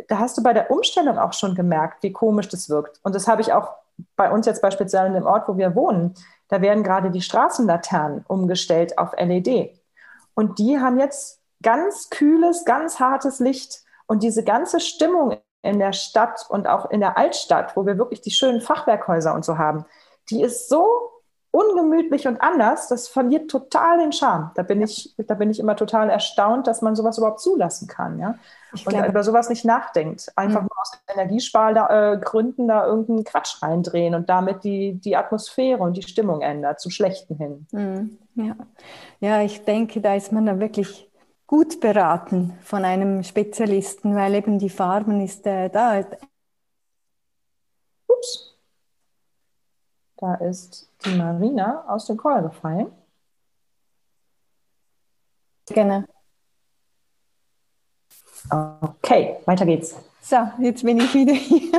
da 0.09 0.19
hast 0.19 0.37
du 0.37 0.43
bei 0.43 0.53
der 0.53 0.73
Umstellung 0.73 1.17
auch 1.17 1.33
schon 1.33 1.55
gemerkt, 1.55 2.03
wie 2.03 2.13
komisch 2.13 2.49
das 2.49 2.69
wirkt. 2.69 2.99
Und 3.05 3.15
das 3.15 3.29
habe 3.29 3.43
ich 3.43 3.53
auch 3.53 3.75
bei 4.17 4.29
uns 4.29 4.47
jetzt 4.47 4.61
beispielsweise 4.61 5.07
in 5.07 5.15
dem 5.15 5.27
Ort, 5.27 5.49
wo 5.49 5.57
wir 5.57 5.77
wohnen. 5.77 6.15
Da 6.49 6.61
werden 6.61 6.83
gerade 6.83 7.13
die 7.13 7.23
Straßenlaternen 7.23 8.25
umgestellt 8.27 8.99
auf 8.99 9.13
LED. 9.17 9.79
Und 10.35 10.59
die 10.59 10.81
haben 10.81 10.99
jetzt 10.99 11.41
ganz 11.63 12.11
kühles, 12.11 12.65
ganz 12.65 12.99
hartes 12.99 13.39
Licht. 13.39 13.84
Und 14.07 14.23
diese 14.23 14.45
ganze 14.45 14.81
Stimmung 14.81 15.37
in 15.63 15.79
der 15.79 15.93
Stadt 15.93 16.45
und 16.49 16.69
auch 16.69 16.91
in 16.91 17.01
der 17.01 17.17
Altstadt, 17.17 17.77
wo 17.77 17.87
wir 17.87 17.99
wirklich 17.99 18.21
die 18.21 18.31
schönen 18.31 18.61
Fachwerkhäuser 18.61 19.35
und 19.35 19.45
so 19.45 19.59
haben, 19.59 19.87
die 20.31 20.43
ist 20.43 20.69
so 20.69 21.11
ungemütlich 21.55 22.27
und 22.27 22.43
anders, 22.43 22.89
das 22.89 23.07
verliert 23.07 23.49
total 23.49 23.99
den 23.99 24.13
Charme. 24.13 24.51
Da 24.57 24.65
bin 24.65 24.83
ich, 24.83 25.15
da 25.17 25.35
bin 25.35 25.51
ich 25.51 25.61
immer 25.61 25.77
total 25.77 26.11
erstaunt, 26.11 26.67
dass 26.67 26.83
man 26.83 26.97
sowas 26.97 27.17
überhaupt 27.17 27.41
zulassen 27.41 27.87
kann, 27.87 28.19
ja. 28.19 28.35
Ich 28.75 28.85
und 28.85 28.93
glaube, 28.93 29.07
über 29.07 29.23
sowas 29.23 29.49
nicht 29.49 29.65
nachdenkt. 29.65 30.33
Einfach 30.35 30.63
nur 30.63 30.81
aus 30.81 30.91
Energiespargründen 31.07 32.67
da, 32.67 32.81
äh, 32.81 32.87
da 32.87 32.87
irgendeinen 32.89 33.23
Quatsch 33.23 33.63
reindrehen 33.63 34.17
und 34.17 34.29
damit 34.29 34.65
die, 34.65 34.95
die 34.95 35.17
Atmosphäre 35.17 35.81
und 35.81 35.97
die 35.97 36.03
Stimmung 36.03 36.41
ändert, 36.41 36.81
zum 36.81 36.91
Schlechten 36.91 37.37
hin. 37.37 37.69
Mhm. 37.71 38.19
Ja. 38.35 38.57
ja, 39.21 39.43
ich 39.43 39.65
denke, 39.65 40.01
da 40.01 40.17
ist 40.17 40.33
man 40.33 40.47
da 40.47 40.59
wirklich 40.59 41.09
gut 41.55 41.79
beraten 41.79 42.59
von 42.65 42.85
einem 42.85 43.23
Spezialisten, 43.23 44.17
weil 44.17 44.35
eben 44.35 44.59
die 44.59 44.69
Farben 44.69 45.21
ist 45.21 45.47
äh, 45.47 45.69
da. 45.69 46.01
Ups. 48.09 48.57
Da 50.17 50.35
ist 50.35 50.91
die 51.05 51.15
Marina 51.15 51.85
aus 51.87 52.07
dem 52.07 52.17
Call 52.17 52.43
gefallen. 52.43 52.89
Gerne. 55.67 56.09
Okay, 58.51 59.37
weiter 59.47 59.65
geht's. 59.65 59.95
So, 60.23 60.39
jetzt 60.59 60.83
bin 60.83 60.99
ich 60.99 61.15
wieder 61.15 61.35
hier. 61.35 61.71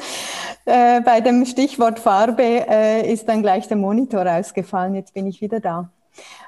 äh, 0.66 1.00
bei 1.00 1.22
dem 1.22 1.46
Stichwort 1.46 1.98
Farbe 1.98 2.66
äh, 2.68 3.10
ist 3.10 3.26
dann 3.30 3.40
gleich 3.40 3.66
der 3.66 3.78
Monitor 3.78 4.26
ausgefallen. 4.26 4.94
Jetzt 4.94 5.14
bin 5.14 5.26
ich 5.26 5.40
wieder 5.40 5.60
da. 5.60 5.90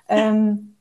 Ähm, 0.06 0.73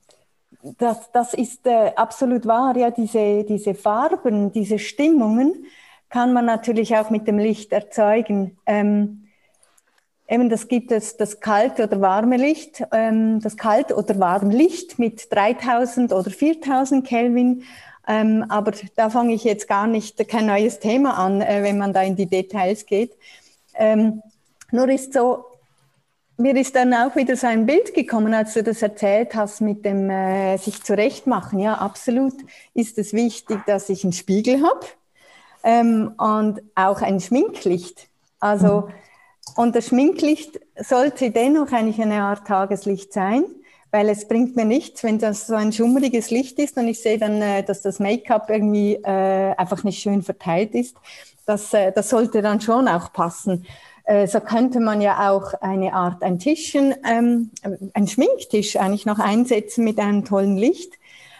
das, 0.64 1.12
das 1.12 1.34
ist 1.34 1.66
äh, 1.68 1.92
absolut 1.96 2.46
wahr. 2.46 2.76
Ja, 2.78 2.92
diese, 2.92 3.44
diese 3.44 3.74
Farben, 3.74 4.52
diese 4.52 4.80
Stimmungen 4.80 5.66
kann 6.10 6.34
man 6.34 6.46
natürlich 6.46 6.96
auch 6.96 7.10
mit 7.10 7.28
dem 7.28 7.38
Licht 7.38 7.72
erzeugen. 7.72 8.58
Ähm, 8.66 9.20
Eben, 10.34 10.50
das 10.50 10.70
gibt 10.70 10.92
es 10.92 11.18
das 11.18 11.42
kalte 11.42 11.84
oder 11.84 12.00
warme 12.00 12.38
Licht, 12.38 12.82
ähm, 12.92 13.42
das 13.42 13.58
kalt 13.58 13.92
oder 13.92 14.18
warme 14.20 14.56
Licht 14.56 14.98
mit 14.98 15.32
3000 15.32 16.14
oder 16.14 16.32
4000 16.32 17.06
Kelvin. 17.06 17.64
Ähm, 18.08 18.46
aber 18.50 18.72
da 18.96 19.10
fange 19.10 19.34
ich 19.34 19.44
jetzt 19.44 19.68
gar 19.68 19.86
nicht, 19.86 20.28
kein 20.28 20.46
neues 20.46 20.80
Thema 20.80 21.18
an, 21.18 21.42
äh, 21.42 21.62
wenn 21.62 21.78
man 21.78 21.94
da 21.94 22.02
in 22.02 22.16
die 22.16 22.26
Details 22.26 22.86
geht. 22.86 23.12
Ähm, 23.76 24.22
nur 24.72 24.90
ist 24.90 25.14
so, 25.14 25.46
mir 26.38 26.56
ist 26.56 26.76
dann 26.76 26.94
auch 26.94 27.16
wieder 27.16 27.36
so 27.36 27.48
ein 27.48 27.66
Bild 27.66 27.94
gekommen, 27.94 28.34
als 28.34 28.54
du 28.54 28.64
das 28.64 28.82
erzählt 28.82 29.36
hast 29.36 29.62
mit 29.62 29.86
dem 29.86 30.10
äh, 30.10 30.58
sich 30.58 30.84
zurechtmachen. 30.84 31.60
Ja, 31.60 31.76
absolut 31.76 32.34
ist 32.74 32.98
es 32.98 33.14
wichtig, 33.14 33.60
dass 33.66 33.90
ich 33.90 34.04
einen 34.04 34.14
Spiegel 34.14 34.64
habe 34.64 34.86
ähm, 35.64 36.14
und 36.18 36.62
auch 36.76 37.02
ein 37.02 37.20
Schminklicht. 37.20 38.08
Also 38.40 38.90
und 39.56 39.76
das 39.76 39.88
Schminklicht 39.88 40.60
sollte 40.76 41.32
dennoch 41.32 41.72
eigentlich 41.72 42.02
eine 42.02 42.22
Art 42.24 42.48
Tageslicht 42.48 43.14
sein, 43.14 43.44
weil 43.92 44.10
es 44.10 44.28
bringt 44.28 44.56
mir 44.56 44.66
nichts, 44.66 45.04
wenn 45.04 45.20
das 45.20 45.46
so 45.46 45.54
ein 45.54 45.72
schummriges 45.72 46.32
Licht 46.32 46.58
ist 46.58 46.78
und 46.78 46.88
ich 46.88 47.00
sehe 47.00 47.20
dann, 47.20 47.42
äh, 47.42 47.64
dass 47.64 47.82
das 47.82 48.00
Make-up 48.00 48.50
irgendwie 48.50 48.96
äh, 48.96 49.54
einfach 49.56 49.84
nicht 49.84 50.02
schön 50.02 50.24
verteilt 50.24 50.74
ist. 50.74 50.96
Das, 51.46 51.74
äh, 51.74 51.92
das 51.92 52.10
sollte 52.10 52.42
dann 52.42 52.62
schon 52.62 52.88
auch 52.88 53.14
passen. 53.14 53.66
So 54.06 54.42
könnte 54.42 54.82
man 54.82 55.00
ja 55.00 55.32
auch 55.32 55.54
eine 55.62 55.94
Art, 55.94 56.24
ein 56.24 56.38
Tischchen, 56.38 56.94
ähm, 57.10 57.52
ein 57.94 58.08
Schminktisch 58.08 58.76
eigentlich 58.76 59.06
noch 59.06 59.20
einsetzen 59.20 59.86
mit 59.86 59.98
einem 59.98 60.26
tollen 60.26 60.58
Licht. 60.58 60.94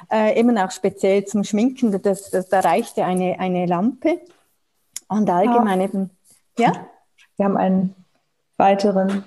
Äh, 0.10 0.40
eben 0.40 0.58
auch 0.58 0.72
speziell 0.72 1.26
zum 1.26 1.44
Schminken, 1.44 2.02
das, 2.02 2.30
das, 2.30 2.48
da 2.48 2.62
reicht 2.62 2.98
ja 2.98 3.06
eine, 3.06 3.40
eine 3.40 3.66
Lampe. 3.66 4.22
Und 5.10 5.30
allgemein 5.30 5.80
ja. 5.80 5.86
eben, 5.86 6.10
ja? 6.58 6.88
Wir 7.36 7.46
haben 7.46 7.58
einen 7.58 7.96
weiteren, 8.58 9.24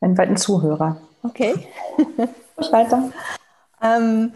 einen 0.00 0.18
weiteren 0.18 0.36
Zuhörer. 0.36 0.96
Okay. 1.22 1.54
weiter. 2.70 3.10
Ähm, 3.82 4.32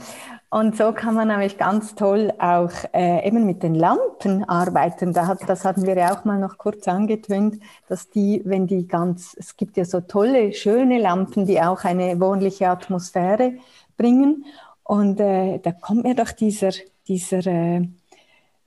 und 0.51 0.77
so 0.77 0.93
kann 0.93 1.15
man 1.15 1.29
nämlich 1.29 1.59
ganz 1.59 1.95
toll 1.95 2.33
auch 2.39 2.71
äh, 2.95 3.27
eben 3.27 3.45
mit 3.45 3.63
den 3.63 3.75
Lampen 3.75 4.45
arbeiten. 4.45 5.13
Da 5.13 5.27
hat, 5.27 5.41
das 5.47 5.65
hatten 5.65 5.85
wir 5.87 5.97
ja 5.97 6.17
auch 6.17 6.25
mal 6.25 6.39
noch 6.39 6.57
kurz 6.57 6.89
angetönt, 6.89 7.61
dass 7.89 8.09
die, 8.09 8.41
wenn 8.45 8.67
die 8.67 8.89
ganz, 8.89 9.37
es 9.39 9.57
gibt 9.57 9.77
ja 9.77 9.85
so 9.85 10.01
tolle, 10.01 10.55
schöne 10.55 10.99
Lampen, 10.99 11.45
die 11.45 11.61
auch 11.61 11.85
eine 11.85 12.19
wohnliche 12.19 12.69
Atmosphäre 12.69 13.55
bringen. 13.99 14.47
Und 14.85 15.21
äh, 15.21 15.59
da 15.59 15.73
kommt 15.73 16.05
mir 16.05 16.15
doch 16.15 16.33
dieser, 16.33 16.71
dieser 17.07 17.47
äh, 17.47 17.87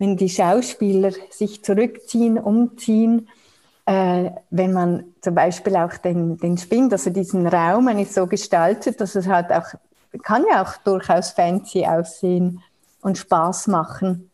wenn 0.02 0.18
die 0.18 0.30
Schauspieler 0.30 1.12
sich 1.30 1.64
zurückziehen, 1.64 2.40
umziehen, 2.40 3.28
äh, 3.86 4.32
wenn 4.50 4.74
man 4.74 5.04
zum 5.22 5.36
Beispiel 5.36 5.76
auch 5.76 5.96
den, 5.98 6.38
den 6.38 6.58
Spind, 6.58 6.92
also 6.92 7.12
diesen 7.12 7.46
Raum 7.46 7.88
eigentlich 7.88 8.12
so 8.12 8.26
gestaltet, 8.26 9.00
dass 9.00 9.14
es 9.16 9.28
halt 9.28 9.52
auch, 9.52 9.76
kann 10.24 10.46
ja 10.50 10.64
auch 10.64 10.78
durchaus 10.78 11.32
fancy 11.32 11.86
aussehen 11.86 12.62
und 13.02 13.18
Spaß 13.18 13.68
machen. 13.68 14.30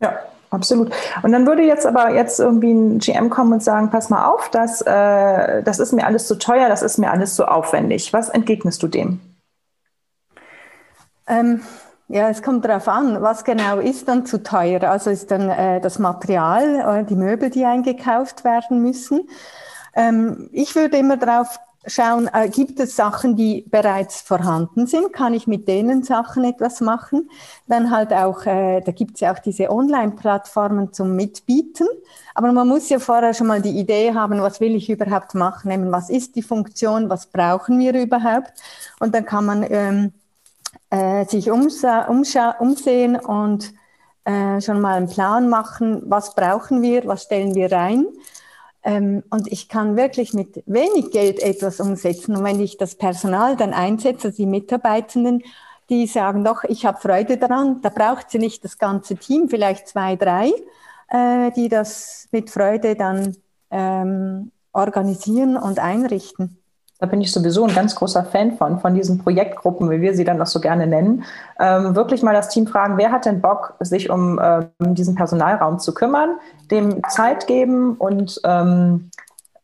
Ja, 0.00 0.18
absolut. 0.50 0.92
Und 1.22 1.32
dann 1.32 1.46
würde 1.46 1.62
jetzt 1.62 1.86
aber 1.86 2.10
jetzt 2.10 2.40
irgendwie 2.40 2.72
ein 2.72 2.98
GM 2.98 3.30
kommen 3.30 3.54
und 3.54 3.62
sagen, 3.62 3.90
pass 3.90 4.10
mal 4.10 4.26
auf, 4.26 4.48
das, 4.50 4.82
äh, 4.82 5.62
das 5.62 5.78
ist 5.78 5.92
mir 5.92 6.06
alles 6.06 6.26
zu 6.26 6.38
teuer, 6.38 6.68
das 6.68 6.82
ist 6.82 6.98
mir 6.98 7.10
alles 7.10 7.34
zu 7.34 7.46
aufwendig. 7.46 8.12
Was 8.12 8.28
entgegnest 8.28 8.82
du 8.82 8.88
dem? 8.88 9.20
Ähm, 11.26 11.62
ja, 12.08 12.28
es 12.28 12.42
kommt 12.42 12.64
darauf 12.64 12.88
an, 12.88 13.22
was 13.22 13.44
genau 13.44 13.78
ist 13.78 14.08
dann 14.08 14.26
zu 14.26 14.42
teuer. 14.42 14.82
Also 14.82 15.08
ist 15.10 15.30
dann 15.30 15.48
äh, 15.48 15.80
das 15.80 15.98
Material, 15.98 17.00
äh, 17.00 17.04
die 17.04 17.14
Möbel, 17.14 17.48
die 17.48 17.64
eingekauft 17.64 18.44
werden 18.44 18.82
müssen. 18.82 19.28
Ähm, 19.94 20.50
ich 20.52 20.74
würde 20.74 20.98
immer 20.98 21.16
darauf 21.16 21.58
schauen, 21.86 22.28
äh, 22.32 22.48
gibt 22.48 22.78
es 22.80 22.96
Sachen, 22.96 23.36
die 23.36 23.66
bereits 23.70 24.20
vorhanden 24.20 24.86
sind? 24.86 25.12
Kann 25.12 25.34
ich 25.34 25.46
mit 25.46 25.68
denen 25.68 26.02
Sachen 26.02 26.44
etwas 26.44 26.80
machen? 26.80 27.30
Dann 27.66 27.90
halt 27.90 28.12
auch, 28.12 28.46
äh, 28.46 28.80
da 28.80 28.92
gibt 28.92 29.14
es 29.14 29.20
ja 29.20 29.32
auch 29.32 29.38
diese 29.38 29.70
Online-Plattformen 29.70 30.92
zum 30.92 31.16
Mitbieten. 31.16 31.86
Aber 32.34 32.52
man 32.52 32.68
muss 32.68 32.88
ja 32.88 32.98
vorher 32.98 33.34
schon 33.34 33.48
mal 33.48 33.60
die 33.60 33.78
Idee 33.78 34.14
haben, 34.14 34.40
was 34.40 34.60
will 34.60 34.74
ich 34.74 34.88
überhaupt 34.88 35.34
machen? 35.34 35.90
Was 35.90 36.08
ist 36.10 36.36
die 36.36 36.42
Funktion? 36.42 37.10
Was 37.10 37.26
brauchen 37.26 37.78
wir 37.78 37.94
überhaupt? 38.00 38.52
Und 39.00 39.14
dann 39.14 39.26
kann 39.26 39.44
man 39.44 39.66
ähm, 39.68 40.12
äh, 40.90 41.24
sich 41.26 41.50
umsehen 41.50 43.16
und 43.16 43.72
äh, 44.24 44.60
schon 44.60 44.80
mal 44.80 44.94
einen 44.94 45.08
Plan 45.08 45.48
machen, 45.48 46.02
was 46.06 46.34
brauchen 46.34 46.80
wir, 46.82 47.06
was 47.06 47.24
stellen 47.24 47.54
wir 47.54 47.72
rein 47.72 48.06
und 48.84 49.46
ich 49.46 49.68
kann 49.68 49.96
wirklich 49.96 50.34
mit 50.34 50.62
wenig 50.66 51.12
Geld 51.12 51.40
etwas 51.40 51.78
umsetzen. 51.78 52.36
Und 52.36 52.44
wenn 52.44 52.60
ich 52.60 52.78
das 52.78 52.96
Personal 52.96 53.56
dann 53.56 53.72
einsetze, 53.72 54.32
die 54.32 54.46
Mitarbeitenden, 54.46 55.44
die 55.88 56.06
sagen, 56.06 56.44
doch, 56.44 56.64
ich 56.64 56.86
habe 56.86 57.00
Freude 57.00 57.36
daran, 57.36 57.80
da 57.82 57.90
braucht 57.90 58.30
sie 58.30 58.38
nicht 58.38 58.64
das 58.64 58.78
ganze 58.78 59.16
Team, 59.16 59.48
vielleicht 59.48 59.88
zwei, 59.88 60.16
drei, 60.16 60.52
äh, 61.08 61.50
die 61.52 61.68
das 61.68 62.28
mit 62.32 62.50
Freude 62.50 62.96
dann 62.96 63.36
ähm, 63.70 64.50
organisieren 64.72 65.56
und 65.56 65.78
einrichten. 65.78 66.61
Da 67.02 67.08
bin 67.08 67.20
ich 67.20 67.32
sowieso 67.32 67.66
ein 67.66 67.74
ganz 67.74 67.96
großer 67.96 68.22
Fan 68.22 68.56
von, 68.56 68.78
von 68.78 68.94
diesen 68.94 69.18
Projektgruppen, 69.18 69.90
wie 69.90 70.00
wir 70.00 70.14
sie 70.14 70.22
dann 70.22 70.36
noch 70.36 70.46
so 70.46 70.60
gerne 70.60 70.86
nennen. 70.86 71.24
Ähm, 71.58 71.96
wirklich 71.96 72.22
mal 72.22 72.32
das 72.32 72.48
Team 72.48 72.68
fragen, 72.68 72.96
wer 72.96 73.10
hat 73.10 73.24
denn 73.24 73.40
Bock, 73.40 73.74
sich 73.80 74.08
um 74.08 74.40
ähm, 74.40 74.68
diesen 74.94 75.16
Personalraum 75.16 75.80
zu 75.80 75.94
kümmern, 75.94 76.36
dem 76.70 77.02
Zeit 77.08 77.48
geben 77.48 77.96
und, 77.96 78.40
ähm, 78.44 79.10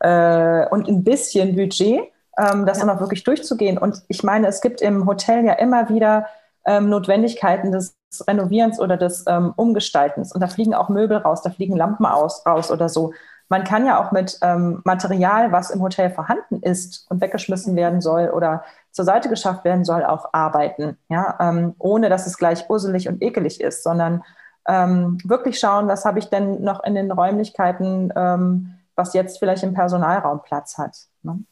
äh, 0.01 0.67
und 0.67 0.89
ein 0.89 1.05
bisschen 1.05 1.55
Budget, 1.55 2.01
ähm, 2.37 2.67
das 2.67 2.79
ja. 2.79 2.87
dann 2.87 2.97
auch 2.97 3.01
wirklich 3.01 3.23
durchzugehen. 3.23 3.79
Und 3.79 4.03
ich 4.09 4.25
meine, 4.25 4.49
es 4.49 4.61
gibt 4.61 4.83
im 4.83 5.07
Hotel 5.07 5.45
ja 5.45 5.53
immer 5.53 5.89
wieder 5.89 6.27
ähm, 6.67 6.89
Notwendigkeiten 6.89 7.71
des 7.71 7.95
Renovierens 8.27 8.81
oder 8.81 8.97
des 8.97 9.25
ähm, 9.29 9.53
Umgestaltens. 9.55 10.33
Und 10.33 10.41
da 10.41 10.49
fliegen 10.49 10.75
auch 10.75 10.89
Möbel 10.89 11.19
raus, 11.19 11.43
da 11.43 11.51
fliegen 11.51 11.77
Lampen 11.77 12.05
aus, 12.05 12.45
raus 12.45 12.73
oder 12.73 12.89
so. 12.89 13.13
Man 13.49 13.65
kann 13.65 13.87
ja 13.87 14.03
auch 14.03 14.13
mit 14.13 14.39
ähm, 14.43 14.83
Material, 14.85 15.53
was 15.53 15.71
im 15.71 15.83
Hotel 15.83 16.11
vorhanden 16.11 16.61
ist 16.63 17.07
und 17.11 17.21
weggeschmissen 17.21 17.77
werden 17.77 18.01
soll 18.01 18.29
oder 18.29 18.65
zur 18.91 19.05
Seite 19.05 19.29
geschafft 19.29 19.65
werden 19.65 19.85
soll, 19.85 20.05
auch 20.05 20.33
arbeiten, 20.33 20.99
ja, 21.09 21.37
ähm, 21.41 21.75
ohne 21.79 22.09
dass 22.09 22.27
es 22.27 22.37
gleich 22.37 22.69
urselig 22.69 23.09
und 23.09 23.23
ekelig 23.23 23.61
ist, 23.61 23.83
sondern 23.83 24.23
ähm, 24.69 25.19
wirklich 25.25 25.59
schauen, 25.59 25.89
was 25.89 26.05
habe 26.05 26.19
ich 26.19 26.29
denn 26.29 26.63
noch 26.63 26.85
in 26.85 26.95
den 26.95 27.11
Räumlichkeiten, 27.11 28.13
ähm, 28.15 28.75
was 28.97 29.15
jetzt 29.15 29.39
vielleicht 29.39 29.63
im 29.63 29.73
Personalraum 29.73 30.43
Platz 30.43 30.77
hat. 30.77 30.97
Ne? 31.23 31.43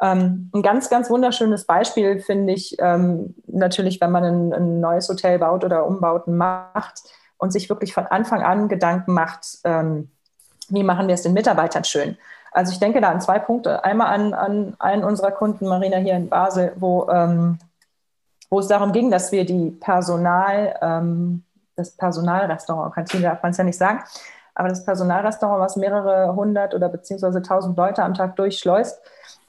Ähm, 0.00 0.50
ein 0.52 0.62
ganz, 0.62 0.90
ganz 0.90 1.08
wunderschönes 1.08 1.64
Beispiel 1.64 2.20
finde 2.20 2.52
ich 2.52 2.76
ähm, 2.80 3.34
natürlich, 3.46 4.00
wenn 4.00 4.10
man 4.10 4.24
ein, 4.24 4.52
ein, 4.52 4.80
neues 4.80 5.08
Hotel 5.08 5.38
baut 5.38 5.64
oder 5.64 5.86
Umbauten 5.86 6.36
macht 6.36 7.02
und 7.38 7.52
sich 7.52 7.68
wirklich 7.68 7.94
von 7.94 8.06
Anfang 8.06 8.42
an 8.42 8.68
Gedanken 8.68 9.14
macht, 9.14 9.58
ähm, 9.64 10.10
wie 10.68 10.82
machen 10.82 11.06
wir 11.06 11.14
es 11.14 11.22
den 11.22 11.32
Mitarbeitern 11.32 11.84
schön? 11.84 12.16
Also 12.52 12.72
ich 12.72 12.78
denke 12.78 13.00
da 13.00 13.10
an 13.10 13.20
zwei 13.20 13.38
Punkte. 13.38 13.84
Einmal 13.84 14.08
an, 14.08 14.32
an 14.32 14.76
einen 14.78 15.04
unserer 15.04 15.30
Kunden, 15.30 15.66
Marina 15.66 15.98
hier 15.98 16.14
in 16.14 16.28
Basel, 16.28 16.72
wo, 16.76 17.08
ähm, 17.10 17.58
wo 18.48 18.60
es 18.60 18.68
darum 18.68 18.92
ging, 18.92 19.10
dass 19.10 19.30
wir 19.30 19.44
die 19.44 19.70
Personal, 19.70 20.74
ähm, 20.80 21.44
das 21.76 21.90
Personalrestaurant, 21.90 22.94
Kantine 22.94 23.24
darf 23.24 23.42
man 23.42 23.50
es 23.50 23.58
ja 23.58 23.64
nicht 23.64 23.76
sagen, 23.76 24.02
aber 24.54 24.70
das 24.70 24.86
Personalrestaurant, 24.86 25.60
was 25.60 25.76
mehrere 25.76 26.34
hundert 26.34 26.74
oder 26.74 26.88
beziehungsweise 26.88 27.42
tausend 27.42 27.76
Leute 27.76 28.02
am 28.02 28.14
Tag 28.14 28.36
durchschleust, 28.36 28.98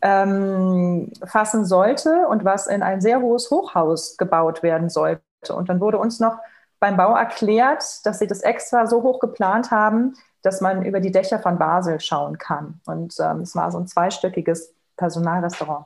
ähm, 0.02 1.14
fassen 1.26 1.64
sollte 1.64 2.28
und 2.28 2.44
was 2.44 2.68
in 2.68 2.84
ein 2.84 3.00
sehr 3.00 3.22
hohes 3.22 3.50
Hochhaus 3.50 4.18
gebaut 4.18 4.64
werden 4.64 4.90
sollte. 4.90 5.22
Und 5.50 5.70
dann 5.70 5.80
wurde 5.80 5.98
uns 5.98 6.20
noch 6.20 6.38
beim 6.80 6.98
Bau 6.98 7.16
erklärt, 7.16 8.06
dass 8.06 8.20
sie 8.20 8.28
das 8.28 8.42
extra 8.42 8.86
so 8.86 9.02
hoch 9.02 9.20
geplant 9.20 9.72
haben, 9.72 10.16
dass 10.48 10.62
man 10.62 10.84
über 10.86 11.02
die 11.02 11.12
Dächer 11.12 11.40
von 11.40 11.60
Basel 11.60 12.00
schauen 12.00 12.38
kann. 12.38 12.80
Und 12.86 13.16
ähm, 13.20 13.42
es 13.42 13.54
war 13.54 13.70
so 13.70 13.78
ein 13.78 13.86
zweistöckiges 13.86 14.74
Personalrestaurant. 14.96 15.86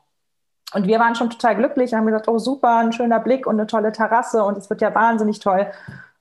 Und 0.74 0.86
wir 0.86 1.00
waren 1.00 1.16
schon 1.16 1.32
total 1.32 1.56
glücklich, 1.56 1.96
haben 1.96 2.06
gesagt, 2.06 2.28
oh 2.28 2.38
super, 2.38 2.78
ein 2.78 2.94
schöner 2.94 3.20
Blick 3.20 3.48
und 3.48 3.60
eine 3.60 3.66
tolle 3.66 3.92
Terrasse 3.92 4.44
und 4.44 4.58
es 4.58 4.70
wird 4.70 4.82
ja 4.82 4.94
wahnsinnig 4.94 5.40
toll. 5.40 5.66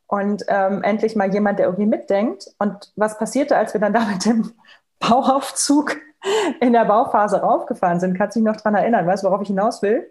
Und 0.06 0.42
ähm, 0.48 0.82
endlich 0.82 1.14
mal 1.16 1.32
jemand, 1.32 1.58
der 1.58 1.66
irgendwie 1.66 1.86
mitdenkt. 1.86 2.46
Und 2.58 2.92
was 2.96 3.18
passierte, 3.18 3.56
als 3.56 3.74
wir 3.74 3.80
dann 3.80 3.92
da 3.92 4.00
mit 4.10 4.24
dem 4.24 4.50
Bauaufzug 4.98 5.96
in 6.60 6.72
der 6.72 6.86
Bauphase 6.86 7.42
raufgefahren 7.42 8.00
sind? 8.00 8.16
Kannst 8.16 8.36
du 8.36 8.40
dich 8.40 8.46
noch 8.46 8.56
daran 8.56 8.74
erinnern? 8.74 9.06
Weißt 9.06 9.22
du, 9.22 9.28
worauf 9.28 9.42
ich 9.42 9.48
hinaus 9.48 9.82
will? 9.82 10.10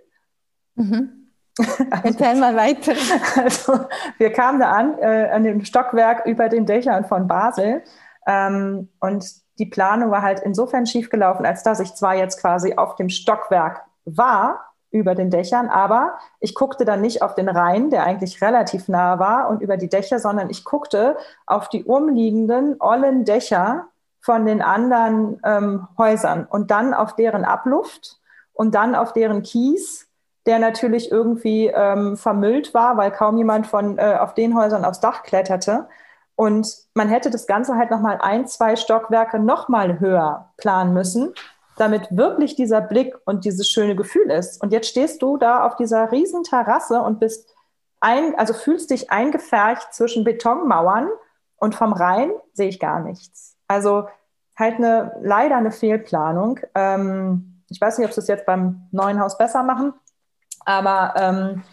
Mhm. 0.76 1.32
Erzähl 2.04 2.36
mal 2.36 2.56
weiter. 2.56 2.94
Also, 3.44 3.88
wir 4.20 4.32
kamen 4.32 4.60
da 4.60 4.72
an, 4.72 5.00
äh, 5.00 5.30
an 5.32 5.44
dem 5.44 5.66
Stockwerk 5.66 6.28
über 6.28 6.48
den 6.48 6.68
Dächern 6.68 7.06
von 7.06 7.28
Basel 7.28 7.82
ähm, 8.28 8.90
und 9.00 9.26
die 9.58 9.66
Planung 9.66 10.12
war 10.12 10.22
halt 10.22 10.40
insofern 10.40 10.86
schiefgelaufen, 10.86 11.46
als 11.46 11.64
dass 11.64 11.80
ich 11.80 11.94
zwar 11.94 12.16
jetzt 12.16 12.40
quasi 12.40 12.76
auf 12.76 12.96
dem 12.96 13.10
Stockwerk 13.10 13.84
war, 14.06 14.70
über 14.92 15.14
den 15.14 15.30
Dächern, 15.30 15.70
aber 15.70 16.18
ich 16.40 16.56
guckte 16.56 16.84
dann 16.84 17.02
nicht 17.02 17.22
auf 17.22 17.36
den 17.36 17.48
Rhein, 17.48 17.92
der 17.92 18.06
eigentlich 18.06 18.42
relativ 18.42 18.88
nah 18.88 19.20
war, 19.20 19.50
und 19.50 19.62
über 19.62 19.78
die 19.78 19.90
Dächer, 19.90 20.20
sondern 20.20 20.50
ich 20.50 20.64
guckte 20.64 21.16
auf 21.46 21.70
die 21.70 21.84
umliegenden 21.84 22.78
ollen 22.80 23.24
Dächer 23.24 23.88
von 24.22 24.46
den 24.46 24.62
anderen 24.62 25.40
ähm, 25.46 25.88
Häusern 25.98 26.46
und 26.50 26.72
dann 26.72 26.94
auf 26.94 27.16
deren 27.16 27.46
Abluft 27.46 28.20
und 28.54 28.74
dann 28.76 28.96
auf 28.96 29.14
deren 29.14 29.44
Kies, 29.44 30.08
der 30.46 30.60
natürlich 30.60 31.12
irgendwie 31.12 31.68
ähm, 31.68 32.18
vermüllt 32.18 32.74
war, 32.74 32.98
weil 32.98 33.12
kaum 33.12 33.38
jemand 33.38 33.68
von 33.68 33.98
äh, 33.98 34.18
auf 34.20 34.34
den 34.34 34.58
Häusern 34.58 34.86
aufs 34.86 35.00
Dach 35.00 35.24
kletterte. 35.24 35.88
Und 36.40 36.74
man 36.94 37.10
hätte 37.10 37.30
das 37.30 37.48
Ganze 37.48 37.76
halt 37.76 37.92
nochmal 37.92 38.20
ein, 38.22 38.48
zwei 38.48 38.78
Stockwerke 38.78 39.40
nochmal 39.40 40.00
höher 40.00 40.54
planen 40.56 40.94
müssen, 40.94 41.34
damit 41.76 42.08
wirklich 42.16 42.56
dieser 42.56 42.80
Blick 42.80 43.14
und 43.26 43.44
dieses 43.44 43.68
schöne 43.68 43.94
Gefühl 43.94 44.32
ist. 44.32 44.64
Und 44.64 44.72
jetzt 44.72 44.88
stehst 44.88 45.22
du 45.22 45.36
da 45.36 45.68
auf 45.68 45.76
dieser 45.76 46.14
riesen 46.14 46.44
Terrasse 46.44 47.02
und 47.02 47.20
bist 47.20 47.54
ein, 48.00 48.40
also 48.40 48.54
fühlst 48.54 48.90
dich 48.90 49.12
eingefärcht 49.12 49.94
zwischen 49.94 50.24
Betonmauern 50.24 51.10
und 51.58 51.76
vom 51.76 51.92
Rhein 51.92 52.32
sehe 52.54 52.70
ich 52.70 52.80
gar 52.80 53.02
nichts. 53.02 53.58
Also 53.68 54.08
halt 54.56 54.76
eine, 54.76 55.18
leider 55.22 55.58
eine 55.58 55.74
Fehlplanung. 55.74 56.62
Ähm, 56.74 57.64
ich 57.68 57.82
weiß 57.82 57.98
nicht, 57.98 58.08
ob 58.08 58.14
sie 58.14 58.22
es 58.22 58.30
jetzt 58.30 58.46
beim 58.46 58.88
neuen 58.92 59.20
Haus 59.20 59.38
besser 59.38 59.64
machen, 59.64 59.94
aber 60.64 61.16
ähm, 61.18 61.64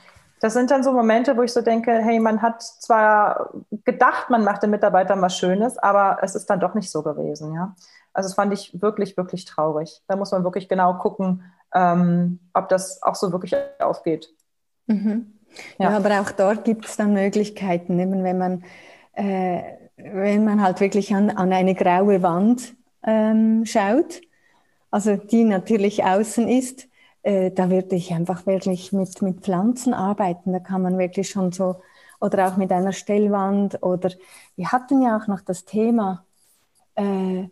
das 0.41 0.53
sind 0.53 0.71
dann 0.71 0.83
so 0.83 0.93
Momente, 0.93 1.37
wo 1.37 1.43
ich 1.43 1.53
so 1.53 1.63
denke, 1.63 1.93
hey, 1.93 2.21
man 2.21 2.43
hat 2.43 2.63
zwar 2.63 3.51
gedacht, 3.85 4.29
man 4.31 4.45
macht 4.45 4.63
den 4.63 4.71
Mitarbeitern 4.71 5.23
was 5.23 5.37
Schönes, 5.39 5.79
aber 5.79 6.19
es 6.23 6.35
ist 6.35 6.51
dann 6.51 6.61
doch 6.61 6.75
nicht 6.75 6.91
so 6.91 7.03
gewesen, 7.03 7.55
ja. 7.55 7.75
Also 8.13 8.29
das 8.29 8.35
fand 8.35 8.53
ich 8.53 8.81
wirklich, 8.81 9.17
wirklich 9.17 9.45
traurig. 9.45 10.01
Da 10.09 10.17
muss 10.17 10.33
man 10.33 10.43
wirklich 10.43 10.71
genau 10.71 10.95
gucken, 10.95 11.43
ähm, 11.75 12.41
ob 12.55 12.69
das 12.71 13.03
auch 13.03 13.15
so 13.15 13.31
wirklich 13.31 13.55
aufgeht. 13.79 14.33
Mhm. 14.87 15.35
Ja. 15.79 15.91
ja. 15.91 15.97
aber 15.97 16.21
auch 16.21 16.31
dort 16.31 16.65
gibt 16.65 16.87
es 16.87 16.97
dann 16.97 17.13
Möglichkeiten, 17.13 17.99
eben 17.99 18.25
wenn 18.25 18.39
man, 18.39 18.65
äh, 19.13 19.63
wenn 19.97 20.45
man 20.45 20.63
halt 20.63 20.81
wirklich 20.81 21.15
an, 21.15 21.31
an 21.31 21.53
eine 21.53 21.75
graue 21.75 22.23
Wand 22.23 22.75
ähm, 23.03 23.65
schaut, 23.67 24.23
also 24.91 25.17
die 25.17 25.45
natürlich 25.45 26.05
außen 26.05 26.49
ist, 26.49 26.89
äh, 27.27 27.51
da 27.51 27.71
würde 27.71 27.97
ich 27.97 28.13
einfach 28.15 28.47
wirklich 28.47 28.93
mit, 28.93 29.21
mit 29.21 29.41
Pflanzen 29.41 29.95
arbeiten. 29.95 30.53
Da 30.53 30.61
kann 30.61 30.83
man 30.83 30.97
wirklich 30.97 31.29
schon 31.29 31.51
so, 31.51 31.83
oder 32.21 32.47
auch 32.47 32.57
mit 32.57 32.71
einer 32.71 32.93
Stellwand. 32.93 33.83
Oder 33.83 34.13
wir 34.55 34.71
hatten 34.71 35.03
ja 35.03 35.19
auch 35.19 35.27
noch 35.27 35.41
das 35.41 35.65
Thema 35.65 36.25
äh, 36.95 37.49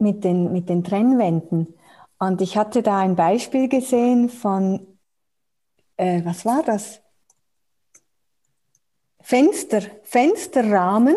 mit, 0.00 0.24
den, 0.24 0.52
mit 0.52 0.68
den 0.68 0.82
Trennwänden. 0.82 1.74
Und 2.18 2.40
ich 2.40 2.56
hatte 2.56 2.82
da 2.82 2.98
ein 2.98 3.14
Beispiel 3.14 3.68
gesehen 3.68 4.28
von, 4.28 4.98
äh, 5.96 6.24
was 6.24 6.44
war 6.44 6.64
das? 6.64 7.00
Fenster, 9.20 9.82
Fensterrahmen 10.02 11.14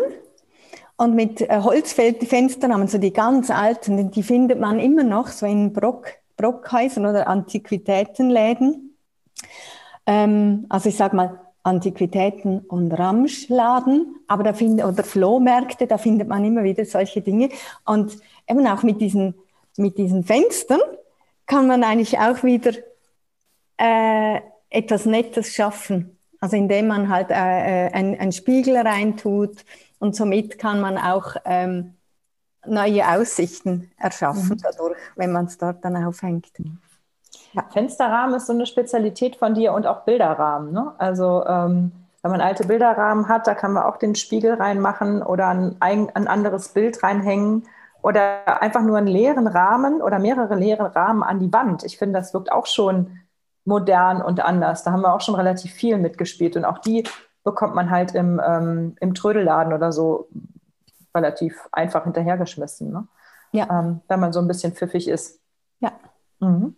und 0.96 1.16
mit 1.16 1.40
äh, 1.40 1.60
Holzfensterrahmen, 1.60 2.86
so 2.86 2.98
die 2.98 3.12
ganz 3.12 3.50
alten, 3.50 4.12
die 4.12 4.22
findet 4.22 4.60
man 4.60 4.78
immer 4.78 5.02
noch 5.02 5.26
so 5.26 5.46
in 5.46 5.72
Brock, 5.72 6.12
Brockhäusern 6.36 7.06
oder 7.06 7.28
Antiquitätenläden. 7.28 8.96
Ähm, 10.06 10.66
also 10.68 10.88
ich 10.88 10.96
sage 10.96 11.16
mal 11.16 11.40
Antiquitäten- 11.62 12.60
und 12.60 12.92
Ramschladen, 12.92 14.16
aber 14.28 14.42
da 14.42 14.52
findet, 14.52 14.86
oder 14.86 15.02
Flohmärkte, 15.02 15.86
da 15.86 15.96
findet 15.96 16.28
man 16.28 16.44
immer 16.44 16.62
wieder 16.62 16.84
solche 16.84 17.22
Dinge. 17.22 17.48
Und 17.86 18.18
eben 18.48 18.66
auch 18.66 18.82
mit 18.82 19.00
diesen, 19.00 19.34
mit 19.76 19.96
diesen 19.96 20.24
Fenstern 20.24 20.80
kann 21.46 21.66
man 21.66 21.82
eigentlich 21.82 22.18
auch 22.18 22.42
wieder 22.42 22.72
äh, 23.78 24.40
etwas 24.68 25.06
Nettes 25.06 25.54
schaffen. 25.54 26.18
Also 26.40 26.56
indem 26.56 26.88
man 26.88 27.08
halt 27.08 27.30
äh, 27.30 27.86
äh 27.86 27.92
ein, 27.92 28.20
ein 28.20 28.32
Spiegel 28.32 28.76
reintut 28.76 29.64
und 29.98 30.14
somit 30.14 30.58
kann 30.58 30.80
man 30.82 30.98
auch 30.98 31.36
ähm, 31.46 31.94
neue 32.66 33.06
Aussichten 33.08 33.90
erschaffen 33.98 34.48
mhm. 34.48 34.62
dadurch, 34.62 34.96
wenn 35.16 35.32
man 35.32 35.46
es 35.46 35.58
dort 35.58 35.84
dann 35.84 35.96
aufhängt. 35.96 36.48
Ja. 37.52 37.64
Fensterrahmen 37.72 38.36
ist 38.36 38.46
so 38.46 38.52
eine 38.52 38.66
Spezialität 38.66 39.36
von 39.36 39.54
dir 39.54 39.72
und 39.72 39.86
auch 39.86 40.04
Bilderrahmen. 40.04 40.72
Ne? 40.72 40.92
Also 40.98 41.44
ähm, 41.46 41.92
wenn 42.22 42.30
man 42.30 42.40
alte 42.40 42.66
Bilderrahmen 42.66 43.28
hat, 43.28 43.46
da 43.46 43.54
kann 43.54 43.72
man 43.72 43.84
auch 43.84 43.98
den 43.98 44.14
Spiegel 44.14 44.54
reinmachen 44.54 45.22
oder 45.22 45.48
ein, 45.48 45.76
ein 45.80 46.26
anderes 46.26 46.68
Bild 46.68 47.02
reinhängen 47.02 47.64
oder 48.02 48.62
einfach 48.62 48.82
nur 48.82 48.98
einen 48.98 49.06
leeren 49.06 49.46
Rahmen 49.46 50.02
oder 50.02 50.18
mehrere 50.18 50.54
leere 50.54 50.94
Rahmen 50.94 51.22
an 51.22 51.38
die 51.38 51.52
Wand. 51.52 51.84
Ich 51.84 51.98
finde, 51.98 52.18
das 52.18 52.34
wirkt 52.34 52.50
auch 52.50 52.66
schon 52.66 53.18
modern 53.64 54.20
und 54.20 54.44
anders. 54.44 54.82
Da 54.82 54.92
haben 54.92 55.02
wir 55.02 55.14
auch 55.14 55.20
schon 55.20 55.34
relativ 55.34 55.72
viel 55.72 55.98
mitgespielt 55.98 56.56
und 56.56 56.64
auch 56.64 56.78
die 56.78 57.04
bekommt 57.44 57.74
man 57.74 57.90
halt 57.90 58.14
im, 58.14 58.40
ähm, 58.44 58.96
im 59.00 59.14
Trödelladen 59.14 59.72
oder 59.72 59.92
so 59.92 60.28
relativ 61.14 61.68
einfach 61.72 62.04
hinterhergeschmissen. 62.04 62.92
Ne? 62.92 63.06
Ja. 63.52 63.68
Ähm, 63.70 64.00
wenn 64.08 64.20
man 64.20 64.32
so 64.32 64.40
ein 64.40 64.48
bisschen 64.48 64.72
pfiffig 64.72 65.08
ist. 65.08 65.40
Ja. 65.80 65.92
Mhm. 66.40 66.76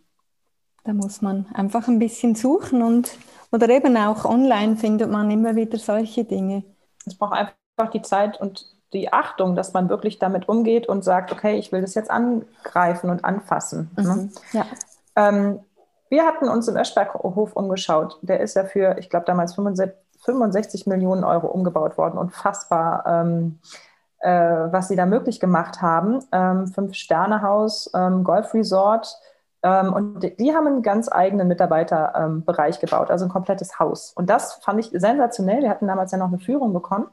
Da 0.84 0.92
muss 0.92 1.20
man 1.20 1.46
einfach 1.52 1.88
ein 1.88 1.98
bisschen 1.98 2.34
suchen 2.34 2.82
und 2.82 3.18
oder 3.50 3.68
eben 3.68 3.96
auch 3.96 4.24
online 4.24 4.76
findet 4.76 5.10
man 5.10 5.30
immer 5.30 5.56
wieder 5.56 5.78
solche 5.78 6.24
Dinge. 6.24 6.62
Es 7.06 7.16
braucht 7.16 7.32
einfach 7.32 7.90
die 7.92 8.02
Zeit 8.02 8.40
und 8.40 8.66
die 8.92 9.12
Achtung, 9.12 9.56
dass 9.56 9.72
man 9.72 9.88
wirklich 9.88 10.18
damit 10.18 10.48
umgeht 10.48 10.88
und 10.88 11.02
sagt, 11.02 11.32
okay, 11.32 11.56
ich 11.58 11.72
will 11.72 11.80
das 11.80 11.94
jetzt 11.94 12.10
angreifen 12.10 13.10
und 13.10 13.24
anfassen. 13.24 13.90
Ne? 13.96 14.02
Mhm. 14.02 14.08
Ne? 14.08 14.30
Ja. 14.52 14.66
Ähm, 15.16 15.60
wir 16.08 16.24
hatten 16.24 16.48
uns 16.48 16.68
im 16.68 16.76
Öschberghof 16.76 17.54
umgeschaut. 17.54 18.18
Der 18.22 18.40
ist 18.40 18.54
ja 18.54 18.64
für, 18.64 18.96
ich 18.98 19.10
glaube, 19.10 19.26
damals 19.26 19.54
65 19.54 20.86
Millionen 20.86 21.24
Euro 21.24 21.48
umgebaut 21.48 21.98
worden. 21.98 22.18
Unfassbar, 22.18 23.04
ähm, 23.06 23.58
äh, 24.20 24.30
was 24.30 24.88
sie 24.88 24.96
da 24.96 25.06
möglich 25.06 25.40
gemacht 25.40 25.82
haben. 25.82 26.20
Ähm, 26.32 26.66
Fünf-Sterne-Haus, 26.68 27.90
ähm, 27.94 28.24
Golf-Resort, 28.24 29.18
ähm, 29.66 29.92
und 29.92 30.20
die 30.38 30.54
haben 30.54 30.66
einen 30.66 30.82
ganz 30.82 31.10
eigenen 31.10 31.48
Mitarbeiterbereich 31.48 32.78
gebaut, 32.78 33.10
also 33.10 33.24
ein 33.24 33.30
komplettes 33.30 33.80
Haus. 33.80 34.12
Und 34.14 34.30
das 34.30 34.54
fand 34.62 34.78
ich 34.78 34.90
sensationell. 34.92 35.62
Wir 35.62 35.70
hatten 35.70 35.88
damals 35.88 36.12
ja 36.12 36.18
noch 36.18 36.28
eine 36.28 36.38
Führung 36.38 36.72
bekommen. 36.72 37.08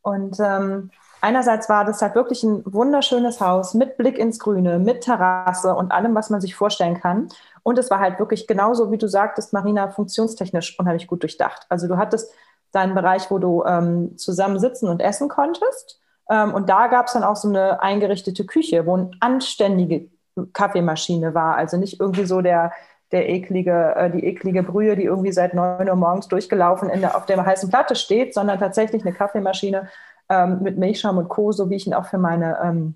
Und 0.00 0.38
ähm, 0.40 0.90
einerseits 1.20 1.68
war 1.68 1.84
das 1.84 2.00
halt 2.00 2.14
wirklich 2.14 2.42
ein 2.42 2.62
wunderschönes 2.64 3.40
Haus 3.42 3.74
mit 3.74 3.98
Blick 3.98 4.18
ins 4.18 4.38
Grüne, 4.38 4.78
mit 4.78 5.02
Terrasse 5.02 5.74
und 5.74 5.92
allem, 5.92 6.14
was 6.14 6.30
man 6.30 6.40
sich 6.40 6.54
vorstellen 6.54 6.98
kann. 6.98 7.28
Und 7.62 7.78
es 7.78 7.90
war 7.90 7.98
halt 7.98 8.18
wirklich 8.18 8.46
genauso, 8.46 8.90
wie 8.90 8.98
du 8.98 9.06
sagtest, 9.06 9.52
Marina, 9.52 9.90
funktionstechnisch 9.90 10.78
unheimlich 10.78 11.06
gut 11.06 11.22
durchdacht. 11.22 11.66
Also 11.68 11.86
du 11.86 11.98
hattest 11.98 12.32
deinen 12.72 12.94
Bereich, 12.94 13.30
wo 13.30 13.38
du 13.38 13.64
ähm, 13.64 14.16
zusammen 14.16 14.58
sitzen 14.58 14.88
und 14.88 15.00
essen 15.00 15.28
konntest. 15.28 15.99
Ähm, 16.30 16.54
und 16.54 16.68
da 16.68 16.86
gab 16.86 17.06
es 17.06 17.12
dann 17.12 17.24
auch 17.24 17.36
so 17.36 17.48
eine 17.48 17.82
eingerichtete 17.82 18.46
Küche, 18.46 18.86
wo 18.86 18.96
ein 18.96 19.16
anständige 19.20 20.08
Kaffeemaschine 20.52 21.34
war. 21.34 21.56
Also 21.56 21.76
nicht 21.76 22.00
irgendwie 22.00 22.24
so 22.24 22.40
der, 22.40 22.72
der 23.12 23.28
eklige, 23.28 23.94
äh, 23.96 24.10
die 24.10 24.24
eklige 24.24 24.62
Brühe, 24.62 24.96
die 24.96 25.04
irgendwie 25.04 25.32
seit 25.32 25.54
9 25.54 25.88
Uhr 25.88 25.96
morgens 25.96 26.28
durchgelaufen 26.28 26.88
in 26.88 27.00
der, 27.00 27.16
auf 27.16 27.26
der 27.26 27.44
heißen 27.44 27.68
Platte 27.68 27.96
steht, 27.96 28.32
sondern 28.32 28.60
tatsächlich 28.60 29.04
eine 29.04 29.12
Kaffeemaschine 29.12 29.88
ähm, 30.28 30.62
mit 30.62 30.78
Milchschaum 30.78 31.18
und 31.18 31.28
Co., 31.28 31.50
so 31.52 31.68
wie 31.68 31.74
ich 31.74 31.86
ihn 31.86 31.94
auch 31.94 32.06
für 32.06 32.18
meine 32.18 32.58
ähm, 32.62 32.94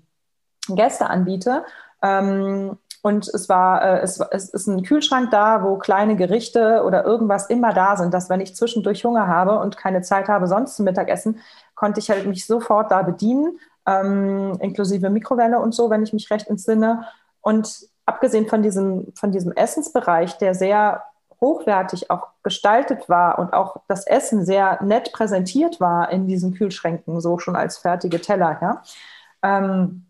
Gäste 0.69 1.07
anbiete. 1.07 1.65
Ähm, 2.01 2.77
und 3.05 3.27
es 3.27 3.49
war, 3.49 3.83
äh, 3.83 3.99
es, 3.99 4.19
es 4.31 4.49
ist 4.49 4.65
ein 4.65 4.81
Kühlschrank 4.81 5.29
da, 5.29 5.61
wo 5.61 5.77
kleine 5.77 6.15
Gerichte 6.15 6.81
oder 6.83 7.05
irgendwas 7.05 7.51
immer 7.51 7.71
da 7.71 7.97
sind, 7.97 8.15
dass 8.15 8.31
wenn 8.31 8.41
ich 8.41 8.55
zwischendurch 8.55 9.05
Hunger 9.05 9.27
habe 9.27 9.59
und 9.59 9.77
keine 9.77 10.01
Zeit 10.01 10.27
habe, 10.27 10.47
sonst 10.47 10.75
zum 10.75 10.85
Mittagessen, 10.85 11.39
konnte 11.75 11.99
ich 11.99 12.09
halt 12.09 12.25
mich 12.25 12.47
sofort 12.47 12.89
da 12.89 13.03
bedienen, 13.03 13.59
ähm, 13.85 14.57
inklusive 14.59 15.11
Mikrowelle 15.11 15.59
und 15.59 15.75
so, 15.75 15.91
wenn 15.91 16.01
ich 16.01 16.13
mich 16.13 16.31
recht 16.31 16.47
entsinne. 16.47 17.05
Und 17.41 17.87
abgesehen 18.07 18.47
von 18.47 18.63
diesem, 18.63 19.13
von 19.13 19.31
diesem 19.31 19.51
Essensbereich, 19.51 20.39
der 20.39 20.55
sehr 20.55 21.03
hochwertig 21.39 22.09
auch 22.09 22.29
gestaltet 22.41 23.07
war 23.07 23.37
und 23.37 23.53
auch 23.53 23.81
das 23.87 24.07
Essen 24.07 24.43
sehr 24.43 24.81
nett 24.81 25.11
präsentiert 25.13 25.79
war 25.79 26.09
in 26.09 26.25
diesen 26.25 26.55
Kühlschränken, 26.55 27.21
so 27.21 27.37
schon 27.37 27.55
als 27.55 27.77
fertige 27.77 28.19
Teller, 28.19 28.57
ja, 28.63 28.81
ähm, 29.43 30.07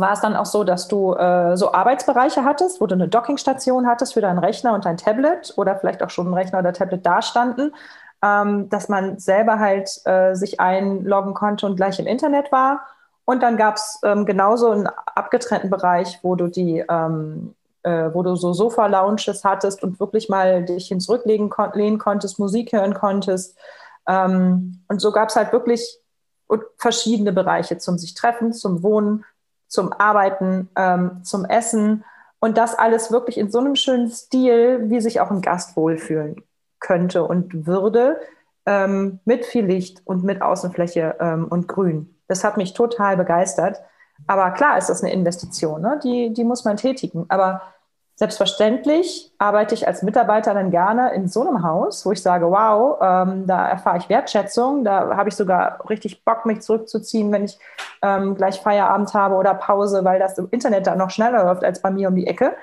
war 0.00 0.12
es 0.12 0.20
dann 0.20 0.36
auch 0.36 0.46
so, 0.46 0.64
dass 0.64 0.88
du 0.88 1.14
äh, 1.14 1.56
so 1.56 1.72
Arbeitsbereiche 1.72 2.44
hattest, 2.44 2.80
wo 2.80 2.86
du 2.86 2.94
eine 2.94 3.08
Dockingstation 3.08 3.86
hattest 3.86 4.14
für 4.14 4.20
deinen 4.20 4.38
Rechner 4.38 4.74
und 4.74 4.84
dein 4.84 4.96
Tablet 4.96 5.52
oder 5.56 5.76
vielleicht 5.76 6.02
auch 6.02 6.10
schon 6.10 6.28
ein 6.28 6.34
Rechner 6.34 6.58
oder 6.58 6.72
Tablet 6.72 7.04
dastanden, 7.04 7.74
ähm, 8.22 8.68
dass 8.68 8.88
man 8.88 9.18
selber 9.18 9.58
halt 9.58 9.90
äh, 10.04 10.34
sich 10.34 10.60
einloggen 10.60 11.34
konnte 11.34 11.66
und 11.66 11.76
gleich 11.76 11.98
im 11.98 12.06
Internet 12.06 12.50
war 12.50 12.80
und 13.24 13.42
dann 13.42 13.56
gab 13.56 13.76
es 13.76 14.00
ähm, 14.04 14.26
genauso 14.26 14.70
einen 14.70 14.86
abgetrennten 14.86 15.70
Bereich, 15.70 16.18
wo 16.22 16.34
du 16.34 16.48
die, 16.48 16.84
ähm, 16.88 17.54
äh, 17.82 18.10
wo 18.12 18.22
du 18.22 18.36
so 18.36 18.52
Sofa-Lounges 18.52 19.44
hattest 19.44 19.82
und 19.82 19.98
wirklich 19.98 20.28
mal 20.28 20.64
dich 20.64 20.88
hin 20.88 21.00
zurücklegen 21.00 21.48
kon 21.48 21.98
konntest, 21.98 22.38
Musik 22.38 22.72
hören 22.72 22.94
konntest. 22.94 23.56
Ähm, 24.06 24.82
und 24.88 25.00
so 25.00 25.10
gab 25.12 25.30
es 25.30 25.36
halt 25.36 25.52
wirklich 25.52 26.00
verschiedene 26.76 27.32
Bereiche 27.32 27.78
zum 27.78 27.96
sich 27.96 28.14
treffen, 28.14 28.52
zum 28.52 28.82
Wohnen, 28.82 29.24
zum 29.74 29.92
Arbeiten, 29.92 30.68
ähm, 30.76 31.24
zum 31.24 31.44
Essen. 31.44 32.04
Und 32.38 32.56
das 32.56 32.78
alles 32.78 33.10
wirklich 33.10 33.38
in 33.38 33.50
so 33.50 33.58
einem 33.58 33.74
schönen 33.74 34.08
Stil, 34.08 34.88
wie 34.88 35.00
sich 35.00 35.20
auch 35.20 35.30
ein 35.30 35.40
Gast 35.40 35.76
wohlfühlen 35.76 36.36
könnte 36.78 37.24
und 37.24 37.66
würde, 37.66 38.20
ähm, 38.66 39.18
mit 39.24 39.44
viel 39.44 39.66
Licht 39.66 40.02
und 40.04 40.22
mit 40.22 40.42
Außenfläche 40.42 41.16
ähm, 41.18 41.46
und 41.48 41.66
Grün. 41.66 42.14
Das 42.28 42.44
hat 42.44 42.56
mich 42.56 42.72
total 42.72 43.16
begeistert. 43.16 43.80
Aber 44.28 44.52
klar 44.52 44.78
ist 44.78 44.88
das 44.88 45.02
eine 45.02 45.12
Investition, 45.12 45.82
ne? 45.82 45.98
die, 46.02 46.32
die 46.32 46.44
muss 46.44 46.64
man 46.64 46.76
tätigen. 46.76 47.26
Aber 47.28 47.62
selbstverständlich 48.16 49.32
arbeite 49.38 49.74
ich 49.74 49.88
als 49.88 50.02
Mitarbeiter 50.02 50.54
dann 50.54 50.70
gerne 50.70 51.12
in 51.14 51.28
so 51.28 51.40
einem 51.40 51.64
Haus, 51.64 52.06
wo 52.06 52.12
ich 52.12 52.22
sage, 52.22 52.48
wow, 52.50 52.98
ähm, 53.00 53.46
da 53.46 53.68
erfahre 53.68 53.98
ich 53.98 54.08
Wertschätzung, 54.08 54.84
da 54.84 55.16
habe 55.16 55.28
ich 55.28 55.36
sogar 55.36 55.88
richtig 55.90 56.24
Bock, 56.24 56.46
mich 56.46 56.60
zurückzuziehen, 56.60 57.32
wenn 57.32 57.44
ich 57.44 57.58
ähm, 58.02 58.36
gleich 58.36 58.60
Feierabend 58.60 59.12
habe 59.14 59.34
oder 59.34 59.54
Pause, 59.54 60.04
weil 60.04 60.20
das 60.20 60.38
im 60.38 60.48
Internet 60.50 60.86
da 60.86 60.94
noch 60.94 61.10
schneller 61.10 61.44
läuft 61.44 61.64
als 61.64 61.82
bei 61.82 61.90
mir 61.90 62.08
um 62.08 62.14
die 62.14 62.26
Ecke. 62.26 62.54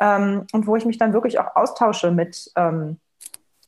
Ähm, 0.00 0.46
und 0.52 0.66
wo 0.66 0.76
ich 0.76 0.84
mich 0.84 0.98
dann 0.98 1.14
wirklich 1.14 1.38
auch 1.38 1.56
austausche 1.56 2.10
mit, 2.10 2.50
ähm, 2.56 2.98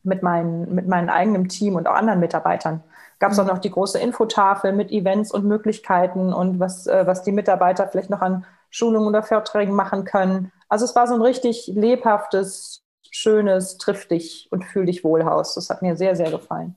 mit, 0.03 0.22
mein, 0.22 0.72
mit 0.74 0.86
meinem 0.86 1.09
eigenen 1.09 1.49
Team 1.49 1.76
und 1.76 1.88
auch 1.88 1.95
anderen 1.95 2.20
Mitarbeitern 2.20 2.82
gab 3.20 3.32
es 3.32 3.38
auch 3.38 3.45
mhm. 3.45 3.51
noch 3.51 3.59
die 3.59 3.70
große 3.70 3.99
Infotafel 3.99 4.72
mit 4.72 4.91
Events 4.91 5.30
und 5.30 5.45
Möglichkeiten 5.45 6.32
und 6.32 6.59
was, 6.59 6.86
äh, 6.86 7.07
was 7.07 7.22
die 7.22 7.32
Mitarbeiter 7.32 7.86
vielleicht 7.86 8.11
noch 8.11 8.22
an 8.22 8.45
Schulungen 8.70 9.09
oder 9.09 9.22
Vorträgen 9.22 9.74
machen 9.74 10.05
können. 10.05 10.51
Also 10.70 10.86
es 10.86 10.94
war 10.94 11.06
so 11.06 11.14
ein 11.14 11.20
richtig 11.20 11.66
lebhaftes, 11.66 12.82
schönes, 13.10 13.76
triff 13.76 14.06
dich 14.06 14.48
und 14.50 14.64
fühl 14.64 14.86
dich 14.86 15.04
Wohlhaus. 15.04 15.56
Das 15.56 15.68
hat 15.68 15.82
mir 15.82 15.96
sehr, 15.96 16.16
sehr 16.16 16.30
gefallen. 16.30 16.76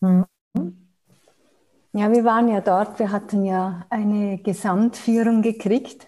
Mhm. 0.00 0.26
Ja, 1.92 2.12
wir 2.12 2.24
waren 2.24 2.48
ja 2.48 2.60
dort, 2.60 2.98
wir 2.98 3.10
hatten 3.10 3.44
ja 3.44 3.86
eine 3.88 4.38
Gesamtführung 4.38 5.42
gekriegt. 5.42 6.06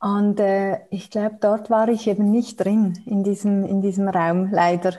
Und 0.00 0.40
äh, 0.40 0.78
ich 0.90 1.10
glaube, 1.10 1.36
dort 1.40 1.70
war 1.70 1.88
ich 1.88 2.06
eben 2.06 2.30
nicht 2.30 2.64
drin, 2.64 3.02
in 3.04 3.24
diesem, 3.24 3.64
in 3.64 3.82
diesem 3.82 4.08
Raum, 4.08 4.48
leider. 4.50 4.94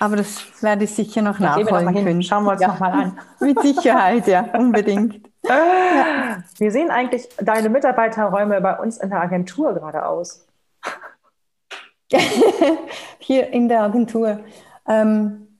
Aber 0.00 0.16
das 0.16 0.62
werde 0.62 0.84
ich 0.84 0.94
sicher 0.94 1.22
noch 1.22 1.40
nachholen 1.40 1.92
können. 1.92 2.22
Schauen 2.22 2.44
wir 2.44 2.52
uns 2.52 2.60
ja. 2.60 2.68
nochmal 2.68 2.92
an. 2.92 3.18
Mit 3.40 3.60
Sicherheit, 3.60 4.28
ja, 4.28 4.48
unbedingt. 4.56 5.28
ja. 5.44 6.38
Wie 6.56 6.70
sehen 6.70 6.90
eigentlich 6.90 7.28
deine 7.38 7.68
Mitarbeiterräume 7.68 8.60
bei 8.60 8.78
uns 8.78 8.98
in 8.98 9.10
der 9.10 9.20
Agentur 9.20 9.74
gerade 9.74 10.06
aus? 10.06 10.47
Hier 13.18 13.52
in 13.52 13.68
der 13.68 13.82
Agentur. 13.82 14.40
Ähm, 14.86 15.58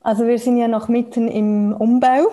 also 0.00 0.26
wir 0.26 0.38
sind 0.38 0.56
ja 0.56 0.68
noch 0.68 0.88
mitten 0.88 1.28
im 1.28 1.72
Umbau 1.72 2.28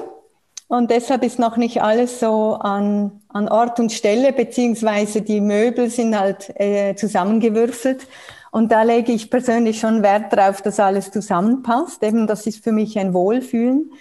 und 0.67 0.89
deshalb 0.89 1.23
ist 1.23 1.39
noch 1.39 1.57
nicht 1.57 1.81
alles 1.81 2.19
so 2.19 2.53
an, 2.55 3.21
an 3.29 3.47
Ort 3.47 3.79
und 3.79 3.91
Stelle, 3.91 4.33
beziehungsweise 4.33 5.21
die 5.21 5.41
Möbel 5.41 5.89
sind 5.89 6.17
halt 6.17 6.51
äh, 6.59 6.95
zusammengewürfelt. 6.95 8.07
Und 8.51 8.71
da 8.71 8.83
lege 8.83 9.11
ich 9.11 9.29
persönlich 9.29 9.79
schon 9.79 10.03
Wert 10.03 10.33
darauf, 10.33 10.61
dass 10.61 10.79
alles 10.79 11.11
zusammenpasst. 11.11 12.03
Eben, 12.03 12.27
das 12.27 12.45
ist 12.45 12.63
für 12.63 12.71
mich 12.71 12.97
ein 12.97 13.13
Wohlfühlen. 13.13 13.91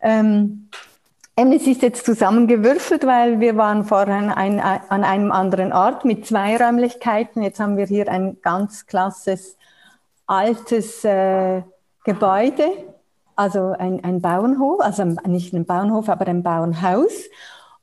Ähm, 0.00 0.68
es 1.50 1.66
ist 1.66 1.80
jetzt 1.80 2.04
zusammengewürfelt, 2.04 3.06
weil 3.06 3.40
wir 3.40 3.56
waren 3.56 3.84
vorher 3.84 4.16
an, 4.16 4.30
ein, 4.30 4.60
an 4.60 5.02
einem 5.02 5.32
anderen 5.32 5.72
Ort 5.72 6.04
mit 6.04 6.26
zwei 6.26 6.58
Räumlichkeiten. 6.58 7.42
Jetzt 7.42 7.58
haben 7.58 7.78
wir 7.78 7.86
hier 7.86 8.08
ein 8.08 8.36
ganz 8.42 8.86
klasses, 8.86 9.56
altes 10.26 11.02
äh, 11.04 11.62
Gebäude, 12.04 12.68
also 13.34 13.74
ein, 13.78 14.04
ein 14.04 14.20
Bauernhof, 14.20 14.80
also 14.80 15.04
nicht 15.26 15.54
ein 15.54 15.64
Bauernhof, 15.64 16.10
aber 16.10 16.26
ein 16.26 16.42
Bauernhaus. 16.42 17.12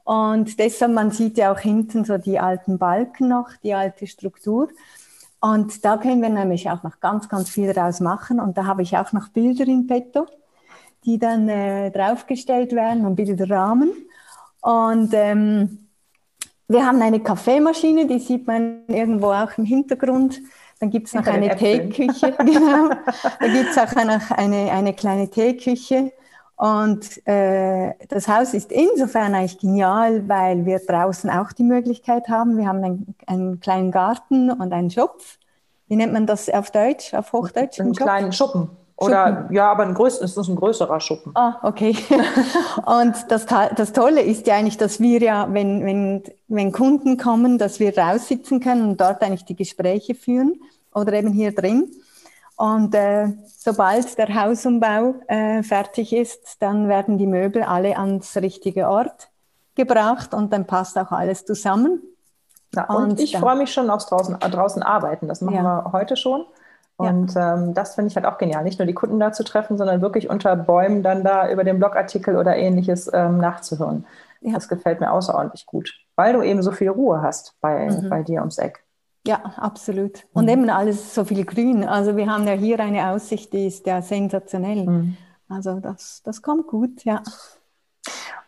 Und 0.03 0.60
deshalb, 0.60 0.93
man 0.93 1.12
sieht 1.12 1.38
ja 1.38 1.51
auch 1.51 1.60
hinten 1.60 2.05
so 2.05 2.20
die 2.20 2.39
alten 2.39 2.78
Balken 2.78 3.30
noch, 3.30 3.49
die 3.64 3.74
alte 3.74 4.05
Struktur. 4.05 4.70
Und 5.41 5.84
da 5.86 5.97
können 5.97 6.22
wir 6.22 6.30
nämlich 6.30 6.70
auch 6.70 6.84
noch 6.84 6.99
ganz, 6.99 7.30
ganz 7.30 7.49
viel 7.49 7.74
daraus 7.74 7.99
machen. 7.99 8.39
Und 8.39 8.57
da 8.57 8.66
habe 8.66 8.84
ich 8.84 8.97
auch 8.97 9.12
noch 9.12 9.30
Bilder 9.30 9.66
in 9.66 9.88
petto, 9.88 10.28
die 11.06 11.18
dann 11.18 11.50
äh, 11.50 11.91
draufgestellt 11.91 12.74
werden 12.74 13.06
und 13.06 13.16
Bilderrahmen. 13.16 13.91
Und 14.62 15.12
ähm, 15.14 15.89
wir 16.68 16.86
haben 16.86 17.02
eine 17.02 17.20
Kaffeemaschine, 17.20 18.06
die 18.06 18.20
sieht 18.20 18.45
man 18.45 18.84
irgendwo 18.88 19.32
auch 19.32 19.58
im 19.58 19.66
Hintergrund. 19.66 20.41
Dann 20.80 20.91
gibt 20.91 21.08
es 21.08 21.14
noch 21.14 21.26
eine 21.28 21.56
Teeküche. 21.56 22.32
genau. 22.38 22.89
Da 23.39 23.47
gibt 23.47 23.72
es 23.72 23.78
auch 23.78 23.95
noch 23.95 24.32
eine, 24.32 24.72
eine 24.72 24.93
kleine 24.93 25.30
Teeküche. 25.30 26.12
Und 26.56 27.26
äh, 27.26 27.93
das 28.10 28.28
Haus 28.28 28.54
ist 28.54 28.72
insofern 28.72 29.34
eigentlich 29.34 29.60
genial, 29.60 30.28
weil 30.28 30.66
wir 30.66 30.80
draußen 30.80 31.30
auch 31.30 31.54
die 31.54 31.64
Möglichkeit 31.64 32.28
haben. 32.28 32.58
Wir 32.58 32.68
haben 32.68 32.84
einen, 32.84 33.16
einen 33.28 33.60
kleinen 33.62 33.91
Garten 33.91 34.52
und 34.52 34.74
einen 34.74 34.91
Schopf. 34.91 35.38
Wie 35.88 35.95
nennt 35.95 36.14
man 36.14 36.28
das 36.28 36.50
auf 36.50 36.70
Deutsch, 36.72 37.14
auf 37.14 37.34
Hochdeutsch? 37.34 37.80
Einen 37.80 37.95
kleinen 37.95 38.32
Schuppen. 38.32 38.70
Oder 39.00 39.28
Schuppen. 39.28 39.56
ja, 39.56 39.72
aber 39.72 39.84
ein 39.84 39.93
größ, 39.93 40.20
es 40.20 40.36
ist 40.36 40.47
ein 40.50 40.56
größerer 40.58 41.00
Schuppen. 41.00 41.32
Ah, 41.36 41.58
okay. 41.64 41.95
und 42.86 43.16
das, 43.30 43.45
das 43.45 43.93
Tolle 43.93 44.22
ist 44.22 44.45
ja 44.45 44.56
eigentlich, 44.56 44.78
dass 44.78 45.00
wir 45.00 45.22
ja, 45.22 45.47
wenn, 45.52 45.86
wenn, 45.86 46.24
wenn 46.50 46.72
Kunden 46.74 47.18
kommen, 47.18 47.58
dass 47.58 47.80
wir 47.80 47.97
raussitzen 47.97 48.60
können 48.60 48.82
und 48.89 49.00
dort 49.00 49.22
eigentlich 49.22 49.45
die 49.45 49.56
Gespräche 49.56 50.16
führen 50.16 50.60
oder 50.93 51.14
eben 51.14 51.32
hier 51.32 51.56
drin. 51.56 51.89
Und 52.58 52.93
äh, 52.93 53.30
sobald 53.45 54.18
der 54.18 54.36
Hausumbau 54.36 55.16
äh, 55.28 55.64
fertig 55.64 56.12
ist, 56.12 56.62
dann 56.62 56.89
werden 56.89 57.18
die 57.18 57.28
Möbel 57.28 57.64
alle 57.64 57.97
ans 57.97 58.36
richtige 58.36 58.89
Ort 58.89 59.30
gebracht 59.76 60.34
und 60.34 60.52
dann 60.52 60.68
passt 60.68 60.97
auch 60.97 61.12
alles 61.12 61.45
zusammen. 61.45 62.02
Ja, 62.76 62.84
und, 62.89 63.12
und, 63.12 63.20
ich 63.22 63.38
freue 63.38 63.56
mich 63.56 63.72
schon 63.72 63.89
aufs 63.89 64.08
draußen, 64.08 64.38
draußen 64.39 64.84
arbeiten. 64.84 65.30
Das 65.30 65.39
machen 65.39 65.56
ja. 65.56 65.64
wir 65.64 65.91
heute 65.93 66.18
schon. 66.18 66.45
Und 67.00 67.34
ja. 67.34 67.56
ähm, 67.56 67.74
das 67.74 67.95
finde 67.95 68.10
ich 68.10 68.18
halt 68.18 68.26
auch 68.26 68.38
genial. 68.38 68.62
Nicht 68.66 68.78
nur 68.78 68.86
die 68.86 68.93
Kunden 68.93 69.22
da 69.22 69.32
zu 69.32 69.45
treffen, 69.45 69.78
sondern 69.78 70.02
wirklich 70.02 70.30
unter 70.30 70.58
Bäumen 70.58 71.02
dann 71.02 71.24
da 71.24 71.50
über 71.50 71.64
den 71.64 71.80
Blogartikel 71.80 72.36
oder 72.36 72.58
ähnliches 72.58 73.10
ähm, 73.14 73.38
nachzuhören. 73.38 74.06
Ja. 74.41 74.54
Das 74.54 74.68
gefällt 74.68 75.00
mir 75.00 75.12
außerordentlich 75.12 75.66
gut, 75.66 75.93
weil 76.18 76.34
du 76.34 76.41
eben 76.41 76.62
so 76.62 76.74
viel 76.74 76.89
Ruhe 76.89 77.22
hast 77.22 77.56
bei, 77.62 77.89
mhm. 77.89 78.10
bei 78.10 78.22
dir 78.22 78.41
ums 78.41 78.58
Eck. 78.58 78.84
Ja, 79.26 79.38
absolut. 79.56 80.26
Und 80.34 80.45
mhm. 80.45 80.50
eben 80.50 80.70
alles 80.70 81.16
so 81.16 81.24
viel 81.24 81.45
Grün. 81.45 81.86
Also 81.86 82.18
wir 82.18 82.28
haben 82.28 82.45
ja 82.45 82.54
hier 82.54 82.78
eine 82.82 83.12
Aussicht, 83.12 83.54
die 83.54 83.68
ist 83.68 83.86
ja 83.88 84.02
sensationell. 84.02 84.86
Mhm. 84.86 85.18
Also 85.47 85.80
das, 85.80 86.22
das 86.26 86.41
kommt 86.41 86.68
gut, 86.68 87.06
ja. 87.06 87.24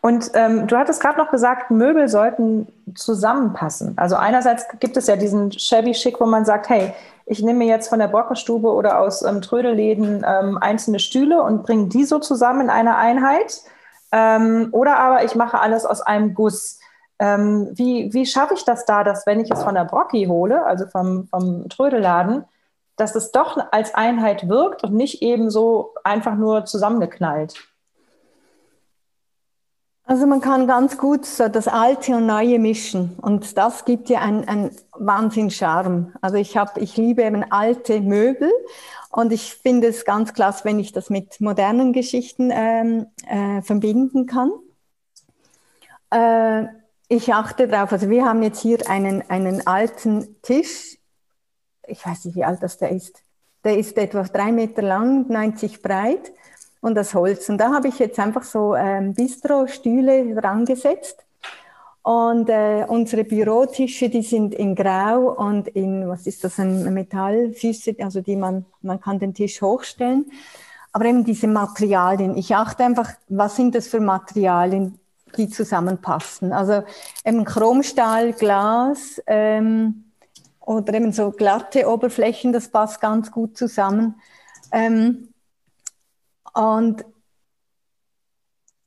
Und 0.02 0.32
ähm, 0.34 0.66
du 0.66 0.76
hattest 0.76 1.00
gerade 1.00 1.16
noch 1.16 1.30
gesagt, 1.30 1.70
Möbel 1.70 2.08
sollten 2.08 2.66
zusammenpassen. 2.94 3.96
Also 3.96 4.16
einerseits 4.16 4.66
gibt 4.78 4.98
es 4.98 5.06
ja 5.06 5.16
diesen 5.16 5.52
shabby 5.52 5.94
Schick, 5.94 6.20
wo 6.20 6.26
man 6.26 6.44
sagt, 6.44 6.68
hey, 6.68 6.92
ich 7.26 7.42
nehme 7.42 7.60
mir 7.60 7.68
jetzt 7.68 7.88
von 7.88 7.98
der 7.98 8.08
Brockenstube 8.08 8.72
oder 8.72 8.98
aus 9.00 9.22
ähm, 9.22 9.42
Trödelläden 9.42 10.24
ähm, 10.26 10.58
einzelne 10.58 10.98
Stühle 10.98 11.42
und 11.42 11.62
bringe 11.64 11.88
die 11.88 12.04
so 12.04 12.18
zusammen 12.18 12.62
in 12.62 12.70
eine 12.70 12.96
Einheit. 12.96 13.62
Ähm, 14.10 14.68
oder 14.72 14.98
aber 14.98 15.24
ich 15.24 15.34
mache 15.34 15.60
alles 15.60 15.86
aus 15.86 16.00
einem 16.00 16.34
Guss. 16.34 16.78
Ähm, 17.18 17.70
wie, 17.72 18.12
wie 18.12 18.26
schaffe 18.26 18.54
ich 18.54 18.64
das 18.64 18.84
da, 18.84 19.04
dass 19.04 19.26
wenn 19.26 19.40
ich 19.40 19.50
es 19.50 19.62
von 19.62 19.74
der 19.74 19.84
Brocki 19.84 20.26
hole, 20.26 20.64
also 20.66 20.86
vom, 20.86 21.28
vom 21.28 21.68
Trödelladen, 21.68 22.44
dass 22.96 23.14
es 23.14 23.32
doch 23.32 23.58
als 23.70 23.94
Einheit 23.94 24.48
wirkt 24.48 24.84
und 24.84 24.94
nicht 24.94 25.22
eben 25.22 25.50
so 25.50 25.94
einfach 26.04 26.34
nur 26.34 26.64
zusammengeknallt? 26.64 27.71
Also 30.12 30.26
man 30.26 30.42
kann 30.42 30.66
ganz 30.66 30.98
gut 30.98 31.24
so 31.24 31.48
das 31.48 31.68
Alte 31.68 32.14
und 32.14 32.26
Neue 32.26 32.58
mischen 32.58 33.16
und 33.22 33.56
das 33.56 33.86
gibt 33.86 34.10
ja 34.10 34.20
einen, 34.20 34.46
einen 34.46 34.70
Wahnsinn 34.92 35.50
Charme. 35.50 36.12
Also 36.20 36.36
ich 36.36 36.54
habe, 36.58 36.80
ich 36.80 36.98
liebe 36.98 37.22
eben 37.22 37.50
alte 37.50 37.98
Möbel 38.02 38.52
und 39.08 39.32
ich 39.32 39.54
finde 39.54 39.86
es 39.86 40.04
ganz 40.04 40.34
klasse, 40.34 40.66
wenn 40.66 40.78
ich 40.78 40.92
das 40.92 41.08
mit 41.08 41.40
modernen 41.40 41.94
Geschichten 41.94 42.50
ähm, 42.52 43.06
äh, 43.26 43.62
verbinden 43.62 44.26
kann. 44.26 44.52
Äh, 46.10 46.66
ich 47.08 47.32
achte 47.32 47.66
darauf, 47.66 47.90
also 47.90 48.10
wir 48.10 48.26
haben 48.26 48.42
jetzt 48.42 48.60
hier 48.60 48.90
einen, 48.90 49.22
einen 49.30 49.66
alten 49.66 50.42
Tisch, 50.42 50.98
ich 51.86 52.04
weiß 52.04 52.26
nicht, 52.26 52.36
wie 52.36 52.44
alt 52.44 52.62
das 52.62 52.76
der 52.76 52.90
ist. 52.90 53.22
Der 53.64 53.78
ist 53.78 53.96
etwa 53.96 54.24
drei 54.24 54.52
Meter 54.52 54.82
lang, 54.82 55.26
90 55.30 55.80
breit 55.80 56.32
und 56.82 56.96
das 56.96 57.14
Holz. 57.14 57.48
Und 57.48 57.58
da 57.58 57.72
habe 57.72 57.88
ich 57.88 57.98
jetzt 57.98 58.18
einfach 58.18 58.42
so 58.42 58.74
ähm, 58.74 59.14
Bistro-Stühle 59.14 60.34
dran 60.34 60.66
gesetzt. 60.66 61.24
Und 62.02 62.50
äh, 62.50 62.84
unsere 62.88 63.22
Bürotische, 63.22 64.08
die 64.08 64.22
sind 64.22 64.54
in 64.54 64.74
Grau 64.74 65.32
und 65.32 65.68
in, 65.68 66.08
was 66.08 66.26
ist 66.26 66.42
das, 66.42 66.58
ein 66.58 66.92
Metallfüße, 66.92 67.94
also 68.00 68.20
die 68.20 68.34
man, 68.34 68.66
man 68.82 69.00
kann 69.00 69.20
den 69.20 69.32
Tisch 69.32 69.62
hochstellen. 69.62 70.26
Aber 70.92 71.04
eben 71.04 71.24
diese 71.24 71.46
Materialien, 71.46 72.36
ich 72.36 72.54
achte 72.54 72.84
einfach, 72.84 73.12
was 73.28 73.54
sind 73.54 73.76
das 73.76 73.86
für 73.86 74.00
Materialien, 74.00 74.98
die 75.36 75.48
zusammenpassen. 75.48 76.52
Also 76.52 76.82
eben 77.24 77.44
Chromstahl, 77.44 78.32
Glas 78.32 79.22
ähm, 79.28 80.06
oder 80.60 80.94
eben 80.94 81.12
so 81.12 81.30
glatte 81.30 81.88
Oberflächen, 81.88 82.52
das 82.52 82.68
passt 82.68 83.00
ganz 83.00 83.30
gut 83.30 83.56
zusammen. 83.56 84.16
Ähm, 84.72 85.28
und 86.54 87.04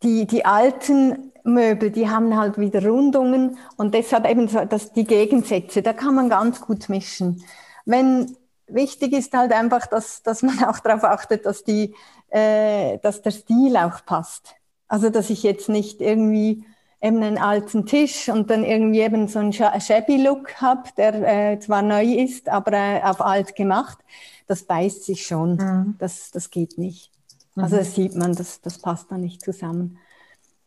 die, 0.03 0.25
die 0.27 0.45
alten 0.45 1.31
Möbel, 1.43 1.91
die 1.91 2.09
haben 2.09 2.35
halt 2.37 2.57
wieder 2.57 2.83
Rundungen 2.85 3.57
und 3.77 3.93
deshalb 3.93 4.27
eben 4.29 4.47
so, 4.47 4.65
dass 4.65 4.93
die 4.93 5.05
Gegensätze, 5.05 5.81
da 5.81 5.93
kann 5.93 6.15
man 6.15 6.29
ganz 6.29 6.61
gut 6.61 6.89
mischen. 6.89 7.43
Wenn 7.85 8.35
wichtig 8.67 9.13
ist 9.13 9.33
halt 9.33 9.51
einfach, 9.51 9.85
dass, 9.87 10.23
dass 10.23 10.41
man 10.41 10.63
auch 10.65 10.79
darauf 10.79 11.03
achtet, 11.03 11.45
dass, 11.45 11.63
die, 11.63 11.93
äh, 12.29 12.97
dass 12.99 13.21
der 13.21 13.31
Stil 13.31 13.77
auch 13.77 14.05
passt. 14.05 14.55
Also 14.87 15.09
dass 15.09 15.29
ich 15.29 15.43
jetzt 15.43 15.69
nicht 15.69 16.01
irgendwie 16.01 16.65
eben 17.01 17.21
einen 17.21 17.37
alten 17.37 17.85
Tisch 17.85 18.29
und 18.29 18.49
dann 18.49 18.63
irgendwie 18.63 19.01
eben 19.01 19.27
so 19.27 19.39
einen 19.39 19.53
shabby 19.53 20.17
Look 20.17 20.61
habe, 20.61 20.89
der 20.97 21.51
äh, 21.53 21.59
zwar 21.59 21.81
neu 21.81 22.03
ist, 22.03 22.49
aber 22.49 22.73
äh, 22.73 23.01
auf 23.03 23.21
alt 23.21 23.55
gemacht. 23.55 23.99
Das 24.47 24.63
beißt 24.63 25.03
sich 25.03 25.25
schon. 25.25 25.55
Mhm. 25.55 25.95
Das, 25.99 26.31
das 26.31 26.49
geht 26.49 26.77
nicht. 26.77 27.14
Also 27.55 27.77
das 27.77 27.89
mhm. 27.89 27.93
sieht 27.93 28.15
man, 28.15 28.35
das, 28.35 28.61
das 28.61 28.79
passt 28.79 29.11
da 29.11 29.17
nicht 29.17 29.41
zusammen. 29.41 29.97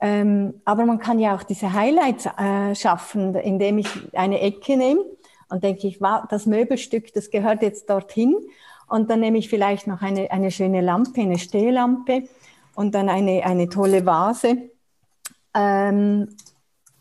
Ähm, 0.00 0.60
aber 0.64 0.86
man 0.86 0.98
kann 0.98 1.18
ja 1.18 1.34
auch 1.34 1.42
diese 1.42 1.72
Highlights 1.72 2.26
äh, 2.26 2.74
schaffen, 2.74 3.34
indem 3.34 3.78
ich 3.78 3.88
eine 4.14 4.40
Ecke 4.40 4.76
nehme 4.76 5.04
und 5.48 5.64
denke 5.64 5.88
ich, 5.88 6.00
wow, 6.00 6.22
das 6.28 6.46
Möbelstück, 6.46 7.12
das 7.14 7.30
gehört 7.30 7.62
jetzt 7.62 7.90
dorthin. 7.90 8.36
Und 8.86 9.10
dann 9.10 9.20
nehme 9.20 9.38
ich 9.38 9.48
vielleicht 9.48 9.86
noch 9.86 10.00
eine, 10.00 10.30
eine 10.30 10.50
schöne 10.50 10.80
Lampe, 10.80 11.20
eine 11.20 11.38
Stehlampe 11.38 12.28
und 12.74 12.94
dann 12.94 13.08
eine, 13.08 13.44
eine 13.44 13.68
tolle 13.68 14.06
Vase. 14.06 14.70
Ähm, 15.54 16.28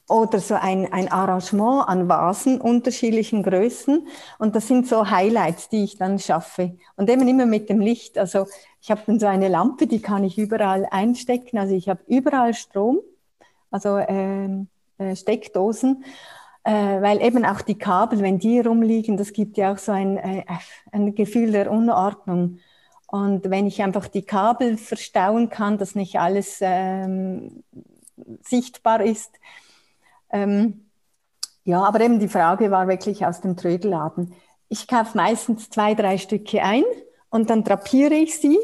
oder 0.09 0.39
so 0.39 0.55
ein, 0.55 0.91
ein 0.91 1.11
Arrangement 1.11 1.87
an 1.87 2.07
Vasen 2.07 2.61
unterschiedlichen 2.61 3.43
Größen. 3.43 4.07
Und 4.39 4.55
das 4.55 4.67
sind 4.67 4.87
so 4.87 5.09
Highlights, 5.09 5.67
die 5.69 5.83
ich 5.83 5.97
dann 5.97 6.17
schaffe. 6.17 6.77
Und 6.95 7.09
eben 7.09 7.27
immer 7.27 7.45
mit 7.45 7.69
dem 7.69 7.81
Licht. 7.81 8.17
Also 8.17 8.47
ich 8.87 8.91
habe 8.91 9.01
dann 9.05 9.19
so 9.19 9.25
eine 9.25 9.49
Lampe, 9.49 9.85
die 9.85 10.01
kann 10.01 10.23
ich 10.23 10.37
überall 10.37 10.87
einstecken. 10.89 11.57
Also 11.57 11.75
ich 11.75 11.89
habe 11.89 11.99
überall 12.07 12.53
Strom, 12.53 12.99
also 13.69 13.97
ähm, 13.97 14.69
äh, 14.97 15.13
Steckdosen. 15.13 16.05
Äh, 16.63 17.01
weil 17.01 17.21
eben 17.21 17.43
auch 17.43 17.59
die 17.59 17.77
Kabel, 17.77 18.21
wenn 18.21 18.39
die 18.39 18.61
rumliegen, 18.61 19.17
das 19.17 19.33
gibt 19.33 19.57
ja 19.57 19.73
auch 19.73 19.77
so 19.77 19.91
ein, 19.91 20.15
äh, 20.15 20.45
ein 20.93 21.15
Gefühl 21.15 21.51
der 21.51 21.69
Unordnung. 21.69 22.59
Und 23.07 23.49
wenn 23.49 23.67
ich 23.67 23.83
einfach 23.83 24.07
die 24.07 24.21
Kabel 24.21 24.77
verstauen 24.77 25.49
kann, 25.49 25.77
dass 25.77 25.93
nicht 25.93 26.17
alles 26.17 26.59
ähm, 26.61 27.65
sichtbar 28.41 29.01
ist, 29.01 29.33
ähm, 30.29 30.85
ja, 31.65 31.83
aber 31.83 31.99
eben 31.99 32.19
die 32.19 32.29
Frage 32.29 32.71
war 32.71 32.87
wirklich 32.87 33.25
aus 33.25 33.41
dem 33.41 33.57
Trödelladen. 33.57 34.33
Ich 34.69 34.87
kaufe 34.87 35.17
meistens 35.17 35.69
zwei, 35.69 35.93
drei 35.93 36.17
Stücke 36.17 36.63
ein 36.63 36.85
und 37.29 37.49
dann 37.49 37.63
drapiere 37.63 38.13
ich 38.15 38.39
sie. 38.39 38.57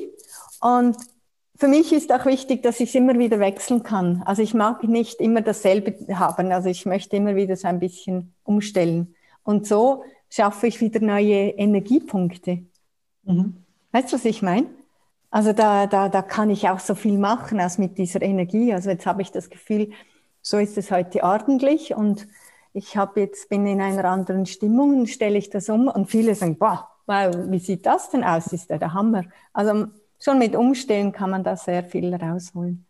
Und 0.63 0.95
für 1.57 1.67
mich 1.67 1.91
ist 1.91 2.11
auch 2.13 2.25
wichtig, 2.25 2.63
dass 2.63 2.79
ich 2.79 2.89
es 2.89 2.95
immer 2.95 3.19
wieder 3.19 3.39
wechseln 3.39 3.83
kann. 3.83 4.23
Also 4.25 4.41
ich 4.41 4.53
mag 4.53 4.81
nicht 4.85 5.19
immer 5.19 5.41
dasselbe 5.41 5.93
haben. 6.17 6.53
Also 6.53 6.69
ich 6.69 6.85
möchte 6.85 7.17
immer 7.17 7.35
wieder 7.35 7.57
so 7.57 7.67
ein 7.67 7.79
bisschen 7.79 8.33
umstellen. 8.45 9.13
Und 9.43 9.67
so 9.67 10.05
schaffe 10.29 10.67
ich 10.67 10.79
wieder 10.79 11.01
neue 11.01 11.49
Energiepunkte. 11.49 12.63
Mhm. 13.23 13.57
Weißt 13.91 14.13
du, 14.13 14.15
was 14.15 14.23
ich 14.23 14.41
meine? 14.41 14.67
Also 15.31 15.51
da, 15.51 15.85
da, 15.85 16.07
da 16.07 16.21
kann 16.21 16.49
ich 16.49 16.69
auch 16.69 16.79
so 16.79 16.95
viel 16.95 17.17
machen 17.17 17.59
als 17.59 17.77
mit 17.77 17.97
dieser 17.97 18.21
Energie. 18.21 18.73
Also 18.73 18.89
jetzt 18.89 19.05
habe 19.05 19.21
ich 19.21 19.31
das 19.31 19.49
Gefühl, 19.49 19.91
so 20.41 20.57
ist 20.57 20.77
es 20.77 20.91
heute 20.91 21.23
ordentlich 21.23 21.93
und 21.93 22.25
ich 22.71 22.95
habe 22.95 23.19
jetzt, 23.19 23.49
bin 23.49 23.67
in 23.67 23.81
einer 23.81 24.05
anderen 24.05 24.45
Stimmung 24.45 25.01
und 25.01 25.07
stelle 25.07 25.37
ich 25.37 25.49
das 25.49 25.69
um 25.69 25.89
und 25.89 26.09
viele 26.09 26.35
sagen, 26.35 26.57
boah, 26.57 26.89
wow, 27.05 27.35
wie 27.49 27.59
sieht 27.59 27.85
das 27.85 28.09
denn 28.11 28.23
aus? 28.23 28.47
Ist 28.53 28.69
ja 28.69 28.77
der 28.77 28.93
Hammer. 28.93 29.25
Also 29.51 29.87
schon 30.23 30.39
mit 30.39 30.55
Umstellen 30.55 31.11
kann 31.11 31.29
man 31.29 31.43
da 31.43 31.55
sehr 31.55 31.83
viel 31.83 32.13
rausholen. 32.15 32.85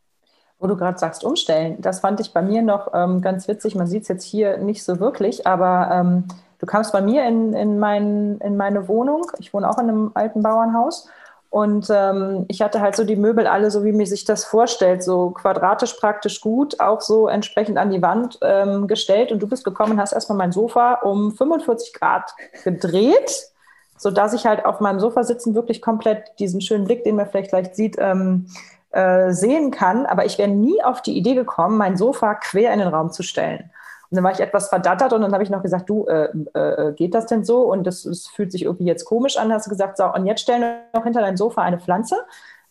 Wo 0.60 0.68
du 0.68 0.78
gerade 0.78 0.98
sagst, 0.98 1.24
umstellen, 1.24 1.82
das 1.82 2.00
fand 2.00 2.20
ich 2.20 2.32
bei 2.32 2.42
mir 2.42 2.62
noch 2.62 2.94
ähm, 2.94 3.22
ganz 3.22 3.48
witzig. 3.48 3.76
Man 3.76 3.88
sieht 3.88 4.04
es 4.04 4.08
jetzt 4.08 4.24
hier 4.24 4.58
nicht 4.60 4.84
so 4.84 5.00
wirklich, 5.00 5.46
aber 5.46 5.90
ähm, 5.92 6.26
du 6.60 6.66
kamst 6.66 6.94
bei 6.94 7.02
mir 7.02 7.28
in, 7.28 7.54
in, 7.54 7.80
mein, 7.80 8.38
in 8.38 8.56
meine 8.56 8.88
Wohnung. 8.88 9.26
Ich 9.40 9.54
wohne 9.54 9.70
auch 9.70 9.78
in 9.78 9.90
einem 9.90 10.12
alten 10.14 10.42
Bauernhaus 10.42 11.10
Und 11.50 11.88
ähm, 11.92 12.46
ich 12.48 12.62
hatte 12.62 12.82
halt 12.82 12.96
so 12.96 13.04
die 13.04 13.16
Möbel 13.16 13.46
alle 13.46 13.70
so, 13.72 13.84
wie 13.84 13.92
mir 13.92 14.08
sich 14.08 14.26
das 14.26 14.46
vorstellt, 14.46 15.04
so 15.04 15.32
quadratisch 15.32 15.94
praktisch 15.94 16.40
gut, 16.42 16.80
auch 16.80 17.02
so 17.02 17.28
entsprechend 17.28 17.78
an 17.78 17.92
die 17.92 18.02
Wand 18.02 18.40
ähm, 18.42 18.88
gestellt. 18.88 19.32
Und 19.32 19.40
du 19.40 19.48
bist 19.48 19.64
gekommen 19.66 19.94
und 19.94 20.00
hast 20.00 20.14
erstmal 20.14 20.38
mein 20.38 20.52
Sofa 20.52 20.96
um 21.04 21.32
45 21.32 21.94
Grad 21.94 22.34
gedreht, 22.64 23.53
sodass 23.98 24.34
ich 24.34 24.46
halt 24.46 24.66
auf 24.66 24.80
meinem 24.80 25.00
Sofa 25.00 25.24
sitzen 25.24 25.56
wirklich 25.56 25.82
komplett 25.82 26.40
diesen 26.40 26.62
schönen 26.62 26.86
Blick, 26.86 27.04
den 27.04 27.16
man 27.16 27.28
vielleicht 27.28 27.52
leicht 27.52 27.76
sieht, 27.76 27.98
ähm, 28.00 28.48
äh, 28.92 29.32
sehen 29.32 29.72
kann. 29.72 30.06
Aber 30.06 30.26
ich 30.26 30.38
wäre 30.38 30.50
nie 30.50 30.84
auf 30.84 31.02
die 31.02 31.18
Idee 31.18 31.36
gekommen, 31.36 31.78
mein 31.78 31.98
Sofa 31.98 32.36
quer 32.36 32.74
in 32.74 32.80
den 32.80 32.90
Raum 32.90 33.12
zu 33.12 33.24
stellen. 33.24 33.72
Und 34.14 34.18
dann 34.18 34.26
war 34.26 34.32
ich 34.32 34.42
etwas 34.42 34.70
verdattert 34.70 35.12
und 35.14 35.22
dann 35.22 35.34
habe 35.34 35.42
ich 35.42 35.50
noch 35.50 35.64
gesagt, 35.64 35.90
du, 35.90 36.06
äh, 36.06 36.30
äh, 36.54 36.94
geht 36.94 37.16
das 37.16 37.26
denn 37.26 37.44
so? 37.44 37.62
Und 37.62 37.88
das, 37.88 38.04
das, 38.04 38.28
fühlt 38.28 38.52
sich 38.52 38.62
irgendwie 38.62 38.86
jetzt 38.86 39.06
komisch 39.06 39.38
an. 39.38 39.52
Hast 39.52 39.66
du 39.66 39.72
gesagt, 39.72 39.98
so, 39.98 40.06
und 40.06 40.28
jetzt 40.28 40.42
stellen 40.42 40.62
wir 40.62 40.82
noch 40.94 41.04
hinter 41.04 41.22
dein 41.22 41.36
Sofa 41.36 41.64
eine 41.64 41.80
Pflanze, 41.80 42.18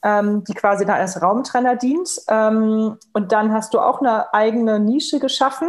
ähm, 0.05 0.45
die 0.45 0.55
quasi 0.55 0.87
da 0.87 0.95
als 0.95 1.21
Raumtrenner 1.21 1.75
dient. 1.75 2.09
Ähm, 2.29 2.97
und 3.13 3.33
dann 3.33 3.53
hast 3.53 3.75
du 3.75 3.81
auch 3.81 4.01
eine 4.01 4.33
eigene 4.33 4.79
Nische 4.79 5.19
geschaffen. 5.19 5.69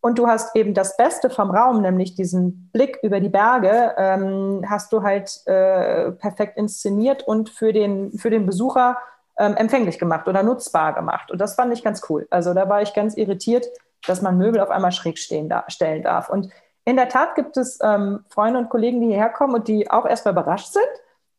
Und 0.00 0.18
du 0.18 0.28
hast 0.28 0.54
eben 0.54 0.74
das 0.74 0.96
Beste 0.96 1.28
vom 1.28 1.50
Raum, 1.50 1.82
nämlich 1.82 2.14
diesen 2.14 2.70
Blick 2.72 2.98
über 3.02 3.18
die 3.20 3.28
Berge, 3.28 3.94
ähm, 3.96 4.64
hast 4.68 4.92
du 4.92 5.02
halt 5.02 5.44
äh, 5.46 6.12
perfekt 6.12 6.56
inszeniert 6.56 7.26
und 7.26 7.50
für 7.50 7.72
den, 7.72 8.12
für 8.12 8.30
den 8.30 8.46
Besucher 8.46 8.96
ähm, 9.38 9.56
empfänglich 9.56 9.98
gemacht 9.98 10.28
oder 10.28 10.42
nutzbar 10.42 10.92
gemacht. 10.92 11.30
Und 11.30 11.40
das 11.40 11.54
fand 11.54 11.72
ich 11.72 11.82
ganz 11.82 12.02
cool. 12.08 12.26
Also 12.30 12.54
da 12.54 12.68
war 12.68 12.82
ich 12.82 12.94
ganz 12.94 13.16
irritiert, 13.16 13.66
dass 14.06 14.22
man 14.22 14.38
Möbel 14.38 14.60
auf 14.60 14.70
einmal 14.70 14.92
schräg 14.92 15.18
stehen 15.18 15.48
da, 15.48 15.64
stellen 15.68 16.02
darf. 16.02 16.30
Und 16.30 16.48
in 16.84 16.96
der 16.96 17.08
Tat 17.08 17.34
gibt 17.34 17.56
es 17.56 17.78
ähm, 17.82 18.24
Freunde 18.28 18.60
und 18.60 18.68
Kollegen, 18.68 19.00
die 19.00 19.08
hierher 19.08 19.30
kommen 19.30 19.54
und 19.54 19.68
die 19.68 19.90
auch 19.90 20.06
erstmal 20.06 20.32
überrascht 20.32 20.72
sind. 20.72 20.86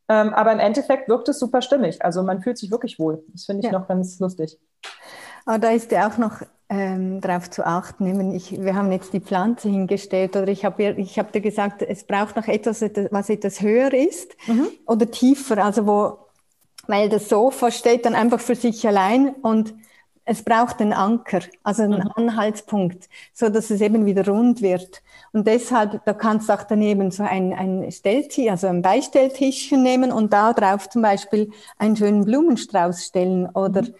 Ähm, 0.09 0.33
aber 0.33 0.51
im 0.51 0.59
Endeffekt 0.59 1.07
wirkt 1.07 1.29
es 1.29 1.39
super 1.39 1.61
stimmig. 1.61 2.03
Also 2.03 2.23
man 2.23 2.41
fühlt 2.41 2.57
sich 2.57 2.71
wirklich 2.71 2.99
wohl. 2.99 3.23
Das 3.29 3.45
finde 3.45 3.65
ich 3.65 3.71
ja. 3.71 3.77
noch 3.77 3.87
ganz 3.87 4.19
lustig. 4.19 4.59
Aber 5.45 5.59
da 5.59 5.69
ist 5.69 5.91
ja 5.91 6.07
auch 6.07 6.17
noch 6.17 6.41
ähm, 6.69 7.19
darauf 7.19 7.49
zu 7.49 7.65
achten. 7.65 8.31
Ich, 8.31 8.61
wir 8.61 8.75
haben 8.75 8.91
jetzt 8.91 9.11
die 9.13 9.19
Pflanze 9.19 9.69
hingestellt 9.69 10.35
oder 10.35 10.47
ich 10.47 10.63
habe 10.65 10.83
ich 10.83 11.17
hab 11.17 11.31
dir 11.31 11.41
gesagt, 11.41 11.81
es 11.81 12.03
braucht 12.03 12.35
noch 12.35 12.47
etwas, 12.47 12.81
was 13.11 13.29
etwas 13.29 13.61
höher 13.61 13.93
ist 13.93 14.35
mhm. 14.47 14.67
oder 14.85 15.09
tiefer. 15.09 15.63
Also 15.63 15.87
wo, 15.87 16.19
weil 16.87 17.09
das 17.09 17.27
Sofa 17.27 17.71
steht 17.71 18.05
dann 18.05 18.15
einfach 18.15 18.39
für 18.39 18.55
sich 18.55 18.87
allein 18.87 19.29
und 19.41 19.73
es 20.25 20.43
braucht 20.43 20.79
einen 20.79 20.93
Anker, 20.93 21.39
also 21.63 21.81
einen 21.81 22.03
mhm. 22.03 22.11
Anhaltspunkt, 22.13 23.09
so 23.33 23.49
dass 23.49 23.71
es 23.71 23.81
eben 23.81 24.05
wieder 24.05 24.27
rund 24.27 24.61
wird. 24.61 25.01
Und 25.31 25.47
deshalb, 25.47 26.05
da 26.05 26.13
kannst 26.13 26.49
du 26.49 26.53
auch 26.53 26.63
daneben 26.63 27.09
so 27.09 27.23
ein, 27.23 27.51
ein 27.51 27.91
Stelltisch, 27.91 28.47
also 28.47 28.67
ein 28.67 28.83
Beistelltischchen 28.83 29.81
nehmen 29.81 30.11
und 30.11 30.31
da 30.31 30.53
drauf 30.53 30.87
zum 30.87 31.01
Beispiel 31.01 31.51
einen 31.79 31.95
schönen 31.95 32.25
Blumenstrauß 32.25 33.05
stellen 33.05 33.47
oder 33.49 33.81
mhm. 33.81 33.95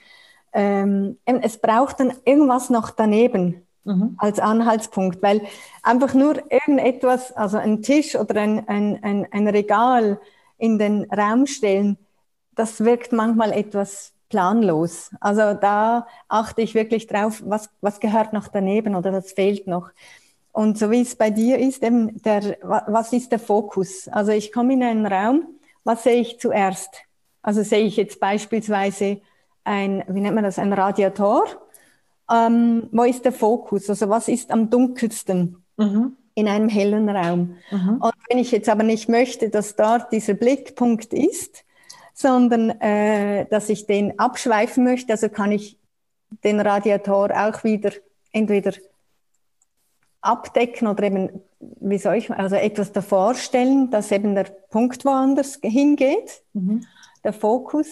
Ähm, 0.54 1.18
es 1.26 1.60
braucht 1.60 2.00
dann 2.00 2.14
irgendwas 2.26 2.70
noch 2.70 2.90
daneben. 2.92 3.66
Mhm. 3.86 4.16
als 4.18 4.40
Anhaltspunkt, 4.40 5.24
weil 5.24 5.42
einfach 5.84 6.14
nur 6.14 6.36
irgendetwas, 6.52 7.32
also 7.32 7.58
ein 7.58 7.82
Tisch 7.82 8.16
oder 8.16 8.42
ein, 8.42 8.68
ein, 8.68 9.02
ein, 9.02 9.28
ein 9.32 9.48
Regal 9.48 10.20
in 10.58 10.78
den 10.78 11.06
Raum 11.06 11.48
stellen, 11.48 11.98
das 12.56 12.84
wirkt 12.84 13.14
manchmal 13.14 13.54
etwas 13.54 14.12
planlos. 14.28 15.12
Also 15.20 15.54
da 15.54 16.08
achte 16.28 16.62
ich 16.62 16.76
wirklich 16.76 17.08
drauf, 17.08 17.42
was, 17.46 17.70
was 17.82 18.00
gehört 18.00 18.34
noch 18.34 18.48
daneben 18.48 18.96
oder 18.96 19.14
was 19.14 19.32
fehlt 19.32 19.66
noch. 19.66 19.90
Und 20.52 20.78
so 20.78 20.92
wie 20.92 21.02
es 21.02 21.16
bei 21.16 21.30
dir 21.30 21.58
ist, 21.58 21.84
eben 21.84 22.22
der, 22.22 22.58
was 22.62 23.14
ist 23.14 23.32
der 23.32 23.40
Fokus? 23.40 24.08
Also 24.10 24.32
ich 24.32 24.52
komme 24.52 24.74
in 24.74 24.84
einen 24.84 25.06
Raum, 25.06 25.48
was 25.84 26.04
sehe 26.04 26.22
ich 26.22 26.40
zuerst? 26.40 26.90
Also 27.42 27.64
sehe 27.64 27.86
ich 27.86 27.98
jetzt 27.98 28.20
beispielsweise 28.20 29.22
ein, 29.70 30.04
wie 30.08 30.22
nennt 30.22 30.36
man 30.36 30.44
das, 30.44 30.60
ein 30.60 30.74
Radiator? 30.74 31.46
Ähm, 32.32 32.90
wo 32.92 33.04
ist 33.04 33.24
der 33.26 33.32
Fokus? 33.32 33.90
Also 33.90 34.10
was 34.10 34.28
ist 34.28 34.52
am 34.52 34.70
dunkelsten? 34.70 35.64
Mhm 35.78 36.16
in 36.36 36.48
einem 36.48 36.70
hellen 36.70 37.10
Raum. 37.10 37.58
Mhm. 37.70 37.98
Und 38.02 38.14
wenn 38.30 38.38
ich 38.38 38.52
jetzt 38.52 38.70
aber 38.70 38.84
nicht 38.84 39.10
möchte, 39.10 39.50
dass 39.50 39.76
dort 39.76 40.14
dieser 40.14 40.36
Blickpunkt 40.36 41.14
ist, 41.14 41.66
sondern 42.14 42.70
äh, 42.82 43.46
dass 43.48 43.70
ich 43.70 43.86
den 43.86 44.20
abschweifen 44.20 44.84
möchte. 44.84 45.14
Also 45.14 45.30
kann 45.30 45.52
ich 45.52 45.78
den 46.44 46.60
Radiator 46.60 47.32
auch 47.32 47.64
wieder 47.64 47.92
entweder 48.32 48.74
abdecken 50.22 50.88
oder 50.88 51.04
eben, 51.04 51.42
wie 51.60 51.98
soll 51.98 52.16
ich, 52.16 52.30
also 52.32 52.56
etwas 52.56 52.92
davor 52.92 53.36
stellen, 53.36 53.90
dass 53.90 54.12
eben 54.12 54.36
der 54.36 54.46
Punkt 54.70 55.06
woanders 55.06 55.60
hingeht, 55.62 56.42
mhm. 56.54 56.86
der 57.24 57.34
Fokus. 57.34 57.88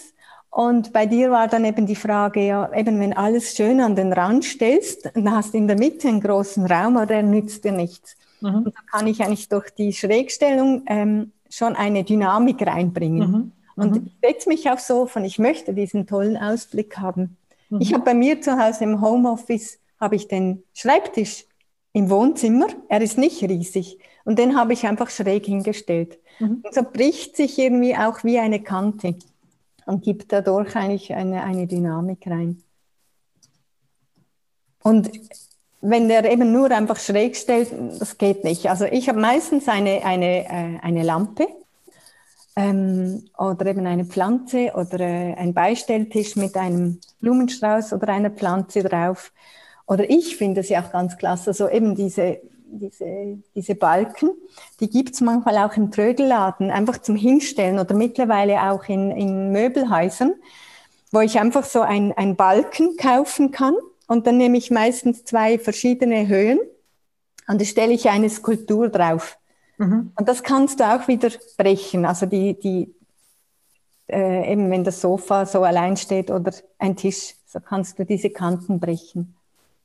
Und 0.50 0.92
bei 0.92 1.06
dir 1.06 1.30
war 1.30 1.46
dann 1.46 1.64
eben 1.64 1.86
die 1.86 1.94
Frage, 1.94 2.46
ja, 2.46 2.72
eben 2.72 2.98
wenn 3.00 3.12
alles 3.12 3.54
schön 3.54 3.80
an 3.80 3.94
den 3.94 4.12
Rand 4.12 4.44
stellst, 4.44 5.10
dann 5.14 5.30
hast 5.30 5.52
du 5.52 5.58
in 5.58 5.68
der 5.68 5.78
Mitte 5.78 6.08
einen 6.08 6.20
großen 6.20 6.64
Raum, 6.66 6.96
aber 6.96 7.06
der 7.06 7.22
nützt 7.22 7.64
dir 7.64 7.72
nichts. 7.72 8.16
Mhm. 8.40 8.54
Und 8.54 8.66
da 8.66 8.80
kann 8.90 9.06
ich 9.06 9.22
eigentlich 9.22 9.48
durch 9.48 9.70
die 9.70 9.92
Schrägstellung 9.92 10.82
ähm, 10.86 11.32
schon 11.50 11.76
eine 11.76 12.04
Dynamik 12.04 12.66
reinbringen. 12.66 13.30
Mhm. 13.30 13.52
Und 13.76 13.90
mhm. 13.92 14.06
ich 14.06 14.28
setze 14.28 14.48
mich 14.48 14.70
aufs 14.70 14.86
Sofa 14.86 15.20
und 15.20 15.26
ich 15.26 15.38
möchte 15.38 15.74
diesen 15.74 16.06
tollen 16.06 16.36
Ausblick 16.36 16.98
haben. 16.98 17.36
Mhm. 17.68 17.80
Ich 17.80 17.92
habe 17.92 18.04
bei 18.04 18.14
mir 18.14 18.40
zu 18.40 18.58
Hause 18.58 18.84
im 18.84 19.00
Homeoffice 19.00 19.78
habe 20.00 20.16
ich 20.16 20.28
den 20.28 20.62
Schreibtisch 20.74 21.44
im 21.92 22.10
Wohnzimmer. 22.10 22.66
Er 22.88 23.00
ist 23.00 23.18
nicht 23.18 23.42
riesig. 23.42 23.98
Und 24.24 24.38
den 24.38 24.56
habe 24.56 24.72
ich 24.72 24.86
einfach 24.86 25.10
schräg 25.10 25.46
hingestellt. 25.46 26.18
Mhm. 26.38 26.62
Und 26.62 26.74
so 26.74 26.82
bricht 26.82 27.36
sich 27.36 27.58
irgendwie 27.58 27.96
auch 27.96 28.24
wie 28.24 28.38
eine 28.38 28.60
Kante 28.62 29.16
und 29.88 30.04
gibt 30.04 30.32
dadurch 30.32 30.76
eigentlich 30.76 31.14
eine, 31.14 31.42
eine 31.42 31.66
Dynamik 31.66 32.26
rein. 32.26 32.62
Und 34.82 35.10
wenn 35.80 36.08
der 36.08 36.30
eben 36.30 36.52
nur 36.52 36.70
einfach 36.70 36.98
schräg 36.98 37.36
stellt, 37.36 37.72
das 37.98 38.18
geht 38.18 38.44
nicht. 38.44 38.68
Also 38.68 38.84
ich 38.84 39.08
habe 39.08 39.18
meistens 39.18 39.66
eine, 39.66 40.04
eine, 40.04 40.44
äh, 40.44 40.78
eine 40.82 41.02
Lampe, 41.02 41.46
ähm, 42.54 43.24
oder 43.38 43.66
eben 43.66 43.86
eine 43.86 44.04
Pflanze 44.04 44.72
oder 44.74 45.00
äh, 45.00 45.34
ein 45.34 45.54
Beistelltisch 45.54 46.36
mit 46.36 46.56
einem 46.56 47.00
Blumenstrauß 47.20 47.94
oder 47.94 48.08
einer 48.08 48.30
Pflanze 48.30 48.82
drauf. 48.82 49.32
Oder 49.86 50.10
ich 50.10 50.36
finde 50.36 50.60
es 50.60 50.68
ja 50.68 50.82
auch 50.82 50.92
ganz 50.92 51.16
klasse, 51.16 51.54
so 51.54 51.68
eben 51.68 51.94
diese, 51.94 52.40
diese, 52.70 53.38
diese 53.54 53.74
Balken, 53.74 54.30
die 54.80 54.88
gibt 54.88 55.14
es 55.14 55.20
manchmal 55.20 55.58
auch 55.58 55.76
im 55.76 55.90
Trödelladen, 55.90 56.70
einfach 56.70 56.98
zum 56.98 57.16
Hinstellen 57.16 57.78
oder 57.78 57.94
mittlerweile 57.94 58.70
auch 58.70 58.84
in, 58.88 59.10
in 59.10 59.52
Möbelhäusern, 59.52 60.34
wo 61.10 61.20
ich 61.20 61.38
einfach 61.38 61.64
so 61.64 61.80
ein, 61.80 62.12
ein 62.12 62.36
Balken 62.36 62.96
kaufen 62.96 63.50
kann 63.50 63.74
und 64.06 64.26
dann 64.26 64.36
nehme 64.36 64.58
ich 64.58 64.70
meistens 64.70 65.24
zwei 65.24 65.58
verschiedene 65.58 66.28
Höhen 66.28 66.58
und 67.46 67.60
da 67.60 67.64
stelle 67.64 67.94
ich 67.94 68.08
eine 68.08 68.28
Skulptur 68.28 68.88
drauf. 68.88 69.38
Mhm. 69.78 70.12
Und 70.18 70.28
das 70.28 70.42
kannst 70.42 70.80
du 70.80 70.84
auch 70.84 71.08
wieder 71.08 71.30
brechen. 71.56 72.04
Also 72.04 72.26
die, 72.26 72.58
die 72.58 72.94
äh, 74.08 74.52
eben 74.52 74.70
wenn 74.70 74.84
das 74.84 75.00
Sofa 75.00 75.46
so 75.46 75.62
allein 75.62 75.96
steht 75.96 76.30
oder 76.30 76.52
ein 76.78 76.96
Tisch, 76.96 77.34
so 77.46 77.60
kannst 77.60 77.98
du 77.98 78.04
diese 78.04 78.30
Kanten 78.30 78.80
brechen. 78.80 79.34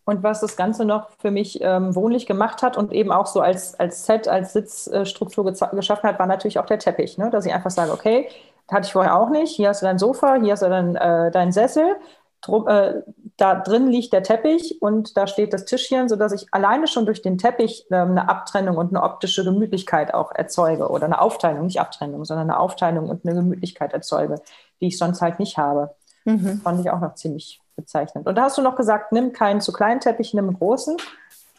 Und 0.06 0.22
was 0.22 0.41
das 0.41 0.58
Ganze 0.58 0.86
noch 0.86 1.10
für 1.20 1.32
mich 1.32 1.60
ähm, 1.62 1.95
wohnlich 1.95 2.26
gemacht 2.26 2.62
hat 2.62 2.78
und 2.78 2.91
eben 2.91 3.12
auch 3.12 3.26
so 3.26 3.39
als, 3.39 3.80
als 3.80 4.06
Set, 4.06 4.28
als 4.28 4.54
Sitzstruktur 4.54 5.45
geschaffen 5.45 6.10
hat, 6.10 6.20
war 6.20 6.28
natürlich 6.28 6.60
auch 6.60 6.66
der 6.66 6.80
Teppich. 6.80 7.18
Ne? 7.18 7.30
Dass 7.30 7.45
ich 7.45 7.54
einfach 7.54 7.72
sage, 7.72 7.91
okay, 7.91 8.28
hatte 8.70 8.88
ich 8.88 8.93
vorher 8.93 9.18
auch 9.18 9.30
nicht. 9.30 9.56
Hier 9.56 9.70
hast 9.70 9.82
du 9.82 9.86
dein 9.86 9.99
Sofa, 9.99 10.36
hier 10.41 10.54
hast 10.54 10.64
du 10.64 10.70
dein, 10.70 10.95
äh, 10.95 11.32
deinen 11.32 11.51
Sessel 11.51 11.95
drum, 12.43 12.68
äh, 12.68 13.01
da 13.38 13.56
drin 13.56 13.88
liegt 13.88 14.14
der 14.14 14.24
Teppich 14.24 14.82
und 14.82 15.18
da 15.18 15.28
steht 15.28 15.54
das 15.54 15.66
Tischchen, 15.66 16.10
sodass 16.10 16.34
ich 16.34 16.45
alleine 16.51 16.88
schon 16.88 17.06
durch 17.06 17.22
den 17.22 17.38
Teppich 17.38 17.86
äh, 17.89 17.95
eine 17.95 18.30
Abtrennung 18.30 18.78
und 18.78 18.89
eine 18.89 19.04
optische 19.04 19.43
Gemütlichkeit 19.43 20.14
auch 20.14 20.32
erzeuge 20.32 20.89
oder 20.89 21.06
eine 21.06 21.22
Aufteilung, 21.22 21.66
nicht 21.66 21.80
Abtrennung, 21.80 22.26
sondern 22.26 22.49
eine 22.49 22.60
Aufteilung 22.60 23.10
und 23.10 23.26
eine 23.26 23.36
Gemütlichkeit 23.36 23.93
erzeuge, 23.93 24.41
die 24.82 24.88
ich 24.88 24.97
sonst 24.97 25.22
halt 25.22 25.39
nicht 25.39 25.58
habe. 25.58 25.95
Mhm. 26.26 26.62
Fand 26.62 26.82
ich 26.82 26.91
auch 26.91 26.99
noch 26.99 27.16
ziemlich 27.16 27.62
bezeichnend. 27.76 28.28
Und 28.28 28.36
da 28.36 28.43
hast 28.43 28.57
du 28.57 28.61
noch 28.61 28.76
gesagt, 28.76 29.11
nimm 29.11 29.34
keinen 29.34 29.61
zu 29.61 29.71
kleinen 29.71 29.99
Teppich, 29.99 30.34
nimm 30.34 30.47
einen 30.47 30.57
großen. 30.57 30.97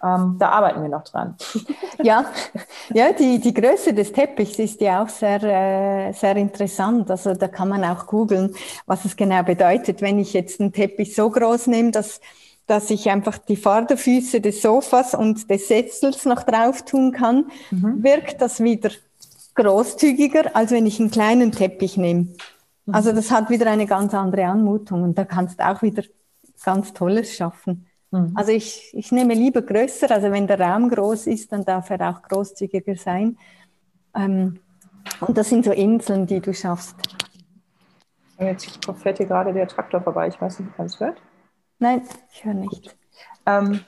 Ähm, 0.05 0.37
da 0.39 0.51
arbeiten 0.51 0.83
wir 0.83 0.89
noch 0.89 1.05
dran. 1.05 1.37
Ja, 2.03 2.27
ja 2.93 3.13
die, 3.13 3.39
die 3.39 3.55
Größe 3.55 3.95
des 3.95 4.13
Teppichs 4.13 4.59
ist 4.59 4.81
ja 4.81 5.03
auch 5.03 5.09
sehr, 5.09 5.43
äh, 5.43 6.13
sehr 6.13 6.37
interessant. 6.37 7.11
Also 7.11 7.35
da 7.35 7.49
kann 7.49 7.69
man 7.69 7.85
auch 7.85 8.07
googeln, 8.07 8.55
was 8.85 9.05
es 9.05 9.17
genau 9.17 9.43
bedeutet, 9.43 10.03
wenn 10.03 10.19
ich 10.19 10.35
jetzt 10.35 10.61
einen 10.61 10.73
Teppich 10.73 11.15
so 11.15 11.31
groß 11.31 11.69
nehme, 11.69 11.93
dass, 11.93 12.21
dass 12.67 12.91
ich 12.91 13.09
einfach 13.09 13.39
die 13.39 13.57
Vorderfüße 13.57 14.41
des 14.41 14.61
Sofas 14.61 15.15
und 15.15 15.49
des 15.49 15.69
Setzels 15.69 16.27
noch 16.27 16.43
drauf 16.43 16.83
tun 16.83 17.13
kann, 17.13 17.47
mhm. 17.71 18.03
wirkt 18.03 18.43
das 18.43 18.63
wieder 18.63 18.91
großzügiger, 19.55 20.55
als 20.55 20.73
wenn 20.73 20.85
ich 20.85 21.01
einen 21.01 21.13
kleinen 21.13 21.53
Teppich 21.53 21.97
nehme. 21.97 22.27
Also 22.93 23.13
das 23.13 23.31
hat 23.31 23.49
wieder 23.51 23.71
eine 23.71 23.87
ganz 23.87 24.13
andere 24.15 24.45
Anmutung 24.47 25.03
und 25.03 25.17
da 25.17 25.25
kannst 25.25 25.59
du 25.59 25.67
auch 25.67 25.81
wieder 25.83 26.03
ganz 26.63 26.93
Tolles 26.93 27.35
schaffen. 27.35 27.87
Mhm. 28.11 28.33
Also 28.35 28.53
ich, 28.53 28.91
ich 28.93 29.11
nehme 29.11 29.35
lieber 29.35 29.63
größer, 29.63 30.11
also 30.11 30.31
wenn 30.31 30.47
der 30.47 30.61
Raum 30.61 30.91
groß 30.91 31.27
ist, 31.27 31.53
dann 31.53 31.65
darf 31.65 31.91
er 31.91 32.11
auch 32.11 32.23
großzügiger 32.23 32.97
sein. 32.97 33.39
Ähm, 34.15 34.61
und 35.21 35.37
das 35.37 35.49
sind 35.49 35.65
so 35.65 35.73
Inseln, 35.73 36.27
die 36.27 36.41
du 36.41 36.53
schaffst. 36.53 36.97
Jetzt 38.39 38.81
fährt 38.97 39.19
hier 39.19 39.27
gerade 39.27 39.53
der 39.53 39.69
Traktor 39.69 40.01
vorbei. 40.01 40.29
Ich 40.29 40.41
weiß 40.41 40.59
nicht, 40.59 40.71
ob 40.71 40.79
man 40.79 40.87
es 40.87 40.99
hört. 41.01 41.21
Nein, 41.79 42.03
ich 42.33 42.45
höre 42.45 42.55
nicht. 42.55 42.97
Ähm, 43.47 43.81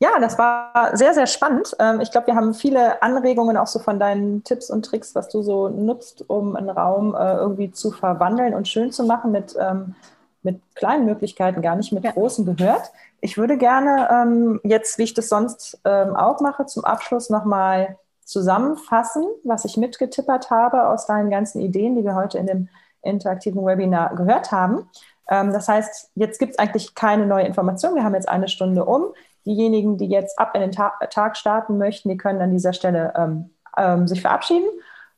ja, 0.00 0.20
das 0.20 0.38
war 0.38 0.96
sehr, 0.96 1.12
sehr 1.12 1.26
spannend. 1.26 1.74
Ähm, 1.80 2.00
ich 2.00 2.12
glaube, 2.12 2.28
wir 2.28 2.36
haben 2.36 2.54
viele 2.54 3.02
Anregungen 3.02 3.56
auch 3.56 3.66
so 3.66 3.80
von 3.80 3.98
deinen 3.98 4.44
Tipps 4.44 4.70
und 4.70 4.84
Tricks, 4.84 5.14
was 5.16 5.28
du 5.28 5.42
so 5.42 5.68
nutzt, 5.68 6.24
um 6.28 6.54
einen 6.54 6.70
Raum 6.70 7.16
äh, 7.16 7.34
irgendwie 7.34 7.72
zu 7.72 7.90
verwandeln 7.90 8.54
und 8.54 8.68
schön 8.68 8.92
zu 8.92 9.02
machen 9.04 9.32
mit, 9.32 9.56
ähm, 9.58 9.96
mit 10.42 10.60
kleinen 10.76 11.04
Möglichkeiten, 11.04 11.62
gar 11.62 11.74
nicht 11.74 11.92
mit 11.92 12.04
ja. 12.04 12.12
großen 12.12 12.46
gehört. 12.46 12.92
Ich 13.20 13.36
würde 13.36 13.58
gerne 13.58 14.08
ähm, 14.12 14.60
jetzt, 14.62 14.98
wie 14.98 15.02
ich 15.02 15.14
das 15.14 15.28
sonst 15.28 15.80
auch 15.84 16.40
mache, 16.40 16.66
zum 16.66 16.84
Abschluss 16.84 17.30
nochmal 17.30 17.96
zusammenfassen, 18.24 19.24
was 19.42 19.64
ich 19.64 19.76
mitgetippert 19.76 20.50
habe 20.50 20.86
aus 20.86 21.06
deinen 21.06 21.28
ganzen 21.28 21.60
Ideen, 21.60 21.96
die 21.96 22.04
wir 22.04 22.14
heute 22.14 22.38
in 22.38 22.46
dem 22.46 22.68
interaktiven 23.02 23.66
Webinar 23.66 24.14
gehört 24.14 24.52
haben. 24.52 24.88
Das 25.26 25.66
heißt, 25.66 26.12
jetzt 26.14 26.38
gibt 26.38 26.52
es 26.52 26.58
eigentlich 26.60 26.94
keine 26.94 27.26
neue 27.26 27.44
Information. 27.44 27.96
Wir 27.96 28.04
haben 28.04 28.14
jetzt 28.14 28.28
eine 28.28 28.46
Stunde 28.46 28.84
um. 28.84 29.12
Diejenigen, 29.48 29.96
die 29.96 30.08
jetzt 30.08 30.38
ab 30.38 30.52
in 30.54 30.60
den 30.60 30.72
Ta 30.72 30.92
Tag 31.10 31.38
starten 31.38 31.78
möchten, 31.78 32.10
die 32.10 32.18
können 32.18 32.42
an 32.42 32.52
dieser 32.52 32.74
Stelle 32.74 33.14
ähm, 33.16 33.50
ähm, 33.78 34.06
sich 34.06 34.20
verabschieden. 34.20 34.68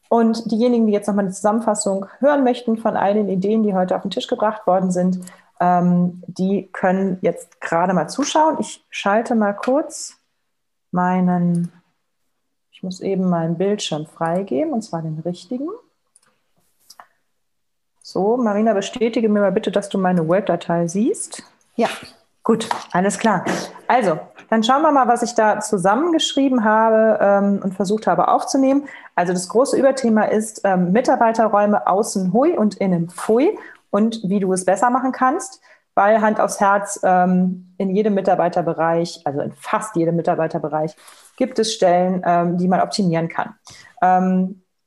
Und 0.09 0.51
diejenigen, 0.51 0.87
die 0.87 0.93
jetzt 0.93 1.09
nochmal 1.09 1.25
eine 1.25 1.35
Zusammenfassung 1.35 2.07
hören 2.21 2.45
möchten 2.45 2.77
von 2.77 2.97
all 2.97 3.15
den 3.15 3.29
Ideen, 3.29 3.65
die 3.65 3.75
heute 3.75 3.97
auf 3.97 4.03
den 4.03 4.13
Tisch 4.13 4.29
gebracht 4.29 4.67
worden 4.69 4.93
sind, 4.93 5.19
ähm, 5.59 6.23
die 6.29 6.69
können 6.73 7.19
jetzt 7.23 7.61
gerade 7.61 7.93
mal 7.93 8.09
zuschauen. 8.09 8.57
Ich 8.61 8.85
schalte 8.89 9.35
mal 9.35 9.53
kurz 9.53 10.17
meinen, 10.93 11.73
ich 12.71 12.85
muss 12.85 13.01
eben 13.01 13.29
meinen 13.29 13.59
Bildschirm 13.59 14.07
freigeben, 14.07 14.73
und 14.73 14.83
zwar 14.83 15.03
den 15.03 15.19
richtigen. 15.21 15.69
So, 18.01 18.37
Marina, 18.37 18.75
bestätige 18.75 19.29
mir 19.29 19.41
mal 19.41 19.53
bitte, 19.53 19.71
dass 19.71 19.89
du 19.89 19.99
meine 19.99 20.27
Word-Datei 20.27 20.89
siehst. 20.89 21.45
Ja. 21.77 21.89
Gut, 22.43 22.69
alles 22.93 23.19
klar. 23.19 23.45
Also, 23.91 24.21
dann 24.51 24.63
schauen 24.63 24.83
wir 24.83 24.93
mal, 24.93 25.09
was 25.09 25.23
ich 25.23 25.35
da 25.35 25.59
zusammengeschrieben 25.59 26.63
habe 26.63 27.19
ähm, 27.21 27.61
und 27.61 27.75
versucht 27.75 28.07
habe 28.07 28.29
aufzunehmen. 28.29 28.85
Also 29.17 29.33
das 29.33 29.49
große 29.49 29.77
Überthema 29.77 30.27
ist 30.27 30.61
ähm, 30.63 30.93
Mitarbeiterräume 30.93 31.89
außen 31.89 32.33
hui 32.33 32.57
und 32.57 32.77
innen 32.77 33.11
pfui 33.11 33.59
und 33.91 34.21
wie 34.23 34.39
du 34.39 34.53
es 34.53 34.65
besser 34.65 34.91
machen 34.91 35.11
kannst, 35.11 35.61
weil 35.97 36.21
Hand 36.21 36.39
aufs 36.39 36.61
Herz 36.61 37.01
ähm, 37.03 37.75
in 37.79 37.91
jedem 37.91 38.15
Mitarbeiterbereich, 38.15 39.23
also 39.25 39.41
in 39.41 39.51
fast 39.55 39.97
jedem 39.97 40.15
Mitarbeiterbereich, 40.15 40.95
gibt 41.37 41.59
es 41.59 41.73
Stellen, 41.75 42.23
ähm, 42.25 42.59
die 42.59 42.69
man 42.69 42.83
optimieren 42.83 43.29
kann. 43.29 43.57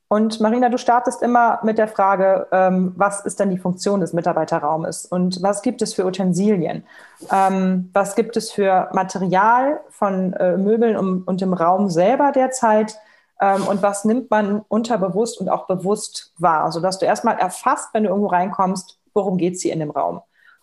Und 0.08 0.38
Marina, 0.40 0.68
du 0.68 0.78
startest 0.78 1.22
immer 1.22 1.60
mit 1.62 1.78
der 1.78 1.88
Frage, 1.88 2.46
ähm, 2.52 2.92
was 2.96 3.24
ist 3.24 3.40
denn 3.40 3.50
die 3.50 3.58
Funktion 3.58 4.00
des 4.00 4.12
Mitarbeiterraumes 4.12 5.06
und 5.06 5.42
was 5.42 5.62
gibt 5.62 5.82
es 5.82 5.94
für 5.94 6.04
Utensilien? 6.04 6.84
Ähm, 7.32 7.90
was 7.92 8.14
gibt 8.14 8.36
es 8.36 8.52
für 8.52 8.90
Material 8.92 9.80
von 9.88 10.34
äh, 10.34 10.56
Möbeln 10.56 10.96
um, 10.96 11.22
und 11.26 11.40
im 11.42 11.54
Raum 11.54 11.88
selber 11.88 12.32
derzeit? 12.32 12.96
Ähm, 13.40 13.66
und 13.66 13.82
was 13.82 14.04
nimmt 14.04 14.30
man 14.30 14.60
unterbewusst 14.68 15.40
und 15.40 15.48
auch 15.48 15.66
bewusst 15.66 16.32
wahr, 16.38 16.70
sodass 16.70 16.98
du 16.98 17.06
erstmal 17.06 17.38
erfasst, 17.38 17.88
wenn 17.92 18.04
du 18.04 18.10
irgendwo 18.10 18.28
reinkommst, 18.28 18.98
worum 19.14 19.38
geht 19.38 19.54
es 19.54 19.62
hier 19.62 19.72
in 19.72 19.80
dem 19.80 19.90
Raum? 19.90 20.20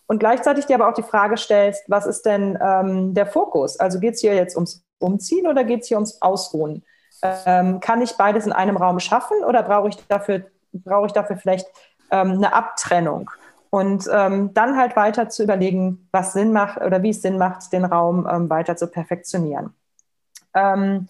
Und 0.07 0.19
gleichzeitig 0.19 0.65
dir 0.65 0.75
aber 0.75 0.89
auch 0.89 0.93
die 0.93 1.03
Frage 1.03 1.37
stellst, 1.37 1.83
was 1.87 2.05
ist 2.05 2.25
denn 2.25 2.57
ähm, 2.61 3.13
der 3.13 3.25
Fokus? 3.25 3.79
Also 3.79 3.99
geht 3.99 4.15
es 4.15 4.21
hier 4.21 4.35
jetzt 4.35 4.55
ums 4.55 4.83
Umziehen 4.99 5.47
oder 5.47 5.63
geht 5.63 5.81
es 5.81 5.87
hier 5.87 5.97
ums 5.97 6.21
Ausruhen? 6.21 6.83
Ähm, 7.23 7.79
kann 7.79 8.01
ich 8.01 8.17
beides 8.17 8.45
in 8.45 8.51
einem 8.51 8.77
Raum 8.77 8.99
schaffen 8.99 9.43
oder 9.43 9.63
brauche 9.63 9.89
ich 9.89 9.97
dafür, 10.07 10.45
brauche 10.73 11.07
ich 11.07 11.11
dafür 11.13 11.37
vielleicht 11.37 11.67
ähm, 12.09 12.31
eine 12.33 12.53
Abtrennung? 12.53 13.29
Und 13.69 14.09
ähm, 14.11 14.53
dann 14.53 14.77
halt 14.77 14.95
weiter 14.95 15.29
zu 15.29 15.43
überlegen, 15.43 16.07
was 16.11 16.33
Sinn 16.33 16.51
macht 16.51 16.81
oder 16.81 17.03
wie 17.03 17.11
es 17.11 17.21
Sinn 17.21 17.37
macht, 17.37 17.71
den 17.71 17.85
Raum 17.85 18.27
ähm, 18.29 18.49
weiter 18.49 18.75
zu 18.75 18.87
perfektionieren. 18.87 19.73
Ähm, 20.53 21.07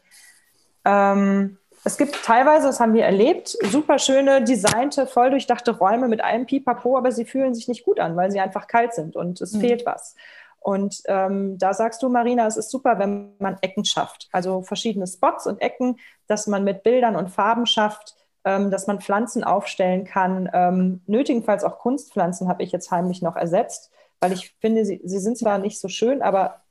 ähm, 0.86 1.58
es 1.84 1.98
gibt 1.98 2.24
teilweise, 2.24 2.68
das 2.68 2.80
haben 2.80 2.94
wir 2.94 3.06
erlebt, 3.06 3.58
super 3.64 3.98
schöne, 3.98 4.44
designte, 4.44 5.08
voll 5.08 5.32
durchdachte 5.32 5.72
Räume 5.72 6.08
mit 6.08 6.22
einem 6.22 6.46
Pipapo, 6.46 6.96
aber 6.96 7.12
sie 7.12 7.26
fühlen 7.26 7.56
sich 7.56 7.68
nicht 7.68 7.84
gut 7.84 8.00
an, 8.00 8.16
weil 8.16 8.30
sie 8.30 8.40
einfach 8.40 8.68
kalt 8.68 8.94
sind 8.94 9.16
und 9.16 9.42
es 9.42 9.54
mhm. 9.54 9.62
fehlt 9.62 9.86
was. 9.86 10.16
Und 10.62 11.02
ähm, 11.08 11.58
da 11.58 11.74
sagst 11.74 12.04
du, 12.04 12.10
Marina, 12.10 12.46
es 12.46 12.56
ist 12.56 12.70
super, 12.70 13.00
wenn 13.00 13.34
man 13.40 13.58
Ecken 13.62 13.84
schafft. 13.84 14.30
Also 14.32 14.62
verschiedene 14.62 15.08
Spots 15.08 15.48
und 15.48 15.60
Ecken, 15.60 15.98
dass 16.28 16.46
man 16.46 16.64
mit 16.64 16.84
Bildern 16.84 17.16
und 17.16 17.30
Farben 17.30 17.66
schafft, 17.66 18.16
ähm, 18.46 18.70
dass 18.70 18.86
man 18.86 19.02
Pflanzen 19.02 19.44
aufstellen 19.44 20.06
kann. 20.06 20.50
Ähm, 20.54 21.02
nötigenfalls 21.08 21.64
auch 21.64 21.80
Kunstpflanzen 21.80 22.48
habe 22.48 22.62
ich 22.62 22.72
jetzt 22.72 22.92
heimlich 22.92 23.24
noch 23.24 23.36
ersetzt, 23.36 23.92
weil 24.20 24.34
ich 24.34 24.56
finde, 24.60 24.86
sie, 24.86 25.02
sie 25.04 25.20
sind 25.20 25.36
zwar 25.36 25.58
nicht 25.58 25.80
so 25.80 25.88
schön, 25.88 26.22
aber 26.22 26.62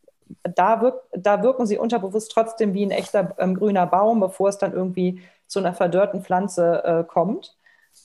da, 0.43 0.81
wirk, 0.81 1.03
da 1.13 1.43
wirken 1.43 1.67
sie 1.67 1.77
unterbewusst 1.77 2.31
trotzdem 2.31 2.75
wie 2.75 2.87
ein 2.87 2.93
echter 2.93 3.35
ähm, 3.39 3.57
grüner 3.57 3.87
Baum, 3.87 4.21
bevor 4.21 4.49
es 4.51 4.59
dann 4.59 4.73
irgendwie 4.73 5.21
zu 5.49 5.59
einer 5.59 5.75
verdörrten 5.75 6.23
Pflanze 6.23 6.85
äh, 6.85 7.05
kommt. 7.05 7.57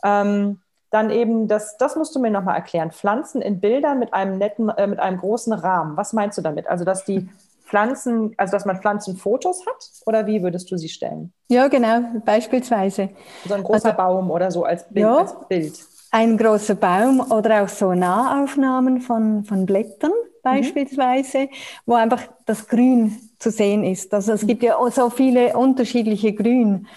Ähm, 0.04 0.62
dann 0.96 1.10
eben, 1.10 1.50
das, 1.50 1.76
das 1.76 1.98
musst 1.98 2.16
du 2.16 2.20
mir 2.20 2.32
nochmal 2.32 2.56
erklären. 2.56 2.90
Pflanzen 2.90 3.42
in 3.42 3.60
Bildern 3.60 4.00
mit 4.00 4.14
einem 4.14 4.38
netten, 4.38 4.70
äh, 4.70 4.88
mit 4.88 4.98
einem 5.00 5.18
großen 5.18 5.52
Rahmen. 5.52 5.98
Was 5.98 6.14
meinst 6.14 6.38
du 6.38 6.42
damit? 6.42 6.68
Also, 6.68 6.86
dass 6.86 7.04
die 7.04 7.30
Pflanzen, 7.66 8.34
also 8.38 8.54
dass 8.54 8.64
man 8.64 8.80
Pflanzenfotos 8.80 9.66
hat 9.66 9.92
oder 10.06 10.26
wie 10.26 10.42
würdest 10.42 10.72
du 10.72 10.78
sie 10.78 10.88
stellen? 10.88 11.34
Ja, 11.50 11.68
genau, 11.68 12.00
beispielsweise. 12.24 13.10
So 13.46 13.56
ein 13.56 13.64
großer 13.64 13.90
also, 13.90 13.98
Baum 13.98 14.32
oder 14.32 14.50
so 14.52 14.64
als 14.64 14.88
Bild, 14.88 15.06
ja, 15.06 15.18
als 15.18 15.36
Bild. 15.50 15.74
Ein 16.12 16.38
großer 16.38 16.76
Baum 16.76 17.20
oder 17.30 17.64
auch 17.64 17.68
so 17.68 17.94
Nahaufnahmen 17.94 19.02
von, 19.02 19.44
von 19.44 19.66
Blättern 19.66 20.12
mhm. 20.12 20.42
beispielsweise, 20.44 21.40
mhm. 21.40 21.50
wo 21.86 21.96
einfach 21.96 22.22
das 22.46 22.70
Grün 22.70 23.18
zu 23.38 23.52
sehen 23.52 23.84
ist. 23.84 24.14
Also 24.14 24.32
es 24.32 24.48
gibt 24.48 24.64
ja 24.64 24.78
so 24.92 25.10
viele 25.10 25.58
unterschiedliche 25.58 26.32
Grün 26.32 26.88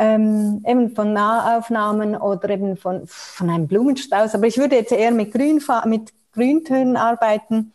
ähm, 0.00 0.64
eben 0.66 0.94
von 0.94 1.12
Nahaufnahmen 1.12 2.16
oder 2.16 2.48
eben 2.48 2.78
von, 2.78 3.02
von 3.04 3.50
einem 3.50 3.68
Blumenstrauß. 3.68 4.34
Aber 4.34 4.46
ich 4.46 4.56
würde 4.56 4.76
jetzt 4.76 4.92
eher 4.92 5.10
mit, 5.10 5.30
Grün, 5.30 5.62
mit 5.84 6.12
Grüntönen 6.32 6.96
arbeiten. 6.96 7.74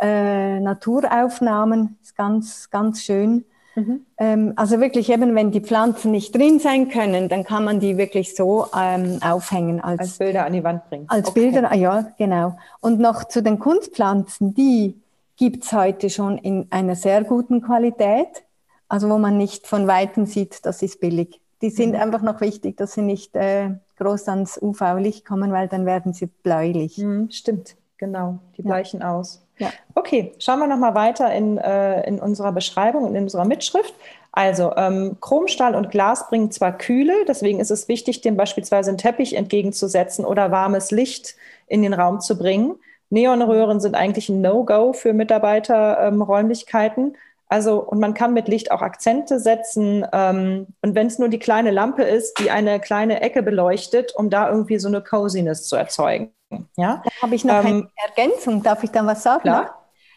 Äh, 0.00 0.60
Naturaufnahmen 0.60 1.98
ist 2.02 2.16
ganz, 2.16 2.70
ganz 2.70 3.02
schön. 3.02 3.44
Mhm. 3.74 4.06
Ähm, 4.16 4.52
also 4.56 4.80
wirklich 4.80 5.10
eben, 5.10 5.34
wenn 5.34 5.50
die 5.50 5.60
Pflanzen 5.60 6.10
nicht 6.10 6.34
drin 6.34 6.58
sein 6.58 6.88
können, 6.88 7.28
dann 7.28 7.44
kann 7.44 7.64
man 7.64 7.80
die 7.80 7.98
wirklich 7.98 8.34
so 8.34 8.68
ähm, 8.74 9.18
aufhängen. 9.20 9.82
Als, 9.82 10.00
als, 10.00 10.18
Bilder 10.18 10.46
an 10.46 10.54
die 10.54 10.64
Wand 10.64 10.88
bringen. 10.88 11.04
Als 11.08 11.28
okay. 11.28 11.50
Bilder, 11.50 11.74
ja, 11.74 12.12
genau. 12.16 12.56
Und 12.80 12.98
noch 12.98 13.24
zu 13.24 13.42
den 13.42 13.58
Kunstpflanzen, 13.58 14.54
die 14.54 14.98
gibt 15.36 15.64
es 15.64 15.72
heute 15.74 16.08
schon 16.08 16.38
in 16.38 16.68
einer 16.70 16.96
sehr 16.96 17.24
guten 17.24 17.60
Qualität. 17.60 18.42
Also 18.88 19.10
wo 19.10 19.18
man 19.18 19.36
nicht 19.36 19.66
von 19.66 19.86
Weitem 19.86 20.24
sieht, 20.24 20.64
das 20.64 20.80
ist 20.80 20.98
billig. 20.98 21.42
Die 21.62 21.70
sind 21.70 21.90
mhm. 21.90 22.00
einfach 22.00 22.22
noch 22.22 22.40
wichtig, 22.40 22.76
dass 22.76 22.92
sie 22.92 23.02
nicht 23.02 23.34
äh, 23.34 23.70
groß 23.98 24.28
ans 24.28 24.60
UV-Licht 24.60 25.24
kommen, 25.24 25.52
weil 25.52 25.68
dann 25.68 25.86
werden 25.86 26.12
sie 26.12 26.26
bläulich. 26.26 26.98
Mhm, 26.98 27.30
stimmt, 27.30 27.76
genau. 27.96 28.38
Die 28.56 28.62
bleichen 28.62 29.00
ja. 29.00 29.14
aus. 29.14 29.42
Ja. 29.58 29.70
Okay, 29.94 30.32
schauen 30.38 30.60
wir 30.60 30.68
nochmal 30.68 30.94
weiter 30.94 31.32
in, 31.32 31.58
äh, 31.58 32.06
in 32.06 32.20
unserer 32.20 32.52
Beschreibung 32.52 33.04
und 33.04 33.14
in 33.16 33.24
unserer 33.24 33.44
Mitschrift. 33.44 33.92
Also 34.30 34.72
ähm, 34.76 35.16
Chromstahl 35.20 35.74
und 35.74 35.90
Glas 35.90 36.28
bringen 36.28 36.52
zwar 36.52 36.76
Kühle, 36.76 37.24
deswegen 37.26 37.58
ist 37.58 37.72
es 37.72 37.88
wichtig, 37.88 38.20
dem 38.20 38.36
beispielsweise 38.36 38.90
einen 38.90 38.98
Teppich 38.98 39.34
entgegenzusetzen 39.34 40.24
oder 40.24 40.52
warmes 40.52 40.92
Licht 40.92 41.34
in 41.66 41.82
den 41.82 41.92
Raum 41.92 42.20
zu 42.20 42.38
bringen. 42.38 42.76
Neonröhren 43.10 43.80
sind 43.80 43.96
eigentlich 43.96 44.28
ein 44.28 44.40
No-Go 44.40 44.92
für 44.92 45.12
Mitarbeiterräumlichkeiten. 45.12 47.04
Ähm, 47.06 47.16
also, 47.48 47.82
und 47.82 47.98
man 47.98 48.12
kann 48.14 48.34
mit 48.34 48.46
Licht 48.46 48.70
auch 48.70 48.82
Akzente 48.82 49.40
setzen. 49.40 50.06
Ähm, 50.12 50.66
und 50.82 50.94
wenn 50.94 51.06
es 51.06 51.18
nur 51.18 51.28
die 51.28 51.38
kleine 51.38 51.70
Lampe 51.70 52.02
ist, 52.02 52.38
die 52.40 52.50
eine 52.50 52.78
kleine 52.78 53.22
Ecke 53.22 53.42
beleuchtet, 53.42 54.14
um 54.14 54.28
da 54.28 54.50
irgendwie 54.50 54.78
so 54.78 54.88
eine 54.88 55.02
Coziness 55.02 55.66
zu 55.66 55.76
erzeugen. 55.76 56.30
Ja? 56.76 57.02
Da 57.04 57.10
habe 57.22 57.34
ich 57.34 57.44
noch 57.44 57.64
ähm, 57.64 57.66
eine 57.66 57.88
Ergänzung. 58.06 58.62
Darf 58.62 58.84
ich 58.84 58.90
da 58.90 59.04
was 59.06 59.22
sagen? 59.22 59.42
Klar. 59.42 59.74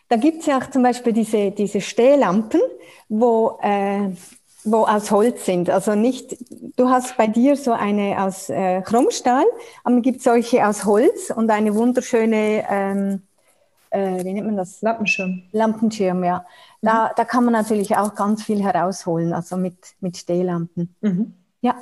Da 0.10 0.18
gibt 0.18 0.42
es 0.42 0.46
ja 0.46 0.58
auch 0.58 0.70
zum 0.70 0.84
Beispiel 0.84 1.14
diese, 1.14 1.52
diese 1.52 1.80
Stehlampen, 1.80 2.60
wo, 3.08 3.60
äh, 3.62 4.10
wo 4.66 4.84
aus 4.84 5.10
Holz 5.10 5.46
sind. 5.46 5.70
Also 5.70 5.96
nicht, 5.96 6.36
du 6.76 6.90
hast 6.90 7.16
bei 7.16 7.28
dir 7.28 7.56
so 7.56 7.72
eine 7.72 8.22
aus 8.22 8.50
äh, 8.50 8.82
Chromstahl, 8.82 9.46
aber 9.86 9.96
es 9.96 10.02
gibt 10.02 10.22
solche 10.22 10.68
aus 10.68 10.84
Holz 10.84 11.32
und 11.34 11.50
eine 11.50 11.76
wunderschöne, 11.76 12.66
ähm, 12.70 13.22
äh, 13.90 14.26
wie 14.26 14.34
nennt 14.34 14.48
man 14.48 14.58
das? 14.58 14.82
Lampenschirm. 14.82 15.44
Lampenschirm, 15.54 16.26
ja. 16.26 16.46
Da, 16.82 17.06
mhm. 17.06 17.10
da 17.16 17.26
kann 17.26 17.44
man 17.46 17.54
natürlich 17.54 17.96
auch 17.98 18.16
ganz 18.16 18.44
viel 18.44 18.62
herausholen, 18.64 19.34
also 19.34 19.58
mit, 19.58 19.78
mit 20.00 20.18
Stehlampen. 20.18 20.96
Mhm. 21.02 21.36
Ja. 21.62 21.76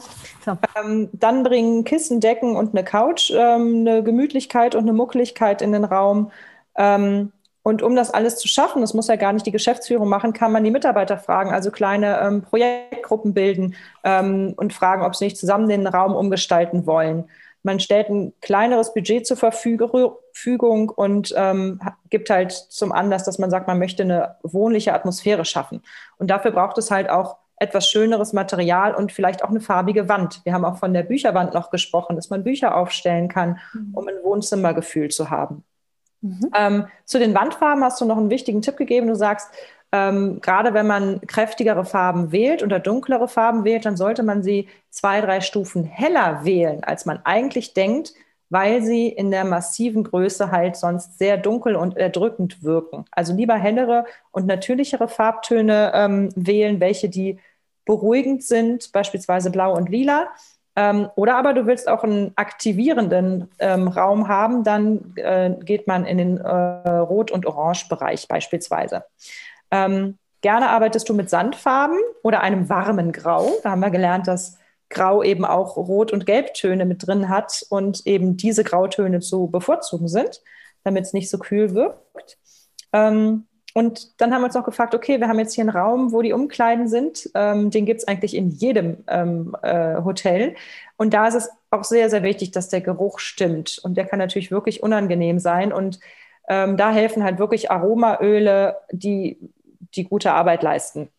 So. 0.46 0.58
Ähm, 0.76 1.10
dann 1.14 1.44
bringen 1.44 1.86
Kissen, 1.86 2.20
Decken 2.20 2.58
und 2.58 2.76
eine 2.76 2.84
Couch 2.84 3.32
ähm, 3.32 3.80
eine 3.80 4.04
Gemütlichkeit 4.04 4.76
und 4.76 4.82
eine 4.82 4.94
Muckeligkeit 4.94 5.62
in 5.62 5.72
den 5.72 5.86
Raum. 5.86 6.32
Ähm, 6.76 7.32
und 7.64 7.82
um 7.82 7.96
das 7.96 8.12
alles 8.12 8.38
zu 8.38 8.48
schaffen, 8.48 8.82
das 8.82 8.94
muss 8.94 9.08
ja 9.08 9.16
gar 9.16 9.32
nicht 9.32 9.46
die 9.46 9.52
Geschäftsführung 9.52 10.10
machen, 10.10 10.34
kann 10.34 10.52
man 10.52 10.64
die 10.64 10.72
Mitarbeiter 10.72 11.18
fragen, 11.18 11.52
also 11.52 11.72
kleine 11.72 12.20
ähm, 12.20 12.42
Projektgruppen 12.42 13.34
bilden 13.34 13.76
ähm, 14.04 14.54
und 14.58 14.74
fragen, 14.74 15.04
ob 15.04 15.16
sie 15.16 15.26
nicht 15.26 15.38
zusammen 15.38 15.70
den 15.70 15.88
Raum 15.88 16.16
umgestalten 16.16 16.86
wollen. 16.86 17.26
Man 17.64 17.80
stellt 17.80 18.10
ein 18.10 18.34
kleineres 18.42 18.94
Budget 18.94 19.28
zur 19.28 19.38
Verfügung 19.38 20.90
und 20.90 21.34
ähm, 21.36 21.80
gibt 22.10 22.30
halt 22.30 22.52
zum 22.52 22.92
Anlass, 22.92 23.24
dass 23.24 23.40
man 23.40 23.50
sagt, 23.50 23.68
man 23.68 23.80
möchte 23.80 24.04
eine 24.04 24.38
wohnliche 24.44 24.94
Atmosphäre 24.94 25.46
schaffen. 25.46 25.82
Und 26.18 26.30
dafür 26.30 26.52
braucht 26.52 26.78
es 26.78 26.90
halt 26.92 27.10
auch 27.10 27.38
etwas 27.58 27.90
schöneres 27.90 28.32
Material 28.32 28.96
und 28.96 29.12
vielleicht 29.12 29.44
auch 29.44 29.50
eine 29.50 29.60
farbige 29.60 30.08
Wand. 30.08 30.42
Wir 30.46 30.54
haben 30.54 30.64
auch 30.64 30.78
von 30.78 30.94
der 30.94 31.04
Bücherwand 31.04 31.54
noch 31.54 31.72
gesprochen, 31.72 32.16
dass 32.16 32.30
man 32.30 32.44
Bücher 32.44 32.76
aufstellen 32.76 33.28
kann, 33.28 33.60
mhm. 33.74 33.92
um 33.94 34.08
ein 34.08 34.16
Wohnzimmergefühl 34.24 35.10
zu 35.10 35.30
haben. 35.30 35.66
Mhm. 36.22 36.52
Ähm, 36.56 36.88
zu 37.06 37.20
den 37.20 37.34
Wandfarben 37.36 37.84
hast 37.84 38.00
du 38.00 38.06
noch 38.06 38.18
einen 38.18 38.30
wichtigen 38.30 38.62
Tipp 38.62 38.78
gegeben. 38.78 39.08
Du 39.08 39.16
sagst, 39.16 39.50
ähm, 39.92 40.40
gerade 40.42 40.74
wenn 40.74 40.88
man 40.88 41.22
kräftigere 41.22 41.86
Farben 41.86 42.32
wählt 42.32 42.62
oder 42.64 42.80
dunklere 42.80 43.28
Farben 43.28 43.64
wählt, 43.64 43.86
dann 43.86 43.98
sollte 43.98 44.24
man 44.24 44.44
sie 44.44 44.68
zwei, 44.90 45.22
drei 45.22 45.42
Stufen 45.42 45.84
heller 45.84 46.46
wählen, 46.46 46.84
als 46.84 47.06
man 47.06 47.20
eigentlich 47.24 47.74
denkt, 47.74 48.14
weil 48.50 48.82
sie 48.82 49.10
in 49.10 49.32
der 49.32 49.46
massiven 49.46 50.04
Größe 50.04 50.52
halt 50.52 50.76
sonst 50.76 51.18
sehr 51.18 51.38
dunkel 51.38 51.76
und 51.76 51.98
erdrückend 51.98 52.64
wirken. 52.64 53.06
Also 53.12 53.34
lieber 53.34 53.56
hellere 53.56 54.06
und 54.32 54.48
natürlichere 54.48 55.08
Farbtöne 55.08 55.92
ähm, 55.94 56.30
wählen, 56.36 56.80
welche 56.80 57.10
die 57.10 57.40
beruhigend 57.86 58.44
sind, 58.44 58.92
beispielsweise 58.92 59.52
blau 59.52 59.76
und 59.76 59.90
lila. 59.90 60.28
Ähm, 60.76 61.10
oder 61.16 61.36
aber 61.36 61.54
du 61.54 61.66
willst 61.66 61.88
auch 61.88 62.04
einen 62.04 62.32
aktivierenden 62.36 63.50
ähm, 63.60 63.88
Raum 63.88 64.28
haben, 64.28 64.64
dann 64.64 65.14
äh, 65.16 65.56
geht 65.60 65.88
man 65.88 66.06
in 66.06 66.18
den 66.18 66.38
äh, 66.38 66.50
Rot- 66.52 67.32
und 67.32 67.46
Orange-Bereich 67.46 68.28
beispielsweise. 68.28 69.04
Ähm, 69.72 70.18
gerne 70.42 70.70
arbeitest 70.70 71.10
du 71.10 71.14
mit 71.14 71.30
Sandfarben 71.30 72.00
oder 72.24 72.42
einem 72.42 72.70
warmen 72.70 73.12
Grau. 73.12 73.52
Da 73.64 73.72
haben 73.72 73.82
wir 73.82 73.90
gelernt, 73.90 74.28
dass 74.28 74.58
Grau 74.90 75.22
eben 75.24 75.46
auch 75.46 75.78
Rot- 75.78 76.12
und 76.12 76.26
Gelbtöne 76.26 76.86
mit 76.86 77.06
drin 77.06 77.30
hat 77.30 77.64
und 77.70 78.06
eben 78.06 78.38
diese 78.38 78.64
Grautöne 78.64 79.20
zu 79.20 79.48
bevorzugen 79.48 80.08
sind, 80.08 80.42
damit 80.84 81.06
es 81.06 81.14
nicht 81.14 81.30
so 81.30 81.38
kühl 81.38 81.76
wirkt. 81.76 82.38
Ähm, 82.92 83.46
und 83.76 84.20
dann 84.20 84.34
haben 84.34 84.42
wir 84.42 84.46
uns 84.46 84.56
noch 84.56 84.66
gefragt, 84.66 84.96
okay, 84.96 85.20
wir 85.20 85.28
haben 85.28 85.38
jetzt 85.38 85.54
hier 85.54 85.62
einen 85.62 85.70
Raum, 85.70 86.12
wo 86.12 86.24
die 86.24 86.34
Umkleiden 86.34 86.88
sind. 86.88 87.30
Ähm, 87.36 87.70
den 87.70 87.86
gibt 87.86 88.02
es 88.02 88.08
eigentlich 88.08 88.36
in 88.36 88.50
jedem 88.50 89.04
ähm, 89.08 89.56
äh, 89.62 90.02
Hotel. 90.04 90.56
Und 90.98 91.14
da 91.14 91.28
ist 91.28 91.36
es 91.36 91.50
auch 91.70 91.84
sehr, 91.84 92.10
sehr 92.10 92.24
wichtig, 92.24 92.52
dass 92.52 92.70
der 92.70 92.82
Geruch 92.82 93.20
stimmt. 93.20 93.80
Und 93.84 93.96
der 93.96 94.06
kann 94.06 94.18
natürlich 94.18 94.50
wirklich 94.50 94.82
unangenehm 94.82 95.38
sein. 95.38 95.72
Und 95.72 96.00
ähm, 96.48 96.78
da 96.78 96.92
helfen 96.92 97.24
halt 97.24 97.38
wirklich 97.38 97.70
Aromaöle, 97.70 98.76
die 98.92 99.38
die 99.96 100.04
gute 100.04 100.32
Arbeit 100.32 100.64
leisten. 100.64 101.10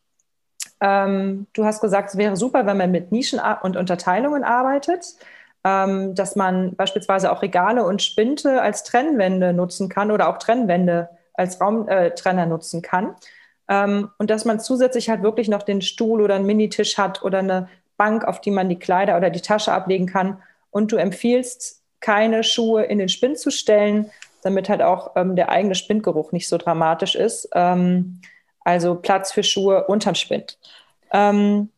Ähm, 0.80 1.46
du 1.52 1.64
hast 1.64 1.80
gesagt, 1.80 2.10
es 2.10 2.16
wäre 2.16 2.36
super, 2.36 2.66
wenn 2.66 2.76
man 2.76 2.90
mit 2.90 3.12
Nischen 3.12 3.40
und 3.62 3.76
Unterteilungen 3.76 4.44
arbeitet, 4.44 5.04
ähm, 5.64 6.14
dass 6.14 6.36
man 6.36 6.74
beispielsweise 6.74 7.30
auch 7.32 7.42
Regale 7.42 7.84
und 7.84 8.02
Spinte 8.02 8.62
als 8.62 8.82
Trennwände 8.84 9.52
nutzen 9.52 9.88
kann 9.88 10.10
oder 10.10 10.28
auch 10.28 10.38
Trennwände 10.38 11.10
als 11.34 11.60
Raumtrenner 11.60 12.44
äh, 12.44 12.46
nutzen 12.46 12.82
kann. 12.82 13.14
Ähm, 13.68 14.10
und 14.18 14.30
dass 14.30 14.44
man 14.44 14.58
zusätzlich 14.58 15.10
halt 15.10 15.22
wirklich 15.22 15.48
noch 15.48 15.62
den 15.62 15.82
Stuhl 15.82 16.22
oder 16.22 16.36
einen 16.36 16.46
Minitisch 16.46 16.98
hat 16.98 17.22
oder 17.22 17.38
eine 17.38 17.68
Bank, 17.96 18.24
auf 18.24 18.40
die 18.40 18.50
man 18.50 18.68
die 18.68 18.78
Kleider 18.78 19.16
oder 19.16 19.30
die 19.30 19.42
Tasche 19.42 19.72
ablegen 19.72 20.06
kann. 20.06 20.42
Und 20.70 20.92
du 20.92 20.96
empfiehlst, 20.96 21.82
keine 22.00 22.42
Schuhe 22.42 22.84
in 22.84 22.98
den 22.98 23.10
Spind 23.10 23.38
zu 23.38 23.50
stellen, 23.50 24.10
damit 24.42 24.70
halt 24.70 24.80
auch 24.80 25.12
ähm, 25.16 25.36
der 25.36 25.50
eigene 25.50 25.74
Spindgeruch 25.74 26.32
nicht 26.32 26.48
so 26.48 26.56
dramatisch 26.56 27.14
ist. 27.14 27.50
Ähm, 27.54 28.22
also 28.64 28.94
Platz 28.94 29.32
für 29.32 29.42
Schuhe 29.42 29.86
unterm 29.86 30.14
Spind. 30.14 30.58
Ähm, 31.12 31.70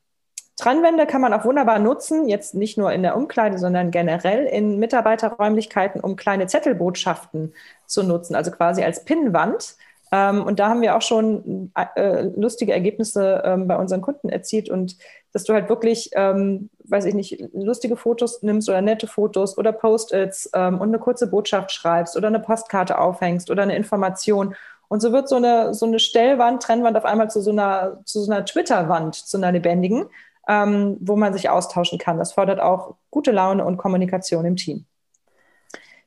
Trennwände 0.57 1.07
kann 1.07 1.20
man 1.20 1.33
auch 1.33 1.45
wunderbar 1.45 1.78
nutzen, 1.78 2.28
jetzt 2.28 2.55
nicht 2.55 2.76
nur 2.76 2.93
in 2.93 3.03
der 3.03 3.16
Umkleide, 3.16 3.59
sondern 3.59 3.91
generell 3.91 4.45
in 4.45 4.78
Mitarbeiterräumlichkeiten, 4.78 6.01
um 6.01 6.16
kleine 6.16 6.47
Zettelbotschaften 6.47 7.55
zu 7.87 8.03
nutzen, 8.03 8.35
also 8.35 8.51
quasi 8.51 8.83
als 8.85 9.05
Pinnwand. 9.05 9.76
Ähm, 10.12 10.45
und 10.45 10.61
da 10.61 10.68
haben 10.68 10.83
wir 10.83 10.95
auch 10.95 11.03
schon 11.03 11.72
äh, 11.97 12.22
lustige 12.37 12.72
Ergebnisse 12.72 13.43
ähm, 13.45 13.66
bei 13.66 13.76
unseren 13.76 14.03
Kunden 14.03 14.28
erzielt 14.28 14.68
und 14.68 14.99
dass 15.33 15.45
du 15.45 15.55
halt 15.55 15.70
wirklich, 15.70 16.11
ähm, 16.12 16.68
weiß 16.85 17.07
ich 17.07 17.14
nicht, 17.14 17.43
lustige 17.55 17.97
Fotos 17.97 18.43
nimmst 18.43 18.68
oder 18.68 18.83
nette 18.83 19.07
Fotos 19.07 19.57
oder 19.57 19.72
Post-its 19.72 20.51
ähm, 20.55 20.74
und 20.80 20.89
eine 20.89 20.99
kurze 20.99 21.28
Botschaft 21.28 21.72
schreibst 21.72 22.16
oder 22.16 22.28
eine 22.28 22.41
Postkarte 22.41 22.99
aufhängst 22.99 23.51
oder 23.51 23.62
eine 23.62 23.74
Information 23.74 24.55
und 24.93 25.01
so 25.01 25.11
wird 25.11 25.26
so 25.26 25.36
eine, 25.36 25.72
so 25.72 25.86
eine 25.86 25.99
Stellwand, 25.99 26.62
Trennwand 26.62 26.99
auf 26.99 27.07
einmal 27.07 27.30
zu 27.30 27.40
so 27.40 27.51
einer, 27.51 28.03
zu 28.05 28.22
so 28.22 28.30
einer 28.30 28.45
Twitter-Wand, 28.45 29.14
zu 29.14 29.38
einer 29.38 29.51
lebendigen, 29.51 30.05
ähm, 30.47 30.99
wo 31.01 31.16
man 31.16 31.32
sich 31.32 31.49
austauschen 31.49 31.99
kann. 31.99 32.18
Das 32.18 32.34
fördert 32.34 32.61
auch 32.61 32.97
gute 33.11 33.30
Laune 33.30 33.64
und 33.64 33.78
Kommunikation 33.78 34.45
im 34.45 34.57
Team. 34.57 34.84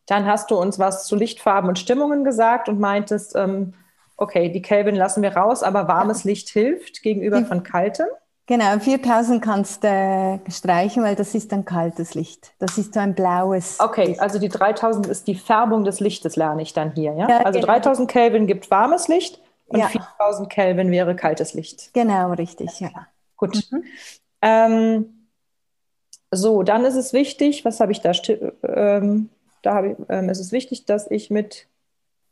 Dann 0.05 0.27
hast 0.27 0.51
du 0.51 0.55
uns 0.55 0.77
was 0.77 1.07
zu 1.07 1.15
Lichtfarben 1.15 1.67
und 1.67 1.79
Stimmungen 1.79 2.23
gesagt 2.23 2.69
und 2.69 2.79
meintest, 2.79 3.35
ähm, 3.35 3.73
okay, 4.17 4.49
die 4.49 4.61
Kelvin 4.61 4.93
lassen 4.93 5.23
wir 5.23 5.35
raus, 5.35 5.63
aber 5.63 5.87
warmes 5.87 6.23
Licht 6.23 6.49
hilft 6.49 7.01
gegenüber 7.01 7.43
von 7.43 7.63
kaltem. 7.63 8.05
Genau, 8.47 8.77
4000 8.77 9.43
kannst 9.43 9.83
du 9.83 9.87
äh, 9.87 10.51
streichen, 10.51 11.03
weil 11.03 11.15
das 11.15 11.33
ist 11.33 11.51
ein 11.51 11.65
kaltes 11.65 12.13
Licht. 12.13 12.53
Das 12.59 12.77
ist 12.77 12.93
so 12.93 12.99
ein 12.99 13.15
blaues. 13.15 13.79
Okay, 13.79 14.07
Licht. 14.07 14.19
also 14.19 14.37
die 14.37 14.49
3000 14.49 15.07
ist 15.07 15.27
die 15.27 15.33
Färbung 15.33 15.83
des 15.83 15.99
Lichtes, 15.99 16.35
lerne 16.35 16.61
ich 16.61 16.73
dann 16.73 16.93
hier. 16.93 17.13
Ja? 17.13 17.27
ja 17.27 17.37
also 17.39 17.59
genau. 17.59 17.73
3000 17.73 18.09
Kelvin 18.09 18.45
gibt 18.45 18.69
warmes 18.69 19.07
Licht 19.07 19.41
und 19.65 19.79
ja. 19.79 19.87
4000 19.87 20.49
Kelvin 20.51 20.91
wäre 20.91 21.15
kaltes 21.15 21.55
Licht. 21.55 21.91
Genau, 21.93 22.33
richtig, 22.33 22.79
ja. 22.79 22.91
Gut. 23.35 23.63
Mhm. 23.71 23.83
Ähm, 24.43 25.27
so, 26.29 26.61
dann 26.61 26.85
ist 26.85 26.95
es 26.95 27.13
wichtig, 27.13 27.65
was 27.65 27.79
habe 27.79 27.91
ich 27.91 28.01
da? 28.01 28.11
Ähm, 28.63 29.29
da 29.63 29.73
habe 29.73 29.89
ich, 29.89 29.95
ähm, 30.09 30.29
ist 30.29 30.39
es 30.39 30.51
wichtig, 30.51 30.85
dass 30.85 31.09
ich 31.09 31.31
mit 31.31 31.67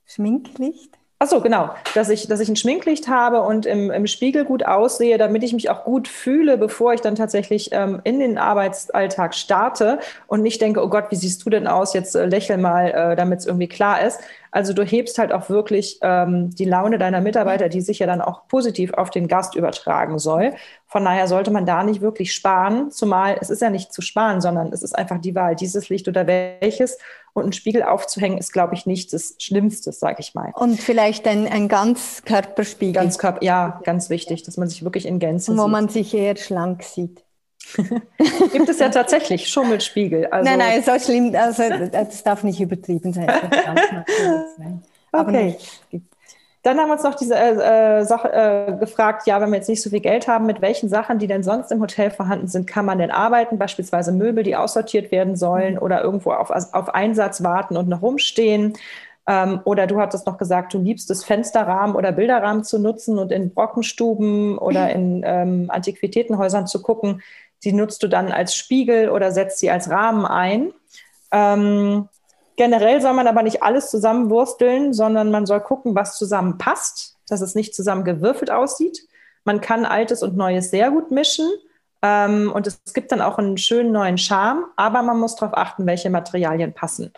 Schminklicht 0.05 0.99
Ach 1.23 1.29
so, 1.29 1.39
genau, 1.39 1.69
dass 1.95 2.09
ich, 2.09 2.27
dass 2.27 2.41
ich 2.41 2.49
ein 2.49 2.57
Schminklicht 2.57 3.07
habe 3.07 3.43
und 3.43 3.65
im, 3.65 3.89
im 3.91 4.07
Spiegel 4.07 4.43
gut 4.43 4.65
aussehe, 4.65 5.17
damit 5.17 5.41
ich 5.41 5.53
mich 5.53 5.69
auch 5.69 5.85
gut 5.85 6.09
fühle, 6.09 6.57
bevor 6.57 6.93
ich 6.93 6.99
dann 6.99 7.15
tatsächlich 7.15 7.69
ähm, 7.71 8.01
in 8.03 8.19
den 8.19 8.37
Arbeitsalltag 8.37 9.33
starte 9.33 9.99
und 10.27 10.41
nicht 10.41 10.59
denke, 10.59 10.83
oh 10.83 10.89
Gott, 10.89 11.05
wie 11.11 11.15
siehst 11.15 11.45
du 11.45 11.49
denn 11.49 11.65
aus? 11.65 11.93
Jetzt 11.93 12.17
äh, 12.17 12.25
lächel 12.25 12.57
mal, 12.57 12.91
äh, 12.91 13.15
damit 13.15 13.39
es 13.39 13.45
irgendwie 13.45 13.69
klar 13.69 14.05
ist. 14.05 14.19
Also 14.51 14.73
du 14.73 14.83
hebst 14.83 15.17
halt 15.17 15.31
auch 15.31 15.49
wirklich 15.49 15.97
ähm, 16.01 16.53
die 16.53 16.65
Laune 16.65 16.97
deiner 16.97 17.21
Mitarbeiter, 17.21 17.69
die 17.69 17.79
sich 17.79 17.99
ja 17.99 18.05
dann 18.05 18.21
auch 18.21 18.47
positiv 18.49 18.93
auf 18.93 19.09
den 19.09 19.29
Gast 19.29 19.55
übertragen 19.55 20.19
soll. 20.19 20.53
Von 20.93 21.05
daher 21.05 21.27
sollte 21.27 21.49
man 21.49 21.65
da 21.65 21.83
nicht 21.83 22.01
wirklich 22.01 22.35
sparen, 22.35 22.91
zumal 22.91 23.35
es 23.41 23.49
ist 23.49 23.63
ja 23.63 23.71
nicht 23.71 23.91
zu 23.91 24.03
sparen, 24.03 24.41
sondern 24.41 24.71
es 24.71 24.83
ist 24.83 24.93
einfach 24.95 25.19
die 25.19 25.33
Wahl, 25.33 25.55
dieses 25.55 25.89
Licht 25.89 26.07
oder 26.07 26.27
welches. 26.27 26.99
Und 27.33 27.45
einen 27.45 27.53
Spiegel 27.53 27.81
aufzuhängen 27.81 28.37
ist, 28.37 28.53
glaube 28.53 28.75
ich, 28.75 28.85
nicht 28.85 29.11
das 29.11 29.33
Schlimmste, 29.39 29.91
sage 29.91 30.17
ich 30.19 30.35
mal. 30.35 30.51
Und 30.53 30.79
vielleicht 30.79 31.27
ein, 31.27 31.47
ein 31.47 31.67
Ganzkörperspiegel. 31.67 32.93
Ganzkörper, 32.93 33.43
ja, 33.43 33.81
ganz 33.83 34.11
wichtig, 34.11 34.43
dass 34.43 34.57
man 34.57 34.67
sich 34.69 34.83
wirklich 34.83 35.07
in 35.07 35.17
Gänze 35.17 35.57
Wo 35.57 35.63
sieht. 35.63 35.71
man 35.71 35.89
sich 35.89 36.13
eher 36.13 36.37
schlank 36.37 36.83
sieht. 36.83 37.23
Gibt 38.51 38.69
es 38.69 38.77
ja 38.77 38.89
tatsächlich 38.89 39.47
Schummelspiegel. 39.47 40.27
Also 40.27 40.47
nein, 40.47 40.59
nein, 40.59 40.83
so 40.83 40.99
schlimm, 41.03 41.33
also 41.33 41.63
das 41.91 42.21
darf 42.21 42.43
nicht 42.43 42.61
übertrieben 42.61 43.13
sein. 43.13 43.25
sein. 44.59 44.83
okay. 45.11 45.57
Dann 46.63 46.79
haben 46.79 46.87
wir 46.87 46.93
uns 46.93 47.03
noch 47.03 47.15
diese 47.15 47.35
äh, 47.35 47.99
äh, 47.99 48.03
Sache 48.05 48.31
äh, 48.31 48.77
gefragt, 48.77 49.27
ja, 49.27 49.41
wenn 49.41 49.51
wir 49.51 49.57
jetzt 49.57 49.67
nicht 49.67 49.81
so 49.81 49.89
viel 49.89 49.99
Geld 49.99 50.29
haben, 50.29 50.45
mit 50.45 50.61
welchen 50.61 50.87
Sachen, 50.87 51.19
die 51.19 51.27
denn 51.27 51.43
sonst 51.43 51.71
im 51.73 51.81
Hotel 51.81 52.09
vorhanden 52.09 52.47
sind, 52.47 52.67
kann 52.67 52.85
man 52.85 52.99
denn 52.99 53.11
arbeiten? 53.11 53.57
Beispielsweise 53.57 54.13
Möbel, 54.13 54.45
die 54.45 54.55
aussortiert 54.55 55.11
werden 55.11 55.35
sollen 55.35 55.77
oder 55.77 56.01
irgendwo 56.01 56.31
auf, 56.31 56.49
auf 56.49 56.95
Einsatz 56.95 57.43
warten 57.43 57.75
und 57.75 57.89
noch 57.89 58.01
rumstehen. 58.01 58.75
Ähm, 59.27 59.59
oder 59.65 59.87
du 59.87 59.99
hattest 59.99 60.25
noch 60.25 60.37
gesagt, 60.37 60.73
du 60.73 60.79
liebst 60.79 61.11
es, 61.11 61.25
Fensterrahmen 61.25 61.97
oder 61.97 62.13
Bilderrahmen 62.13 62.63
zu 62.63 62.79
nutzen 62.79 63.19
und 63.19 63.33
in 63.33 63.53
Brockenstuben 63.53 64.57
oder 64.57 64.89
in 64.89 65.21
ähm, 65.25 65.65
Antiquitätenhäusern 65.67 66.65
zu 66.65 66.81
gucken. 66.81 67.21
Die 67.65 67.73
nutzt 67.73 68.03
du 68.03 68.07
dann 68.07 68.31
als 68.31 68.55
Spiegel 68.55 69.09
oder 69.09 69.31
setzt 69.31 69.59
sie 69.59 69.69
als 69.69 69.89
Rahmen 69.89 70.25
ein. 70.25 70.71
Ähm, 71.31 72.07
Generell 72.55 73.01
soll 73.01 73.13
man 73.13 73.27
aber 73.27 73.43
nicht 73.43 73.63
alles 73.63 73.89
zusammenwursteln, 73.89 74.93
sondern 74.93 75.31
man 75.31 75.45
soll 75.45 75.59
gucken, 75.59 75.95
was 75.95 76.17
zusammenpasst, 76.17 77.17
dass 77.27 77.41
es 77.41 77.55
nicht 77.55 77.75
zusammengewürfelt 77.75 78.51
aussieht. 78.51 79.07
Man 79.43 79.61
kann 79.61 79.85
Altes 79.85 80.23
und 80.23 80.37
Neues 80.37 80.71
sehr 80.71 80.91
gut 80.91 81.11
mischen. 81.11 81.49
Ähm, 82.03 82.51
und 82.53 82.67
es, 82.67 82.81
gibt 82.93 83.13
dann 83.13 83.21
auch 83.21 83.37
einen 83.37 83.57
schönen 83.57 83.93
neuen 83.93 84.17
Charme, 84.17 84.65
aber 84.75 85.01
man 85.01 85.19
muss 85.19 85.37
darauf 85.37 85.57
achten, 85.57 85.85
welche 85.85 86.09
Materialien 86.09 86.73
passen. 86.73 87.13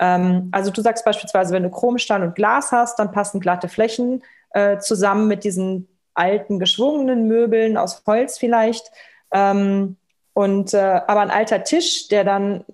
Ähm, 0.00 0.48
also 0.50 0.70
du 0.70 0.80
sagst 0.80 1.04
beispielsweise, 1.04 1.52
wenn 1.52 1.62
du 1.62 1.70
Chromstahl 1.70 2.22
und 2.22 2.34
Glas 2.34 2.72
hast, 2.72 2.98
dann 2.98 3.12
passen 3.12 3.40
glatte 3.40 3.68
Flächen 3.68 4.24
äh, 4.54 4.78
zusammen 4.78 5.28
mit 5.28 5.44
diesen 5.44 5.88
alten 6.14 6.58
geschwungenen 6.58 7.28
Möbeln 7.28 7.76
aus 7.76 8.02
Holz 8.06 8.38
vielleicht. 8.38 8.90
Ähm, 9.30 9.96
und 10.32 10.72
äh, 10.72 11.00
aber 11.06 11.20
ein 11.20 11.30
alter 11.30 11.62
Tisch, 11.62 12.08
der 12.08 12.24
dann 12.24 12.64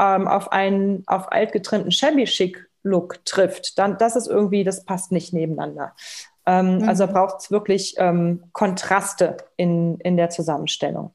ähm, 0.00 0.28
auf 0.28 0.52
einen 0.52 1.02
auf 1.06 1.32
altgetrimmten 1.32 1.90
Shabby 1.90 2.24
Chic 2.24 2.68
Look 2.82 3.24
trifft, 3.24 3.78
dann 3.78 3.96
das 3.98 4.14
ist 4.14 4.26
irgendwie, 4.26 4.62
das 4.62 4.84
passt 4.84 5.10
nicht 5.10 5.32
nebeneinander. 5.32 5.94
Ähm, 6.46 6.78
mhm. 6.78 6.88
Also 6.88 7.06
braucht 7.06 7.40
es 7.40 7.50
wirklich 7.50 7.94
ähm, 7.98 8.44
Kontraste 8.52 9.38
in, 9.56 9.98
in 10.00 10.16
der 10.16 10.30
Zusammenstellung. 10.30 11.14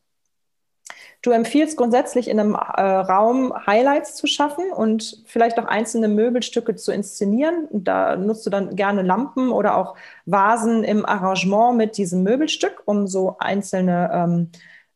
Du 1.22 1.32
empfiehlst 1.32 1.76
grundsätzlich 1.76 2.30
in 2.30 2.40
einem 2.40 2.56
äh, 2.56 2.82
Raum 2.82 3.54
Highlights 3.68 4.16
zu 4.16 4.26
schaffen 4.26 4.72
und 4.72 5.22
vielleicht 5.26 5.60
auch 5.60 5.66
einzelne 5.66 6.08
Möbelstücke 6.08 6.76
zu 6.76 6.94
inszenieren. 6.94 7.68
Da 7.72 8.16
nutzt 8.16 8.46
du 8.46 8.50
dann 8.50 8.78
gerne 8.78 9.02
Lampen 9.02 9.52
oder 9.52 9.76
auch 9.76 9.96
Vasen 10.26 10.86
im 10.86 11.06
Arrangement 11.06 11.76
mit 11.76 11.98
diesem 11.98 12.24
Möbelstück, 12.24 12.84
um 12.86 13.06
so 13.06 13.36
einzelne 13.38 14.10
ähm, 14.14 14.52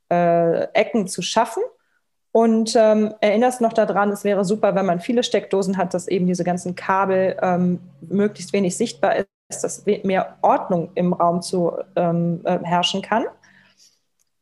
äh, 0.10 0.64
Ecken 0.74 1.08
zu 1.08 1.22
schaffen. 1.22 1.62
Und 2.34 2.76
ähm, 2.76 3.14
erinnerst 3.22 3.62
noch 3.62 3.74
daran, 3.74 4.10
es 4.10 4.24
wäre 4.24 4.44
super, 4.44 4.74
wenn 4.74 4.88
man 4.88 5.00
viele 5.00 5.22
Steckdosen 5.22 5.78
hat, 5.78 5.94
dass 5.94 6.08
eben 6.08 6.26
diese 6.26 6.44
ganzen 6.44 6.74
Kabel 6.74 7.38
ähm, 7.44 7.80
möglichst 8.02 8.54
wenig 8.54 8.76
sichtbar 8.76 9.18
ist, 9.18 9.64
dass 9.64 9.86
mehr 9.86 10.36
Ordnung 10.42 10.90
im 10.96 11.14
Raum 11.14 11.44
zu 11.44 11.74
ähm, 11.96 12.42
äh, 12.44 12.58
herrschen 12.64 13.04
kann. 13.04 13.26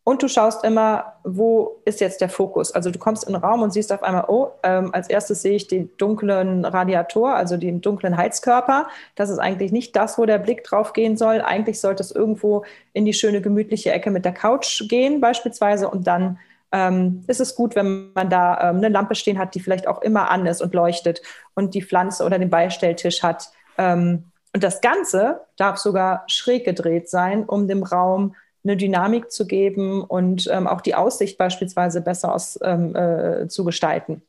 Und 0.06 0.24
du 0.24 0.30
schaust 0.30 0.64
immer, 0.64 1.16
wo 1.26 1.82
ist 1.84 2.00
jetzt 2.00 2.22
der 2.22 2.30
Fokus? 2.30 2.72
Also 2.72 2.92
du 2.92 2.98
kommst 2.98 3.26
in 3.26 3.34
den 3.34 3.44
Raum 3.44 3.62
und 3.62 3.74
siehst 3.74 3.92
auf 3.92 4.04
einmal, 4.04 4.24
oh, 4.30 4.52
ähm, 4.64 4.94
als 4.94 5.10
erstes 5.10 5.42
sehe 5.42 5.56
ich 5.56 5.68
den 5.68 5.89
dunklen 5.98 6.64
Radiator, 6.64 7.36
also 7.36 7.58
den 7.58 7.82
dunklen 7.82 8.16
Heizkörper. 8.16 8.88
Das 9.16 9.30
ist 9.30 9.38
eigentlich 9.38 9.74
nicht 9.74 9.98
das, 9.98 10.18
wo 10.18 10.26
der 10.26 10.39
Blick 10.39 10.64
drauf 10.64 10.94
gehen 10.94 11.18
soll. 11.18 11.42
Eigentlich 11.42 11.82
sollte 11.82 12.04
es 12.04 12.12
irgendwo 12.12 12.64
in 12.94 13.04
die 13.04 13.14
schöne 13.14 13.42
gemütliche 13.42 13.92
Ecke 13.92 14.12
mit 14.12 14.24
der 14.24 14.34
Couch 14.34 14.88
gehen 14.88 15.20
beispielsweise 15.20 15.89
und 15.89 16.08
dann 16.08 16.39
ähm, 16.72 17.24
ist 17.28 17.42
es 17.42 17.56
gut, 17.56 17.76
wenn 17.76 18.12
man 18.14 18.30
da 18.30 18.70
ähm, 18.70 18.78
eine 18.78 18.90
Lampe 18.90 19.16
stehen 19.16 19.38
hat, 19.38 19.56
die 19.56 19.60
vielleicht 19.60 19.88
auch 19.88 20.02
immer 20.02 20.32
an 20.32 20.46
ist 20.46 20.62
und 20.62 20.74
leuchtet 20.74 21.22
und 21.54 21.74
die 21.74 21.82
Pflanze 21.82 22.24
oder 22.24 22.40
den 22.40 22.50
Beistelltisch 22.50 23.24
hat. 23.24 23.50
Ähm, 23.78 24.32
und 24.54 24.64
das 24.64 24.82
Ganze 24.82 25.42
darf 25.58 25.78
sogar 25.78 26.24
schräg 26.28 26.66
gedreht 26.66 27.10
sein, 27.10 27.44
um 27.46 27.68
dem 27.68 27.84
Raum 27.84 28.36
eine 28.64 28.78
Dynamik 28.78 29.32
zu 29.32 29.48
geben 29.48 30.04
und 30.04 30.48
ähm, 30.52 30.68
auch 30.68 30.82
die 30.82 30.96
Aussicht 30.96 31.38
beispielsweise 31.38 32.02
besser 32.02 32.34
aus, 32.34 32.60
ähm, 32.62 32.96
äh, 32.96 33.48
zu 33.48 33.64
gestalten. 33.64 34.22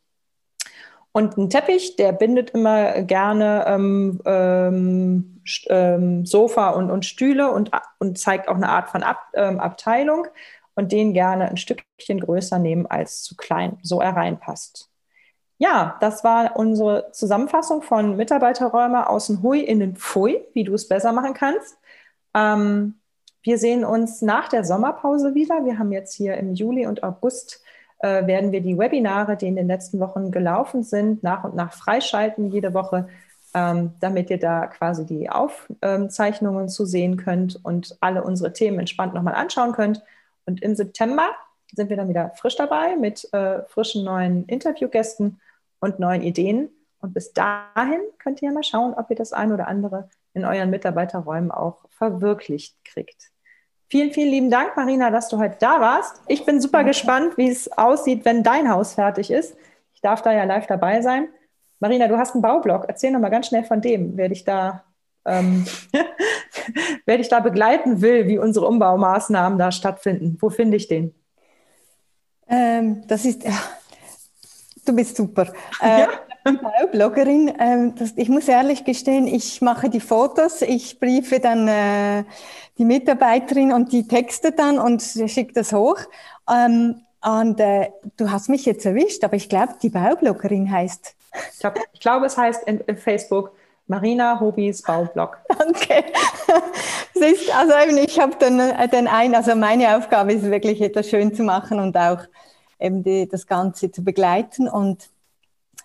Und 1.12 1.36
ein 1.36 1.50
Teppich, 1.50 1.96
der 1.96 2.12
bindet 2.12 2.50
immer 2.50 3.02
gerne 3.02 3.64
ähm, 3.66 4.20
ähm, 4.24 5.42
ähm, 5.68 6.24
Sofa 6.24 6.70
und, 6.70 6.90
und 6.90 7.04
Stühle 7.04 7.50
und, 7.50 7.70
und 7.98 8.18
zeigt 8.18 8.48
auch 8.48 8.56
eine 8.56 8.70
Art 8.70 8.88
von 8.88 9.02
Ab, 9.02 9.18
ähm, 9.34 9.60
Abteilung 9.60 10.26
und 10.74 10.92
den 10.92 11.12
gerne 11.12 11.48
ein 11.48 11.56
Stückchen 11.56 12.20
größer 12.20 12.58
nehmen 12.58 12.86
als 12.86 13.22
zu 13.22 13.36
klein, 13.36 13.78
so 13.82 14.00
er 14.00 14.16
reinpasst. 14.16 14.88
Ja, 15.58 15.96
das 16.00 16.24
war 16.24 16.56
unsere 16.56 17.12
Zusammenfassung 17.12 17.82
von 17.82 18.16
Mitarbeiterräume 18.16 19.08
außen 19.08 19.42
Hui, 19.42 19.60
innen 19.60 19.94
Pfui, 19.94 20.40
wie 20.54 20.64
du 20.64 20.74
es 20.74 20.88
besser 20.88 21.12
machen 21.12 21.34
kannst. 21.34 21.76
Ähm, 22.34 22.94
wir 23.44 23.58
sehen 23.58 23.84
uns 23.84 24.22
nach 24.22 24.48
der 24.48 24.64
Sommerpause 24.64 25.34
wieder. 25.34 25.64
Wir 25.64 25.78
haben 25.78 25.92
jetzt 25.92 26.14
hier 26.14 26.36
im 26.36 26.54
Juli 26.54 26.86
und 26.86 27.02
August 27.02 27.62
äh, 27.98 28.26
werden 28.26 28.52
wir 28.52 28.60
die 28.60 28.76
Webinare, 28.76 29.36
die 29.36 29.46
in 29.46 29.56
den 29.56 29.68
letzten 29.68 30.00
Wochen 30.00 30.30
gelaufen 30.30 30.82
sind, 30.82 31.22
nach 31.22 31.44
und 31.44 31.54
nach 31.54 31.72
freischalten 31.72 32.50
jede 32.50 32.74
Woche, 32.74 33.08
ähm, 33.54 33.92
damit 34.00 34.30
ihr 34.30 34.38
da 34.38 34.66
quasi 34.66 35.06
die 35.06 35.30
Aufzeichnungen 35.30 36.68
zu 36.68 36.86
sehen 36.86 37.16
könnt 37.16 37.64
und 37.64 37.96
alle 38.00 38.24
unsere 38.24 38.52
Themen 38.52 38.80
entspannt 38.80 39.14
nochmal 39.14 39.34
anschauen 39.34 39.72
könnt. 39.72 40.02
Und 40.46 40.62
im 40.62 40.74
September 40.74 41.30
sind 41.74 41.88
wir 41.88 41.96
dann 41.96 42.08
wieder 42.08 42.32
frisch 42.36 42.56
dabei 42.56 42.96
mit 42.96 43.32
äh, 43.32 43.62
frischen 43.64 44.04
neuen 44.04 44.44
Interviewgästen 44.46 45.40
und 45.80 45.98
neuen 45.98 46.22
Ideen. 46.22 46.70
Und 47.00 47.14
bis 47.14 47.32
dahin 47.32 48.00
könnt 48.18 48.42
ihr 48.42 48.48
ja 48.48 48.54
mal 48.54 48.62
schauen, 48.62 48.94
ob 48.94 49.10
ihr 49.10 49.16
das 49.16 49.32
ein 49.32 49.52
oder 49.52 49.66
andere 49.66 50.08
in 50.34 50.44
euren 50.44 50.70
Mitarbeiterräumen 50.70 51.50
auch 51.50 51.84
verwirklicht 51.90 52.76
kriegt. 52.84 53.30
Vielen, 53.88 54.12
vielen 54.12 54.30
lieben 54.30 54.50
Dank, 54.50 54.76
Marina, 54.76 55.10
dass 55.10 55.28
du 55.28 55.38
heute 55.38 55.56
da 55.58 55.80
warst. 55.80 56.22
Ich 56.26 56.46
bin 56.46 56.60
super 56.60 56.84
gespannt, 56.84 57.36
wie 57.36 57.50
es 57.50 57.70
aussieht, 57.72 58.24
wenn 58.24 58.42
dein 58.42 58.70
Haus 58.70 58.94
fertig 58.94 59.30
ist. 59.30 59.54
Ich 59.92 60.00
darf 60.00 60.22
da 60.22 60.32
ja 60.32 60.44
live 60.44 60.66
dabei 60.66 61.02
sein. 61.02 61.28
Marina, 61.78 62.08
du 62.08 62.16
hast 62.16 62.34
einen 62.34 62.42
Baublock. 62.42 62.86
Erzähl 62.88 63.10
noch 63.10 63.20
mal 63.20 63.28
ganz 63.28 63.48
schnell 63.48 63.64
von 63.64 63.80
dem. 63.80 64.16
Werde 64.16 64.32
ich 64.32 64.44
da 64.44 64.84
ähm, 65.24 65.64
wer 67.06 67.18
dich 67.18 67.28
da 67.28 67.40
begleiten 67.40 68.00
will, 68.00 68.26
wie 68.28 68.38
unsere 68.38 68.66
Umbaumaßnahmen 68.66 69.58
da 69.58 69.72
stattfinden, 69.72 70.36
wo 70.40 70.50
finde 70.50 70.76
ich 70.76 70.88
den? 70.88 71.14
Ähm, 72.48 73.06
das 73.06 73.24
ist, 73.24 73.44
ja, 73.44 73.58
du 74.84 74.94
bist 74.94 75.16
super. 75.16 75.52
Äh, 75.82 76.00
ja. 76.00 76.08
Bloggerin. 76.90 77.52
Ähm, 77.58 77.94
das, 77.94 78.14
ich 78.16 78.28
muss 78.28 78.48
ehrlich 78.48 78.84
gestehen, 78.84 79.26
ich 79.26 79.62
mache 79.62 79.88
die 79.88 80.00
Fotos, 80.00 80.62
ich 80.62 80.98
briefe 80.98 81.38
dann 81.38 81.68
äh, 81.68 82.24
die 82.78 82.84
Mitarbeiterin 82.84 83.72
und 83.72 83.92
die 83.92 84.08
Texte 84.08 84.52
dann 84.52 84.78
und 84.78 85.02
schicke 85.02 85.52
das 85.52 85.72
hoch. 85.72 85.98
Ähm, 86.52 87.02
und 87.24 87.60
äh, 87.60 87.90
du 88.16 88.30
hast 88.30 88.48
mich 88.48 88.66
jetzt 88.66 88.84
erwischt, 88.84 89.22
aber 89.22 89.36
ich 89.36 89.48
glaube, 89.48 89.74
die 89.80 89.90
Baubloggerin 89.90 90.70
heißt. 90.70 91.14
Ich, 91.52 91.60
glaub, 91.60 91.78
ich 91.92 92.00
glaube, 92.00 92.26
es 92.26 92.36
heißt 92.36 92.64
in, 92.64 92.80
in 92.80 92.96
Facebook 92.96 93.52
Marina 93.92 94.40
Hobbys 94.40 94.82
Baublog. 94.82 95.38
Okay. 95.68 96.04
Siehst, 97.14 97.54
also 97.54 97.72
eben, 97.84 97.98
ich 97.98 98.18
habe 98.18 98.34
dann 98.38 98.58
äh, 98.58 98.88
den 98.88 99.06
ein, 99.06 99.34
also 99.34 99.54
meine 99.54 99.96
Aufgabe 99.96 100.32
ist 100.32 100.44
wirklich 100.50 100.80
etwas 100.80 101.08
schön 101.08 101.34
zu 101.34 101.42
machen 101.42 101.78
und 101.78 101.96
auch 101.96 102.20
eben 102.80 103.02
die, 103.02 103.28
das 103.28 103.46
Ganze 103.46 103.92
zu 103.92 104.02
begleiten 104.02 104.68
und 104.68 105.10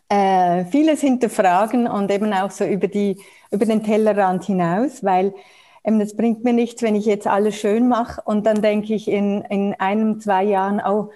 äh, 0.10 0.66
vieles 0.66 1.02
hinterfragen 1.02 1.88
und 1.88 2.10
eben 2.10 2.34
auch 2.34 2.50
so 2.50 2.64
über 2.64 2.88
die 2.88 3.22
über 3.52 3.66
den 3.66 3.84
Tellerrand 3.84 4.46
hinaus, 4.46 5.04
weil 5.04 5.34
eben 5.86 6.00
das 6.00 6.16
bringt 6.16 6.44
mir 6.44 6.54
nichts, 6.54 6.82
wenn 6.82 6.96
ich 6.96 7.06
jetzt 7.06 7.28
alles 7.28 7.56
schön 7.56 7.88
mache 7.88 8.22
und 8.24 8.46
dann 8.46 8.62
denke 8.62 8.94
ich 8.94 9.08
in, 9.08 9.42
in 9.44 9.74
einem, 9.76 10.20
zwei 10.22 10.44
Jahren, 10.44 10.82
oh, 10.86 11.12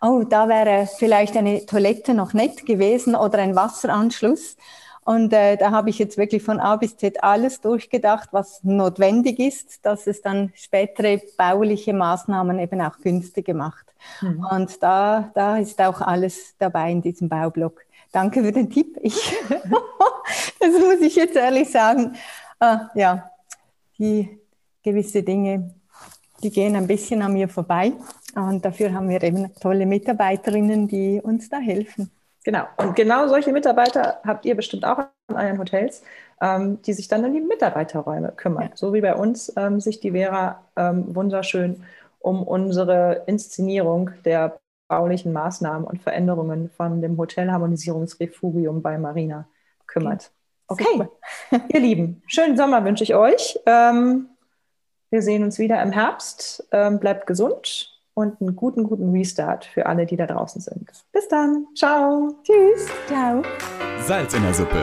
oh, 0.00 0.22
da 0.28 0.48
wäre 0.48 0.88
vielleicht 0.98 1.36
eine 1.36 1.66
Toilette 1.66 2.14
noch 2.14 2.32
nett 2.34 2.66
gewesen 2.66 3.14
oder 3.14 3.38
ein 3.38 3.56
Wasseranschluss. 3.56 4.56
Und 5.06 5.32
äh, 5.32 5.56
da 5.56 5.70
habe 5.70 5.88
ich 5.88 6.00
jetzt 6.00 6.18
wirklich 6.18 6.42
von 6.42 6.58
A 6.58 6.74
bis 6.74 6.96
Z 6.96 7.22
alles 7.22 7.60
durchgedacht, 7.60 8.30
was 8.32 8.64
notwendig 8.64 9.38
ist, 9.38 9.86
dass 9.86 10.08
es 10.08 10.20
dann 10.20 10.52
spätere 10.56 11.20
bauliche 11.38 11.92
Maßnahmen 11.92 12.58
eben 12.58 12.80
auch 12.80 12.98
günstiger 12.98 13.54
macht. 13.54 13.86
Mhm. 14.20 14.44
Und 14.50 14.82
da, 14.82 15.30
da 15.32 15.58
ist 15.58 15.80
auch 15.80 16.00
alles 16.00 16.56
dabei 16.58 16.90
in 16.90 17.02
diesem 17.02 17.28
Baublock. 17.28 17.82
Danke 18.10 18.42
für 18.42 18.50
den 18.50 18.68
Tipp. 18.68 18.98
Ich, 19.00 19.32
das 20.58 20.72
muss 20.72 21.00
ich 21.00 21.14
jetzt 21.14 21.36
ehrlich 21.36 21.70
sagen. 21.70 22.16
Ah, 22.58 22.90
ja, 22.96 23.30
die 23.98 24.40
gewisse 24.82 25.22
Dinge, 25.22 25.72
die 26.42 26.50
gehen 26.50 26.74
ein 26.74 26.88
bisschen 26.88 27.22
an 27.22 27.32
mir 27.32 27.48
vorbei. 27.48 27.92
Und 28.34 28.64
dafür 28.64 28.92
haben 28.92 29.08
wir 29.08 29.22
eben 29.22 29.54
tolle 29.60 29.86
Mitarbeiterinnen, 29.86 30.88
die 30.88 31.20
uns 31.22 31.48
da 31.48 31.58
helfen. 31.58 32.10
Genau. 32.46 32.68
Und 32.76 32.94
genau 32.94 33.26
solche 33.26 33.50
Mitarbeiter 33.50 34.20
habt 34.24 34.46
ihr 34.46 34.54
bestimmt 34.54 34.84
auch 34.84 35.00
in 35.28 35.34
euren 35.34 35.58
Hotels, 35.58 36.04
ähm, 36.40 36.80
die 36.82 36.92
sich 36.92 37.08
dann 37.08 37.24
um 37.24 37.32
die 37.32 37.40
Mitarbeiterräume 37.40 38.34
kümmern. 38.36 38.70
So 38.74 38.94
wie 38.94 39.00
bei 39.00 39.16
uns 39.16 39.52
ähm, 39.56 39.80
sich 39.80 39.98
die 39.98 40.12
Vera 40.12 40.62
ähm, 40.76 41.12
wunderschön 41.12 41.82
um 42.20 42.44
unsere 42.44 43.24
Inszenierung 43.26 44.12
der 44.24 44.60
baulichen 44.86 45.32
Maßnahmen 45.32 45.88
und 45.88 46.04
Veränderungen 46.04 46.70
von 46.70 47.02
dem 47.02 47.18
Hotelharmonisierungsrefugium 47.18 48.80
bei 48.80 48.96
Marina 48.96 49.48
kümmert. 49.88 50.30
Okay, 50.68 51.08
ihr 51.68 51.80
Lieben, 51.80 52.22
schönen 52.28 52.56
Sommer 52.56 52.84
wünsche 52.84 53.02
ich 53.02 53.16
euch. 53.16 53.58
Ähm, 53.66 54.28
wir 55.10 55.22
sehen 55.22 55.42
uns 55.42 55.58
wieder 55.58 55.82
im 55.82 55.90
Herbst. 55.90 56.64
Ähm, 56.70 57.00
bleibt 57.00 57.26
gesund 57.26 57.95
und 58.16 58.40
einen 58.40 58.56
guten, 58.56 58.84
guten 58.84 59.12
Restart 59.12 59.66
für 59.66 59.86
alle, 59.86 60.06
die 60.06 60.16
da 60.16 60.26
draußen 60.26 60.60
sind. 60.60 60.90
Bis 61.12 61.28
dann. 61.28 61.66
Ciao. 61.76 62.34
Tschüss. 62.42 62.88
Ciao. 63.06 63.42
Salz 64.00 64.32
in 64.34 64.42
der 64.42 64.54
Suppe. 64.54 64.82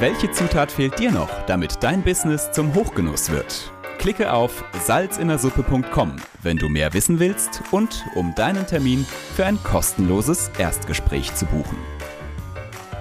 Welche 0.00 0.30
Zutat 0.32 0.72
fehlt 0.72 0.98
dir 0.98 1.12
noch, 1.12 1.30
damit 1.46 1.82
dein 1.82 2.02
Business 2.02 2.50
zum 2.50 2.74
Hochgenuss 2.74 3.30
wird? 3.30 3.72
Klicke 3.98 4.32
auf 4.32 4.64
salzinnersuppe.com, 4.82 6.16
wenn 6.42 6.56
du 6.56 6.68
mehr 6.68 6.92
wissen 6.94 7.20
willst 7.20 7.62
und 7.70 8.04
um 8.16 8.34
deinen 8.34 8.66
Termin 8.66 9.06
für 9.34 9.46
ein 9.46 9.58
kostenloses 9.62 10.50
Erstgespräch 10.58 11.32
zu 11.34 11.46
buchen. 11.46 11.78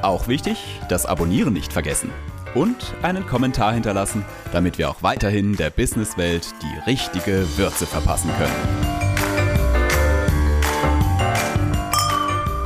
Auch 0.03 0.27
wichtig, 0.27 0.81
das 0.87 1.07
Abonnieren 1.07 1.53
nicht 1.53 1.73
vergessen 1.73 2.11
und 2.53 2.93
einen 3.01 3.25
Kommentar 3.25 3.73
hinterlassen, 3.73 4.23
damit 4.51 4.77
wir 4.77 4.91
auch 4.91 5.01
weiterhin 5.01 5.55
der 5.55 5.71
Businesswelt 5.71 6.53
die 6.61 6.89
richtige 6.89 7.57
Würze 7.57 7.87
verpassen 7.87 8.29
können. 8.37 9.02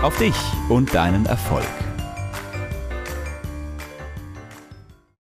Auf 0.01 0.17
dich 0.17 0.35
und 0.69 0.93
deinen 0.93 1.25
Erfolg. 1.25 1.86